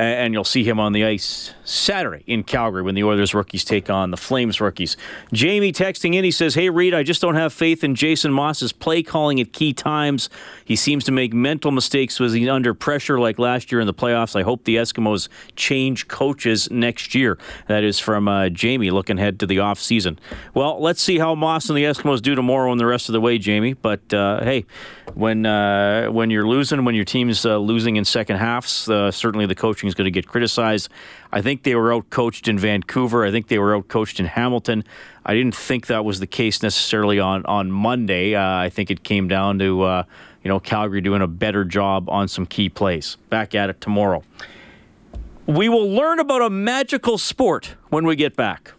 and 0.00 0.32
you'll 0.32 0.44
see 0.44 0.64
him 0.64 0.80
on 0.80 0.92
the 0.92 1.04
ice 1.04 1.52
Saturday 1.64 2.24
in 2.26 2.42
Calgary 2.42 2.80
when 2.80 2.94
the 2.94 3.04
Oilers 3.04 3.34
rookies 3.34 3.64
take 3.64 3.90
on 3.90 4.10
the 4.10 4.16
Flames 4.16 4.58
rookies. 4.58 4.96
Jamie 5.30 5.72
texting 5.72 6.14
in, 6.14 6.24
he 6.24 6.30
says, 6.30 6.54
Hey, 6.54 6.70
Reed, 6.70 6.94
I 6.94 7.02
just 7.02 7.20
don't 7.20 7.34
have 7.34 7.52
faith 7.52 7.84
in 7.84 7.94
Jason 7.94 8.32
Maas's 8.32 8.72
play 8.72 9.02
calling 9.02 9.40
at 9.40 9.52
key 9.52 9.74
times. 9.74 10.30
He 10.64 10.74
seems 10.74 11.04
to 11.04 11.12
make 11.12 11.34
mental 11.34 11.70
mistakes 11.70 12.18
when 12.18 12.32
he's 12.32 12.48
under 12.48 12.72
pressure 12.72 13.20
like 13.20 13.38
last 13.38 13.70
year 13.70 13.80
in 13.80 13.86
the 13.86 13.94
playoffs. 13.94 14.34
I 14.34 14.42
hope 14.42 14.64
the 14.64 14.76
Eskimos 14.76 15.28
change 15.54 16.08
coaches 16.08 16.70
next 16.70 17.14
year. 17.14 17.36
That 17.68 17.84
is 17.84 17.98
from 17.98 18.26
uh, 18.26 18.48
Jamie 18.48 18.90
looking 18.90 19.18
ahead 19.18 19.38
to 19.40 19.46
the 19.46 19.58
offseason. 19.58 20.16
Well, 20.54 20.80
let's 20.80 21.02
see 21.02 21.18
how 21.18 21.34
Maas 21.34 21.68
and 21.68 21.76
the 21.76 21.84
Eskimos 21.84 22.22
do 22.22 22.34
tomorrow 22.34 22.72
and 22.72 22.80
the 22.80 22.86
rest 22.86 23.10
of 23.10 23.12
the 23.12 23.20
way, 23.20 23.36
Jamie. 23.36 23.74
But 23.74 24.14
uh, 24.14 24.42
hey, 24.42 24.64
when 25.12 25.44
uh, 25.44 26.06
when 26.06 26.30
you're 26.30 26.48
losing, 26.48 26.84
when 26.86 26.94
your 26.94 27.04
team's 27.04 27.44
uh, 27.44 27.58
losing 27.58 27.96
in 27.96 28.04
second 28.06 28.36
halves, 28.38 28.88
uh, 28.88 29.10
certainly 29.10 29.44
the 29.44 29.54
coaching 29.54 29.89
is 29.90 29.94
going 29.94 30.06
to 30.06 30.10
get 30.10 30.26
criticized. 30.26 30.88
I 31.30 31.42
think 31.42 31.62
they 31.62 31.74
were 31.74 31.90
outcoached 31.90 32.48
in 32.48 32.58
Vancouver. 32.58 33.24
I 33.24 33.30
think 33.30 33.48
they 33.48 33.58
were 33.58 33.78
outcoached 33.78 34.18
in 34.18 34.26
Hamilton. 34.26 34.84
I 35.24 35.34
didn't 35.34 35.54
think 35.54 35.88
that 35.88 36.04
was 36.04 36.20
the 36.20 36.26
case 36.26 36.62
necessarily 36.62 37.20
on 37.20 37.44
on 37.44 37.70
Monday. 37.70 38.34
Uh, 38.34 38.42
I 38.42 38.70
think 38.70 38.90
it 38.90 39.02
came 39.02 39.28
down 39.28 39.58
to 39.58 39.82
uh, 39.82 40.02
you 40.42 40.48
know 40.48 40.58
Calgary 40.58 41.00
doing 41.00 41.22
a 41.22 41.28
better 41.28 41.64
job 41.64 42.08
on 42.08 42.28
some 42.28 42.46
key 42.46 42.68
plays. 42.68 43.16
Back 43.28 43.54
at 43.54 43.68
it 43.68 43.80
tomorrow. 43.80 44.24
We 45.46 45.68
will 45.68 45.90
learn 45.90 46.20
about 46.20 46.42
a 46.42 46.50
magical 46.50 47.18
sport 47.18 47.74
when 47.90 48.06
we 48.06 48.16
get 48.16 48.36
back. 48.36 48.72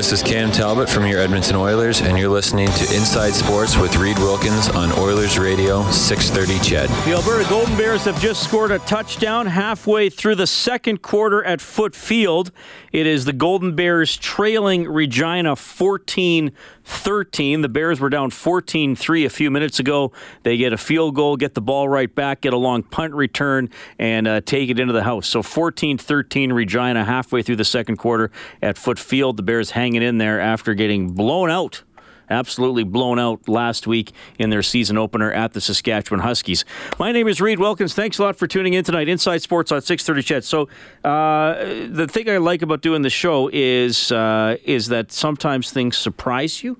This 0.00 0.12
is 0.12 0.22
Cam 0.22 0.50
Talbot 0.50 0.88
from 0.88 1.06
your 1.06 1.20
Edmonton 1.20 1.56
Oilers, 1.56 2.00
and 2.00 2.18
you're 2.18 2.30
listening 2.30 2.68
to 2.68 2.96
Inside 2.96 3.34
Sports 3.34 3.76
with 3.76 3.94
Reed 3.96 4.18
Wilkins 4.18 4.70
on 4.70 4.90
Oilers 4.92 5.38
Radio 5.38 5.82
630 5.90 6.58
CHED. 6.66 6.88
The 7.04 7.12
Alberta 7.12 7.46
Golden 7.50 7.76
Bears 7.76 8.04
have 8.04 8.18
just 8.18 8.42
scored 8.42 8.70
a 8.70 8.78
touchdown 8.78 9.46
halfway 9.46 10.08
through 10.08 10.36
the 10.36 10.46
second 10.46 11.02
quarter 11.02 11.44
at 11.44 11.60
Foote 11.60 11.94
Field. 11.94 12.50
It 12.92 13.06
is 13.06 13.26
the 13.26 13.34
Golden 13.34 13.76
Bears 13.76 14.16
trailing 14.16 14.88
Regina 14.88 15.54
14 15.54 16.50
13. 16.84 17.62
The 17.62 17.68
Bears 17.68 18.00
were 18.00 18.10
down 18.10 18.30
14 18.30 18.96
3 18.96 19.24
a 19.24 19.30
few 19.30 19.50
minutes 19.50 19.78
ago. 19.78 20.12
They 20.42 20.56
get 20.56 20.72
a 20.72 20.78
field 20.78 21.14
goal, 21.14 21.36
get 21.36 21.54
the 21.54 21.60
ball 21.60 21.88
right 21.88 22.12
back, 22.12 22.42
get 22.42 22.52
a 22.52 22.56
long 22.56 22.82
punt 22.82 23.14
return, 23.14 23.70
and 23.98 24.26
uh, 24.26 24.40
take 24.40 24.70
it 24.70 24.78
into 24.78 24.92
the 24.92 25.02
house. 25.02 25.26
So 25.28 25.42
14 25.42 25.98
13 25.98 26.52
Regina 26.52 27.04
halfway 27.04 27.42
through 27.42 27.56
the 27.56 27.64
second 27.64 27.96
quarter 27.96 28.30
at 28.62 28.78
Foote 28.78 28.98
Field. 28.98 29.36
The 29.36 29.42
Bears 29.42 29.70
hanging 29.70 30.02
in 30.02 30.18
there 30.18 30.40
after 30.40 30.74
getting 30.74 31.12
blown 31.12 31.50
out 31.50 31.82
absolutely 32.30 32.84
blown 32.84 33.18
out 33.18 33.48
last 33.48 33.86
week 33.86 34.12
in 34.38 34.50
their 34.50 34.62
season 34.62 34.96
opener 34.96 35.32
at 35.32 35.52
the 35.52 35.60
Saskatchewan 35.60 36.20
Huskies. 36.20 36.64
My 36.98 37.12
name 37.12 37.28
is 37.28 37.40
Reed 37.40 37.58
Wilkins. 37.58 37.94
Thanks 37.94 38.18
a 38.18 38.22
lot 38.22 38.36
for 38.36 38.46
tuning 38.46 38.74
in 38.74 38.84
tonight. 38.84 39.08
Inside 39.08 39.42
Sports 39.42 39.72
on 39.72 39.82
630 39.82 40.22
CHED. 40.22 40.44
So 40.44 40.68
uh, 41.04 41.64
the 41.88 42.06
thing 42.08 42.30
I 42.30 42.38
like 42.38 42.62
about 42.62 42.80
doing 42.80 43.02
the 43.02 43.10
show 43.10 43.50
is 43.52 44.12
uh, 44.12 44.56
is 44.64 44.88
that 44.88 45.12
sometimes 45.12 45.70
things 45.70 45.96
surprise 45.96 46.62
you. 46.62 46.78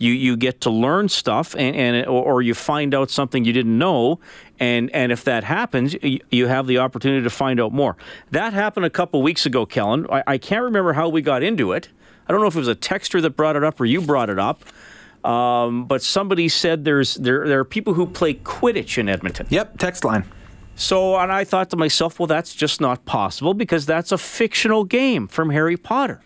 You, 0.00 0.12
you 0.12 0.36
get 0.36 0.60
to 0.60 0.70
learn 0.70 1.08
stuff 1.08 1.56
and, 1.56 1.74
and 1.74 2.06
or 2.06 2.40
you 2.40 2.54
find 2.54 2.94
out 2.94 3.10
something 3.10 3.44
you 3.44 3.52
didn't 3.52 3.76
know 3.76 4.20
and 4.60 4.94
and 4.94 5.10
if 5.10 5.24
that 5.24 5.42
happens 5.42 5.96
you 6.02 6.46
have 6.46 6.68
the 6.68 6.78
opportunity 6.78 7.24
to 7.24 7.30
find 7.30 7.60
out 7.60 7.72
more 7.72 7.96
that 8.30 8.52
happened 8.52 8.86
a 8.86 8.90
couple 8.90 9.20
weeks 9.22 9.44
ago 9.44 9.66
kellen 9.66 10.06
I, 10.08 10.22
I 10.24 10.38
can't 10.38 10.62
remember 10.62 10.92
how 10.92 11.08
we 11.08 11.20
got 11.20 11.42
into 11.42 11.72
it 11.72 11.88
I 12.28 12.32
don't 12.32 12.40
know 12.40 12.46
if 12.46 12.54
it 12.54 12.60
was 12.60 12.68
a 12.68 12.76
texter 12.76 13.20
that 13.22 13.30
brought 13.30 13.56
it 13.56 13.64
up 13.64 13.80
or 13.80 13.86
you 13.86 14.00
brought 14.00 14.30
it 14.30 14.38
up 14.38 14.62
um, 15.24 15.86
but 15.86 16.02
somebody 16.02 16.48
said 16.48 16.84
there's 16.84 17.14
there 17.14 17.46
there 17.46 17.60
are 17.60 17.64
people 17.64 17.94
who 17.94 18.06
play 18.06 18.34
Quidditch 18.34 18.98
in 18.98 19.08
Edmonton. 19.08 19.46
Yep, 19.50 19.78
text 19.78 20.04
line. 20.04 20.24
So, 20.76 21.16
and 21.16 21.32
I 21.32 21.42
thought 21.42 21.70
to 21.70 21.76
myself, 21.76 22.20
well, 22.20 22.28
that's 22.28 22.54
just 22.54 22.80
not 22.80 23.04
possible 23.04 23.52
because 23.52 23.84
that's 23.84 24.12
a 24.12 24.18
fictional 24.18 24.84
game 24.84 25.26
from 25.26 25.50
Harry 25.50 25.76
Potter. 25.76 26.20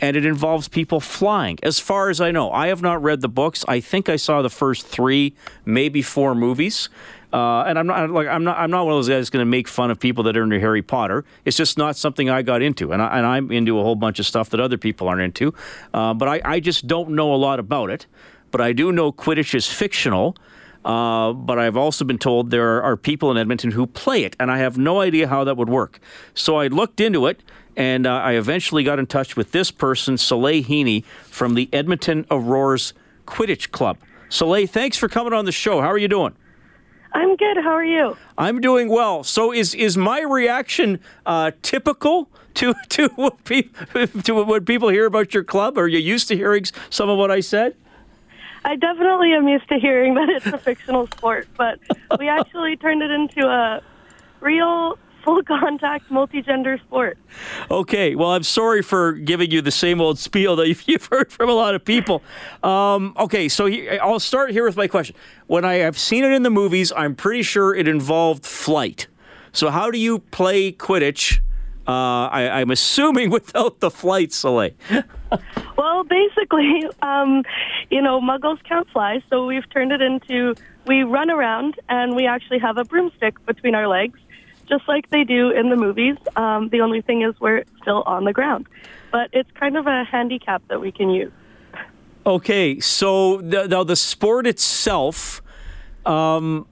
And 0.00 0.16
it 0.16 0.24
involves 0.24 0.66
people 0.66 0.98
flying. 0.98 1.58
As 1.62 1.78
far 1.78 2.08
as 2.08 2.18
I 2.18 2.30
know, 2.30 2.50
I 2.50 2.68
have 2.68 2.80
not 2.80 3.02
read 3.02 3.20
the 3.20 3.28
books. 3.28 3.66
I 3.68 3.80
think 3.80 4.08
I 4.08 4.16
saw 4.16 4.40
the 4.40 4.48
first 4.48 4.86
three, 4.86 5.34
maybe 5.66 6.00
four 6.00 6.34
movies. 6.34 6.88
Uh, 7.32 7.62
and 7.62 7.78
I'm 7.78 7.86
not 7.86 8.10
like 8.10 8.28
I'm 8.28 8.44
not 8.44 8.58
I'm 8.58 8.70
not 8.70 8.84
one 8.84 8.92
of 8.92 8.98
those 8.98 9.08
guys 9.08 9.30
going 9.30 9.40
to 9.40 9.48
make 9.50 9.66
fun 9.66 9.90
of 9.90 9.98
people 9.98 10.24
that 10.24 10.36
are 10.36 10.42
into 10.42 10.60
Harry 10.60 10.82
Potter. 10.82 11.24
It's 11.44 11.56
just 11.56 11.78
not 11.78 11.96
something 11.96 12.28
I 12.28 12.42
got 12.42 12.60
into, 12.60 12.92
and, 12.92 13.00
I, 13.00 13.38
am 13.38 13.50
into 13.50 13.78
a 13.78 13.82
whole 13.82 13.96
bunch 13.96 14.18
of 14.18 14.26
stuff 14.26 14.50
that 14.50 14.60
other 14.60 14.76
people 14.76 15.08
aren't 15.08 15.22
into. 15.22 15.54
Uh, 15.94 16.12
but 16.12 16.28
I, 16.28 16.40
I 16.44 16.60
just 16.60 16.86
don't 16.86 17.10
know 17.10 17.34
a 17.34 17.36
lot 17.36 17.58
about 17.58 17.88
it. 17.88 18.06
But 18.50 18.60
I 18.60 18.74
do 18.74 18.92
know 18.92 19.12
Quidditch 19.12 19.54
is 19.54 19.66
fictional. 19.66 20.36
Uh, 20.84 21.32
but 21.32 21.60
I've 21.60 21.76
also 21.76 22.04
been 22.04 22.18
told 22.18 22.50
there 22.50 22.82
are, 22.82 22.96
people 22.96 23.30
in 23.30 23.36
Edmonton 23.36 23.70
who 23.70 23.86
play 23.86 24.24
it, 24.24 24.34
and 24.40 24.50
I 24.50 24.58
have 24.58 24.76
no 24.76 25.00
idea 25.00 25.28
how 25.28 25.44
that 25.44 25.56
would 25.56 25.68
work. 25.68 26.00
So 26.34 26.56
I 26.56 26.66
looked 26.66 27.00
into 27.00 27.26
it, 27.26 27.40
and 27.76 28.04
uh, 28.04 28.14
I 28.14 28.32
eventually 28.32 28.82
got 28.82 28.98
in 28.98 29.06
touch 29.06 29.36
with 29.36 29.52
this 29.52 29.70
person, 29.70 30.18
Soleil 30.18 30.64
Heaney, 30.64 31.04
from 31.04 31.54
the 31.54 31.68
Edmonton 31.72 32.26
Aurora's 32.32 32.94
Quidditch 33.26 33.70
Club. 33.70 33.96
Soleil, 34.28 34.66
thanks 34.66 34.96
for 34.96 35.08
coming 35.08 35.32
on 35.32 35.44
the 35.44 35.52
show. 35.52 35.80
How 35.80 35.86
are 35.86 35.98
you 35.98 36.08
doing? 36.08 36.34
I'm 37.14 37.36
good. 37.36 37.58
How 37.58 37.72
are 37.72 37.84
you? 37.84 38.16
I'm 38.38 38.60
doing 38.60 38.88
well. 38.88 39.22
So 39.24 39.52
is 39.52 39.74
is 39.74 39.96
my 39.96 40.20
reaction 40.20 41.00
uh, 41.26 41.52
typical 41.62 42.28
to 42.54 42.74
to 42.90 43.08
what, 43.16 43.44
to 44.24 44.32
what 44.44 44.66
people 44.66 44.88
hear 44.88 45.06
about 45.06 45.34
your 45.34 45.44
club? 45.44 45.78
Are 45.78 45.88
you 45.88 45.98
used 45.98 46.28
to 46.28 46.36
hearing 46.36 46.64
some 46.90 47.08
of 47.08 47.18
what 47.18 47.30
I 47.30 47.40
said? 47.40 47.74
I 48.64 48.76
definitely 48.76 49.32
am 49.32 49.48
used 49.48 49.68
to 49.68 49.78
hearing 49.78 50.14
that 50.18 50.28
it's 50.28 50.46
a 50.46 50.58
fictional 50.58 51.06
sport, 51.08 51.48
but 51.56 51.80
we 52.18 52.28
actually 52.28 52.76
turned 52.76 53.02
it 53.02 53.10
into 53.10 53.46
a 53.46 53.82
real 54.40 54.98
full 55.24 55.42
contact 55.42 56.10
multi-gender 56.10 56.78
sport. 56.78 57.18
Okay, 57.70 58.14
well, 58.14 58.32
I'm 58.32 58.42
sorry 58.42 58.82
for 58.82 59.12
giving 59.12 59.50
you 59.50 59.62
the 59.62 59.70
same 59.70 60.00
old 60.00 60.18
spiel 60.18 60.56
that 60.56 60.68
you've 60.88 61.06
heard 61.06 61.32
from 61.32 61.48
a 61.48 61.54
lot 61.54 61.74
of 61.74 61.84
people. 61.84 62.22
Um, 62.62 63.14
okay, 63.18 63.48
so 63.48 63.66
he, 63.66 63.88
I'll 63.98 64.20
start 64.20 64.50
here 64.50 64.64
with 64.64 64.76
my 64.76 64.88
question. 64.88 65.16
When 65.46 65.64
I 65.64 65.74
have 65.74 65.98
seen 65.98 66.24
it 66.24 66.32
in 66.32 66.42
the 66.42 66.50
movies, 66.50 66.92
I'm 66.94 67.14
pretty 67.14 67.42
sure 67.42 67.74
it 67.74 67.88
involved 67.88 68.44
flight. 68.44 69.06
So, 69.52 69.70
how 69.70 69.90
do 69.90 69.98
you 69.98 70.18
play 70.18 70.72
Quidditch? 70.72 71.40
Uh, 71.86 72.28
I, 72.28 72.60
am 72.60 72.70
assuming 72.70 73.30
without 73.38 73.80
the 73.80 73.90
flight, 73.90 74.32
Soleil. 74.32 74.70
well, 75.76 76.04
basically, 76.04 76.88
um, 77.02 77.42
you 77.90 78.00
know, 78.00 78.20
muggles 78.20 78.62
can't 78.62 78.88
fly, 78.90 79.20
so 79.28 79.46
we've 79.46 79.68
turned 79.70 79.92
it 79.92 80.00
into 80.00 80.54
we 80.86 81.02
run 81.02 81.30
around 81.30 81.76
and 81.88 82.16
we 82.16 82.26
actually 82.26 82.58
have 82.58 82.76
a 82.76 82.84
broomstick 82.84 83.44
between 83.46 83.74
our 83.74 83.86
legs 83.86 84.18
just 84.68 84.86
like 84.88 85.10
they 85.10 85.24
do 85.24 85.50
in 85.50 85.70
the 85.70 85.76
movies. 85.76 86.16
Um, 86.36 86.68
the 86.68 86.80
only 86.80 87.00
thing 87.00 87.22
is 87.22 87.38
we're 87.40 87.64
still 87.80 88.02
on 88.06 88.24
the 88.24 88.32
ground. 88.32 88.66
But 89.10 89.30
it's 89.32 89.50
kind 89.52 89.76
of 89.76 89.86
a 89.86 90.04
handicap 90.04 90.62
that 90.68 90.80
we 90.80 90.92
can 90.92 91.10
use. 91.10 91.32
Okay, 92.24 92.78
so 92.80 93.38
the, 93.38 93.66
now 93.66 93.84
the 93.84 93.96
sport 93.96 94.46
itself. 94.46 95.42
Um, 96.06 96.66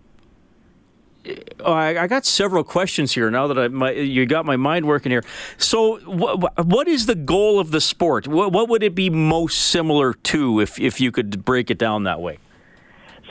I, 1.64 1.98
I, 1.98 2.06
got 2.06 2.24
several 2.24 2.64
questions 2.64 3.12
here 3.12 3.30
now 3.30 3.46
that 3.46 3.58
I, 3.58 3.68
my, 3.68 3.92
you 3.92 4.26
got 4.26 4.46
my 4.46 4.56
mind 4.56 4.86
working 4.86 5.10
here. 5.12 5.22
So, 5.58 5.98
wh- 5.98 6.66
what 6.66 6.88
is 6.88 7.06
the 7.06 7.14
goal 7.14 7.60
of 7.60 7.70
the 7.70 7.80
sport? 7.80 8.26
What, 8.26 8.52
what 8.52 8.68
would 8.68 8.82
it 8.82 8.94
be 8.94 9.10
most 9.10 9.68
similar 9.68 10.14
to 10.14 10.60
if, 10.60 10.80
if 10.80 11.00
you 11.00 11.12
could 11.12 11.44
break 11.44 11.70
it 11.70 11.78
down 11.78 12.04
that 12.04 12.20
way? 12.20 12.38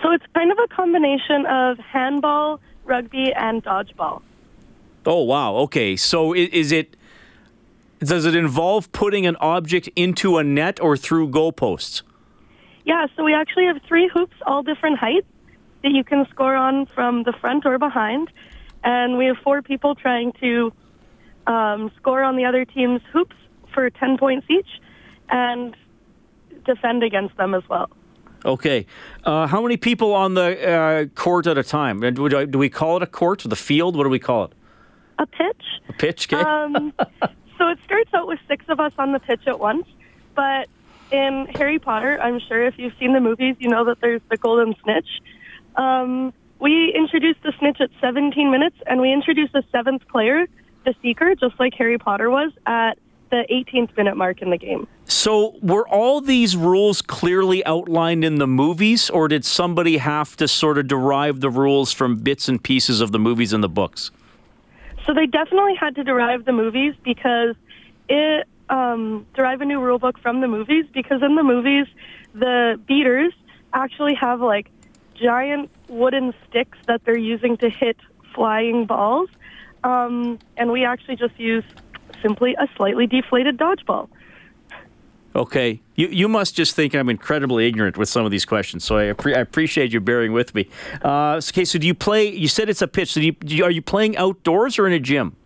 So, 0.04 0.12
it's 0.12 0.26
kind 0.36 0.52
of 0.52 0.60
a 0.60 0.68
combination 0.68 1.46
of 1.48 1.80
handball, 1.80 2.60
rugby, 2.86 3.34
and 3.34 3.64
dodgeball. 3.64 4.22
Oh 5.10 5.24
wow. 5.24 5.56
Okay. 5.66 5.96
So 5.96 6.34
is 6.34 6.72
it 6.72 6.96
does 7.98 8.26
it 8.26 8.36
involve 8.36 8.92
putting 8.92 9.26
an 9.26 9.36
object 9.38 9.90
into 9.96 10.38
a 10.38 10.44
net 10.44 10.80
or 10.80 10.96
through 10.96 11.30
goalposts? 11.30 12.04
Yeah, 12.86 13.08
so 13.16 13.24
we 13.24 13.34
actually 13.34 13.66
have 13.66 13.82
three 13.88 14.08
hoops, 14.08 14.36
all 14.46 14.62
different 14.62 15.00
heights, 15.00 15.28
that 15.84 15.92
you 15.92 16.04
can 16.04 16.28
score 16.30 16.56
on 16.56 16.86
from 16.86 17.24
the 17.24 17.34
front 17.34 17.66
or 17.66 17.80
behind. 17.80 18.32
And 18.84 19.18
we 19.18 19.26
have 19.26 19.38
four 19.44 19.64
people 19.64 19.96
trying 19.96 20.32
to 20.34 20.72
um, 21.48 21.92
score 21.98 22.24
on 22.24 22.36
the 22.36 22.46
other 22.46 22.64
team's 22.64 23.02
hoops 23.12 23.36
for 23.74 23.90
10 23.90 24.18
points 24.18 24.46
each 24.50 24.70
and 25.30 25.76
defend 26.66 27.04
against 27.04 27.36
them 27.36 27.54
as 27.56 27.64
well. 27.68 27.90
Okay. 28.46 28.86
Uh, 29.26 29.48
how 29.48 29.62
many 29.62 29.76
people 29.76 30.14
on 30.14 30.36
the 30.36 30.70
uh, 30.70 31.06
court 31.16 31.48
at 31.48 31.58
a 31.58 31.64
time? 31.64 32.00
Do, 32.00 32.46
do 32.46 32.58
we 32.58 32.70
call 32.70 32.98
it 32.98 33.04
a 33.04 33.08
court 33.08 33.44
or 33.44 33.50
the 33.50 33.56
field? 33.56 33.98
What 33.98 34.04
do 34.04 34.10
we 34.10 34.20
call 34.20 34.46
it? 34.46 34.54
A 35.20 35.28
pitch. 35.28 35.64
A 35.90 35.94
pitch 35.94 36.28
game? 36.28 36.46
Um, 36.46 36.94
so 37.58 37.68
it 37.68 37.78
starts 37.86 38.14
out 38.14 38.28
with 38.28 38.40
six 38.48 38.66
of 38.70 38.80
us 38.80 38.94
on 38.98 39.12
the 39.12 39.20
pitch 39.20 39.42
at 39.46 39.60
once, 39.60 39.86
but 40.34 40.68
in 41.12 41.48
Harry 41.56 41.80
Potter, 41.80 42.20
I'm 42.22 42.40
sure 42.40 42.66
if 42.66 42.78
you've 42.78 42.94
seen 43.00 43.14
the 43.14 43.20
movies, 43.20 43.56
you 43.60 43.70
know 43.70 43.86
that 43.86 44.00
there's 44.02 44.22
the 44.30 44.38
golden 44.38 44.76
snitch. 44.84 45.08
Um, 45.76 46.34
we 46.60 46.94
introduced 46.96 47.42
the 47.44 47.54
snitch 47.60 47.78
at 47.80 47.90
17 48.02 48.52
minutes, 48.52 48.76
and 48.88 49.02
we 49.02 49.14
introduced 49.14 49.56
a 49.56 49.64
seventh 49.72 50.08
player, 50.08 50.48
the 50.86 50.94
Seeker, 51.02 51.36
just 51.36 51.60
like 51.60 51.74
Harry 51.76 51.98
Potter 51.98 52.30
was, 52.30 52.52
at 52.66 52.98
the 53.30 53.46
18th 53.52 53.96
minute 53.96 54.18
mark 54.18 54.42
in 54.42 54.50
the 54.50 54.58
game. 54.58 54.88
So, 55.06 55.56
were 55.62 55.88
all 55.88 56.22
these 56.22 56.56
rules 56.56 57.02
clearly 57.02 57.66
outlined 57.66 58.24
in 58.24 58.36
the 58.36 58.48
movies, 58.48 59.10
or 59.10 59.28
did 59.28 59.46
somebody 59.46 59.98
have 59.98 60.36
to 60.38 60.48
sort 60.48 60.78
of 60.78 60.88
derive 60.88 61.40
the 61.40 61.50
rules 61.50 61.94
from 61.94 62.18
bits 62.18 62.48
and 62.48 62.62
pieces 62.62 63.02
of 63.02 63.12
the 63.12 63.20
movies 63.20 63.54
and 63.54 63.64
the 63.64 63.70
books? 63.70 64.12
So 65.10 65.16
they 65.16 65.26
definitely 65.26 65.74
had 65.74 65.96
to 65.96 66.04
derive 66.04 66.46
the 66.46 66.52
movies 66.52 66.94
because 67.04 67.56
it 68.10 68.48
um, 68.70 69.26
derive 69.34 69.60
a 69.60 69.66
new 69.66 69.82
rule 69.82 69.98
book 69.98 70.20
from 70.20 70.40
the 70.42 70.48
movies 70.48 70.86
because 70.94 71.24
in 71.24 71.34
the 71.34 71.42
movies 71.42 71.88
the 72.36 72.80
beaters 72.88 73.34
actually 73.74 74.14
have 74.14 74.40
like 74.40 74.70
giant 75.20 75.72
wooden 75.88 76.32
sticks 76.48 76.78
that 76.86 77.02
they're 77.06 77.18
using 77.18 77.58
to 77.58 77.72
hit 77.72 77.98
flying 78.36 78.86
balls, 78.86 79.30
um, 79.84 80.38
and 80.58 80.72
we 80.72 80.86
actually 80.86 81.16
just 81.16 81.40
use 81.40 81.64
simply 82.22 82.54
a 82.60 82.68
slightly 82.78 83.08
deflated 83.08 83.58
dodgeball. 83.58 84.10
Okay. 85.40 85.80
You, 85.96 86.10
you 86.10 86.28
must 86.28 86.54
just 86.54 86.76
think 86.76 86.94
I'm 86.94 87.08
incredibly 87.08 87.66
ignorant 87.66 87.98
with 87.98 88.10
some 88.10 88.26
of 88.26 88.32
these 88.32 88.44
questions, 88.44 88.84
so 88.84 88.98
I, 88.98 89.06
I 89.06 89.40
appreciate 89.40 89.94
you 89.94 90.02
bearing 90.02 90.34
with 90.34 90.54
me. 90.54 90.68
Uh, 91.02 91.40
okay, 91.50 91.64
so 91.64 91.80
do 91.80 91.88
you 91.88 91.94
play? 91.94 92.30
You 92.30 92.50
said 92.50 92.68
it's 92.68 92.82
a 92.82 92.90
pitch. 92.90 93.14
So 93.14 93.22
do 93.22 93.28
you, 93.28 93.32
do 93.32 93.56
you, 93.56 93.64
are 93.64 93.72
you 93.72 93.82
playing 93.82 94.18
outdoors 94.18 94.78
or 94.78 94.86
in 94.86 94.92
a 94.92 95.00
gym? 95.00 95.38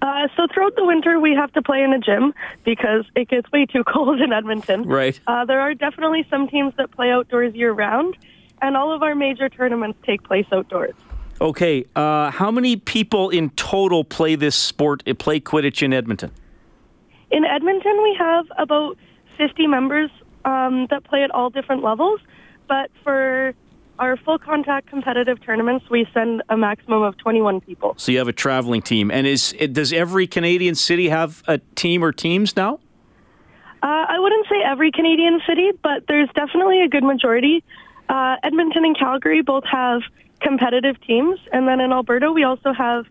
Uh, 0.00 0.28
so 0.36 0.46
throughout 0.54 0.74
the 0.76 0.86
winter, 0.86 1.20
we 1.20 1.34
have 1.34 1.52
to 1.52 1.60
play 1.60 1.82
in 1.82 1.92
a 1.92 1.98
gym 1.98 2.32
because 2.64 3.04
it 3.14 3.28
gets 3.28 3.52
way 3.52 3.66
too 3.66 3.84
cold 3.86 4.22
in 4.22 4.32
Edmonton. 4.32 4.84
Right. 4.84 5.20
Uh, 5.26 5.44
there 5.44 5.60
are 5.60 5.74
definitely 5.74 6.26
some 6.30 6.48
teams 6.48 6.72
that 6.78 6.90
play 6.90 7.10
outdoors 7.10 7.54
year 7.54 7.72
round, 7.72 8.16
and 8.62 8.74
all 8.74 8.94
of 8.94 9.02
our 9.02 9.14
major 9.14 9.50
tournaments 9.50 9.98
take 10.04 10.22
place 10.22 10.46
outdoors. 10.50 10.94
Okay. 11.42 11.84
Uh, 11.94 12.30
how 12.30 12.50
many 12.50 12.76
people 12.76 13.28
in 13.28 13.50
total 13.50 14.02
play 14.02 14.34
this 14.34 14.56
sport? 14.56 15.04
Play 15.18 15.40
Quidditch 15.40 15.82
in 15.82 15.92
Edmonton? 15.92 16.30
In 17.30 17.44
Edmonton, 17.44 18.02
we 18.02 18.16
have 18.18 18.46
about 18.56 18.96
50 19.36 19.66
members 19.66 20.10
um, 20.44 20.86
that 20.90 21.04
play 21.04 21.22
at 21.22 21.30
all 21.30 21.50
different 21.50 21.82
levels, 21.82 22.20
but 22.68 22.90
for 23.02 23.54
our 23.98 24.16
full 24.16 24.38
contact 24.38 24.88
competitive 24.88 25.40
tournaments, 25.44 25.86
we 25.90 26.06
send 26.14 26.42
a 26.48 26.56
maximum 26.56 27.02
of 27.02 27.16
21 27.18 27.60
people. 27.60 27.94
So 27.96 28.12
you 28.12 28.18
have 28.18 28.28
a 28.28 28.32
traveling 28.32 28.80
team. 28.80 29.10
And 29.10 29.26
is 29.26 29.54
does 29.72 29.92
every 29.92 30.26
Canadian 30.26 30.74
city 30.74 31.08
have 31.08 31.42
a 31.48 31.58
team 31.74 32.04
or 32.04 32.12
teams 32.12 32.56
now? 32.56 32.78
Uh, 33.82 34.06
I 34.08 34.18
wouldn't 34.18 34.46
say 34.48 34.56
every 34.64 34.90
Canadian 34.90 35.40
city, 35.46 35.70
but 35.82 36.04
there's 36.08 36.28
definitely 36.34 36.82
a 36.82 36.88
good 36.88 37.04
majority. 37.04 37.62
Uh, 38.08 38.36
Edmonton 38.42 38.84
and 38.84 38.98
Calgary 38.98 39.42
both 39.42 39.64
have 39.64 40.02
competitive 40.40 41.00
teams. 41.02 41.38
And 41.52 41.68
then 41.68 41.80
in 41.80 41.92
Alberta, 41.92 42.32
we 42.32 42.44
also 42.44 42.72
have 42.72 43.04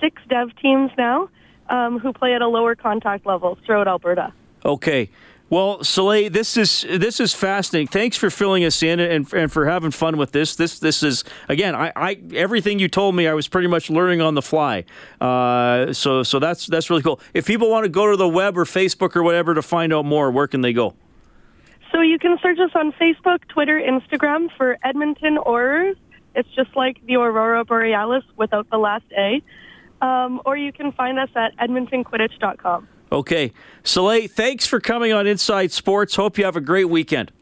six 0.00 0.20
dev 0.28 0.54
teams 0.60 0.90
now 0.98 1.28
um, 1.68 1.98
who 1.98 2.12
play 2.12 2.34
at 2.34 2.42
a 2.42 2.48
lower 2.48 2.74
contact 2.74 3.26
level 3.26 3.58
throughout 3.64 3.88
Alberta. 3.88 4.32
Okay. 4.64 5.08
Well, 5.52 5.84
Soleil, 5.84 6.30
this 6.30 6.56
is 6.56 6.86
this 6.88 7.20
is 7.20 7.34
fascinating. 7.34 7.88
Thanks 7.88 8.16
for 8.16 8.30
filling 8.30 8.64
us 8.64 8.82
in 8.82 8.98
and, 9.00 9.30
and 9.34 9.52
for 9.52 9.66
having 9.66 9.90
fun 9.90 10.16
with 10.16 10.32
this. 10.32 10.56
This 10.56 10.78
this 10.78 11.02
is 11.02 11.24
again, 11.46 11.74
I, 11.74 11.92
I 11.94 12.18
everything 12.32 12.78
you 12.78 12.88
told 12.88 13.14
me, 13.14 13.28
I 13.28 13.34
was 13.34 13.48
pretty 13.48 13.68
much 13.68 13.90
learning 13.90 14.22
on 14.22 14.34
the 14.34 14.40
fly. 14.40 14.84
Uh, 15.20 15.92
so 15.92 16.22
so 16.22 16.38
that's 16.38 16.66
that's 16.68 16.88
really 16.88 17.02
cool. 17.02 17.20
If 17.34 17.46
people 17.46 17.68
want 17.68 17.84
to 17.84 17.90
go 17.90 18.10
to 18.10 18.16
the 18.16 18.28
web 18.28 18.56
or 18.56 18.64
Facebook 18.64 19.14
or 19.14 19.22
whatever 19.22 19.52
to 19.52 19.60
find 19.60 19.92
out 19.92 20.06
more, 20.06 20.30
where 20.30 20.46
can 20.46 20.62
they 20.62 20.72
go? 20.72 20.94
So 21.92 22.00
you 22.00 22.18
can 22.18 22.38
search 22.42 22.58
us 22.58 22.70
on 22.74 22.92
Facebook, 22.92 23.46
Twitter, 23.48 23.78
Instagram 23.78 24.48
for 24.56 24.78
Edmonton 24.82 25.36
Aurors. 25.36 25.96
It's 26.34 26.48
just 26.56 26.74
like 26.74 27.04
the 27.04 27.16
Aurora 27.16 27.66
Borealis 27.66 28.24
without 28.38 28.70
the 28.70 28.78
last 28.78 29.04
A 29.18 29.42
um, 30.02 30.42
or 30.44 30.56
you 30.56 30.72
can 30.72 30.92
find 30.92 31.18
us 31.18 31.30
at 31.34 31.56
edmontonquidditch.com. 31.56 32.88
Okay. 33.10 33.52
Soleil, 33.84 34.28
thanks 34.28 34.66
for 34.66 34.80
coming 34.80 35.12
on 35.12 35.26
Inside 35.26 35.72
Sports. 35.72 36.16
Hope 36.16 36.36
you 36.36 36.44
have 36.44 36.56
a 36.56 36.60
great 36.60 36.88
weekend. 36.90 37.32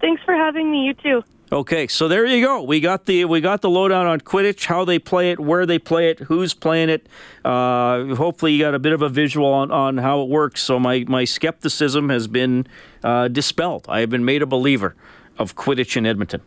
Thanks 0.00 0.22
for 0.24 0.34
having 0.34 0.70
me. 0.70 0.84
You 0.84 0.94
too. 0.94 1.22
Okay, 1.52 1.86
so 1.86 2.08
there 2.08 2.24
you 2.24 2.42
go. 2.42 2.62
We 2.62 2.80
got 2.80 3.04
the 3.04 3.26
we 3.26 3.42
got 3.42 3.60
the 3.60 3.68
lowdown 3.68 4.06
on 4.06 4.22
Quidditch, 4.22 4.64
how 4.64 4.86
they 4.86 4.98
play 4.98 5.32
it, 5.32 5.38
where 5.38 5.66
they 5.66 5.78
play 5.78 6.08
it, 6.08 6.18
who's 6.20 6.54
playing 6.54 6.88
it. 6.88 7.06
Uh, 7.44 8.14
hopefully, 8.14 8.54
you 8.54 8.58
got 8.64 8.74
a 8.74 8.78
bit 8.78 8.94
of 8.94 9.02
a 9.02 9.10
visual 9.10 9.52
on, 9.52 9.70
on 9.70 9.98
how 9.98 10.22
it 10.22 10.30
works. 10.30 10.62
So 10.62 10.80
my 10.80 11.04
my 11.06 11.24
skepticism 11.24 12.08
has 12.08 12.26
been 12.26 12.66
uh, 13.04 13.28
dispelled. 13.28 13.84
I 13.86 14.00
have 14.00 14.08
been 14.08 14.24
made 14.24 14.40
a 14.40 14.46
believer 14.46 14.96
of 15.38 15.54
Quidditch 15.54 15.94
in 15.94 16.06
Edmonton. 16.06 16.40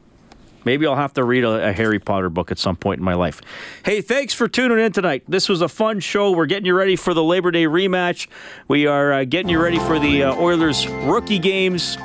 Maybe 0.65 0.85
I'll 0.85 0.95
have 0.95 1.13
to 1.13 1.23
read 1.23 1.43
a, 1.43 1.69
a, 1.69 1.71
Harry 1.71 1.99
Potter 1.99 2.29
book 2.29 2.51
at 2.51 2.57
some 2.57 2.75
point 2.75 2.99
in 2.99 3.05
my 3.05 3.13
life. 3.13 3.41
Hey, 3.83 4.01
thanks 4.01 4.33
for 4.33 4.47
tuning 4.47 4.79
in 4.79 4.91
tonight. 4.91 5.23
This 5.27 5.47
was 5.47 5.61
a 5.61 5.69
fun 5.69 5.99
show. 5.99 6.31
We're 6.31 6.47
getting 6.47 6.65
you 6.65 6.75
ready 6.75 6.95
for 6.95 7.13
the 7.13 7.23
Labor 7.23 7.51
Day 7.51 7.65
rematch. 7.65 8.27
We 8.67 8.87
are 8.87 9.13
uh, 9.13 9.23
getting 9.25 9.49
you 9.49 9.61
ready 9.61 9.79
for 9.79 9.99
the 9.99 10.23
uh, 10.23 10.35
Oilers 10.35 10.87
rookie 10.87 11.39
games. 11.39 11.97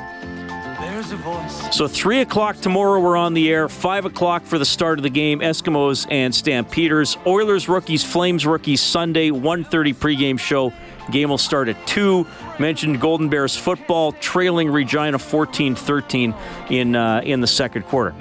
So 1.71 1.87
three 1.87 2.21
o'clock 2.21 2.57
tomorrow 2.57 2.99
we're 2.99 3.17
on 3.17 3.33
the 3.33 3.51
air. 3.51 3.67
Five 3.67 4.05
o'clock 4.05 4.43
for 4.43 4.57
the 4.57 4.65
start 4.65 4.99
of 4.99 5.03
the 5.03 5.09
game. 5.09 5.39
Eskimos 5.39 6.05
and 6.11 6.33
Stampeders. 6.33 7.17
Oilers 7.25 7.67
rookies, 7.67 8.03
Flames 8.03 8.45
rookies. 8.45 8.81
Sunday 8.81 9.29
1:30 9.29 9.93
pregame 9.93 10.39
show. 10.39 10.71
Game 11.11 11.29
will 11.29 11.37
start 11.37 11.67
at 11.67 11.87
2. 11.87 12.25
Mentioned 12.59 13.01
Golden 13.01 13.29
Bears 13.29 13.55
football 13.55 14.11
trailing 14.13 14.69
Regina 14.69 15.17
14-13 15.17 16.35
in 16.69 16.95
uh, 16.95 17.21
in 17.25 17.41
the 17.41 17.47
second 17.47 17.83
quarter. 17.83 18.13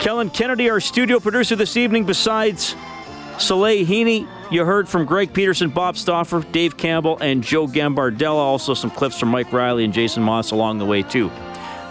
Kellen 0.00 0.30
Kennedy, 0.30 0.70
our 0.70 0.80
studio 0.80 1.20
producer 1.20 1.56
this 1.56 1.76
evening, 1.76 2.06
besides 2.06 2.74
Soleil 3.38 3.84
Heaney, 3.84 4.26
you 4.50 4.64
heard 4.64 4.88
from 4.88 5.04
Greg 5.04 5.34
Peterson, 5.34 5.68
Bob 5.68 5.98
Stauffer, 5.98 6.40
Dave 6.40 6.78
Campbell, 6.78 7.18
and 7.20 7.44
Joe 7.44 7.66
Gambardella. 7.66 8.36
Also, 8.36 8.72
some 8.72 8.90
clips 8.90 9.18
from 9.18 9.28
Mike 9.28 9.52
Reilly 9.52 9.84
and 9.84 9.92
Jason 9.92 10.22
Maas 10.22 10.52
along 10.52 10.78
the 10.78 10.86
way, 10.86 11.02
too. 11.02 11.30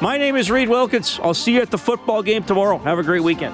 My 0.01 0.18
name 0.18 0.36
is 0.36 0.49
Reed 0.49 0.70
Wilkins. 0.70 1.20
I'll 1.22 1.36
see 1.36 1.53
you 1.53 1.62
at 1.62 1.70
the 1.70 1.78
football 1.78 2.24
game 2.24 2.43
tomorrow. 2.43 2.80
Have 2.80 2.97
a 2.97 3.03
great 3.03 3.22
weekend. 3.22 3.53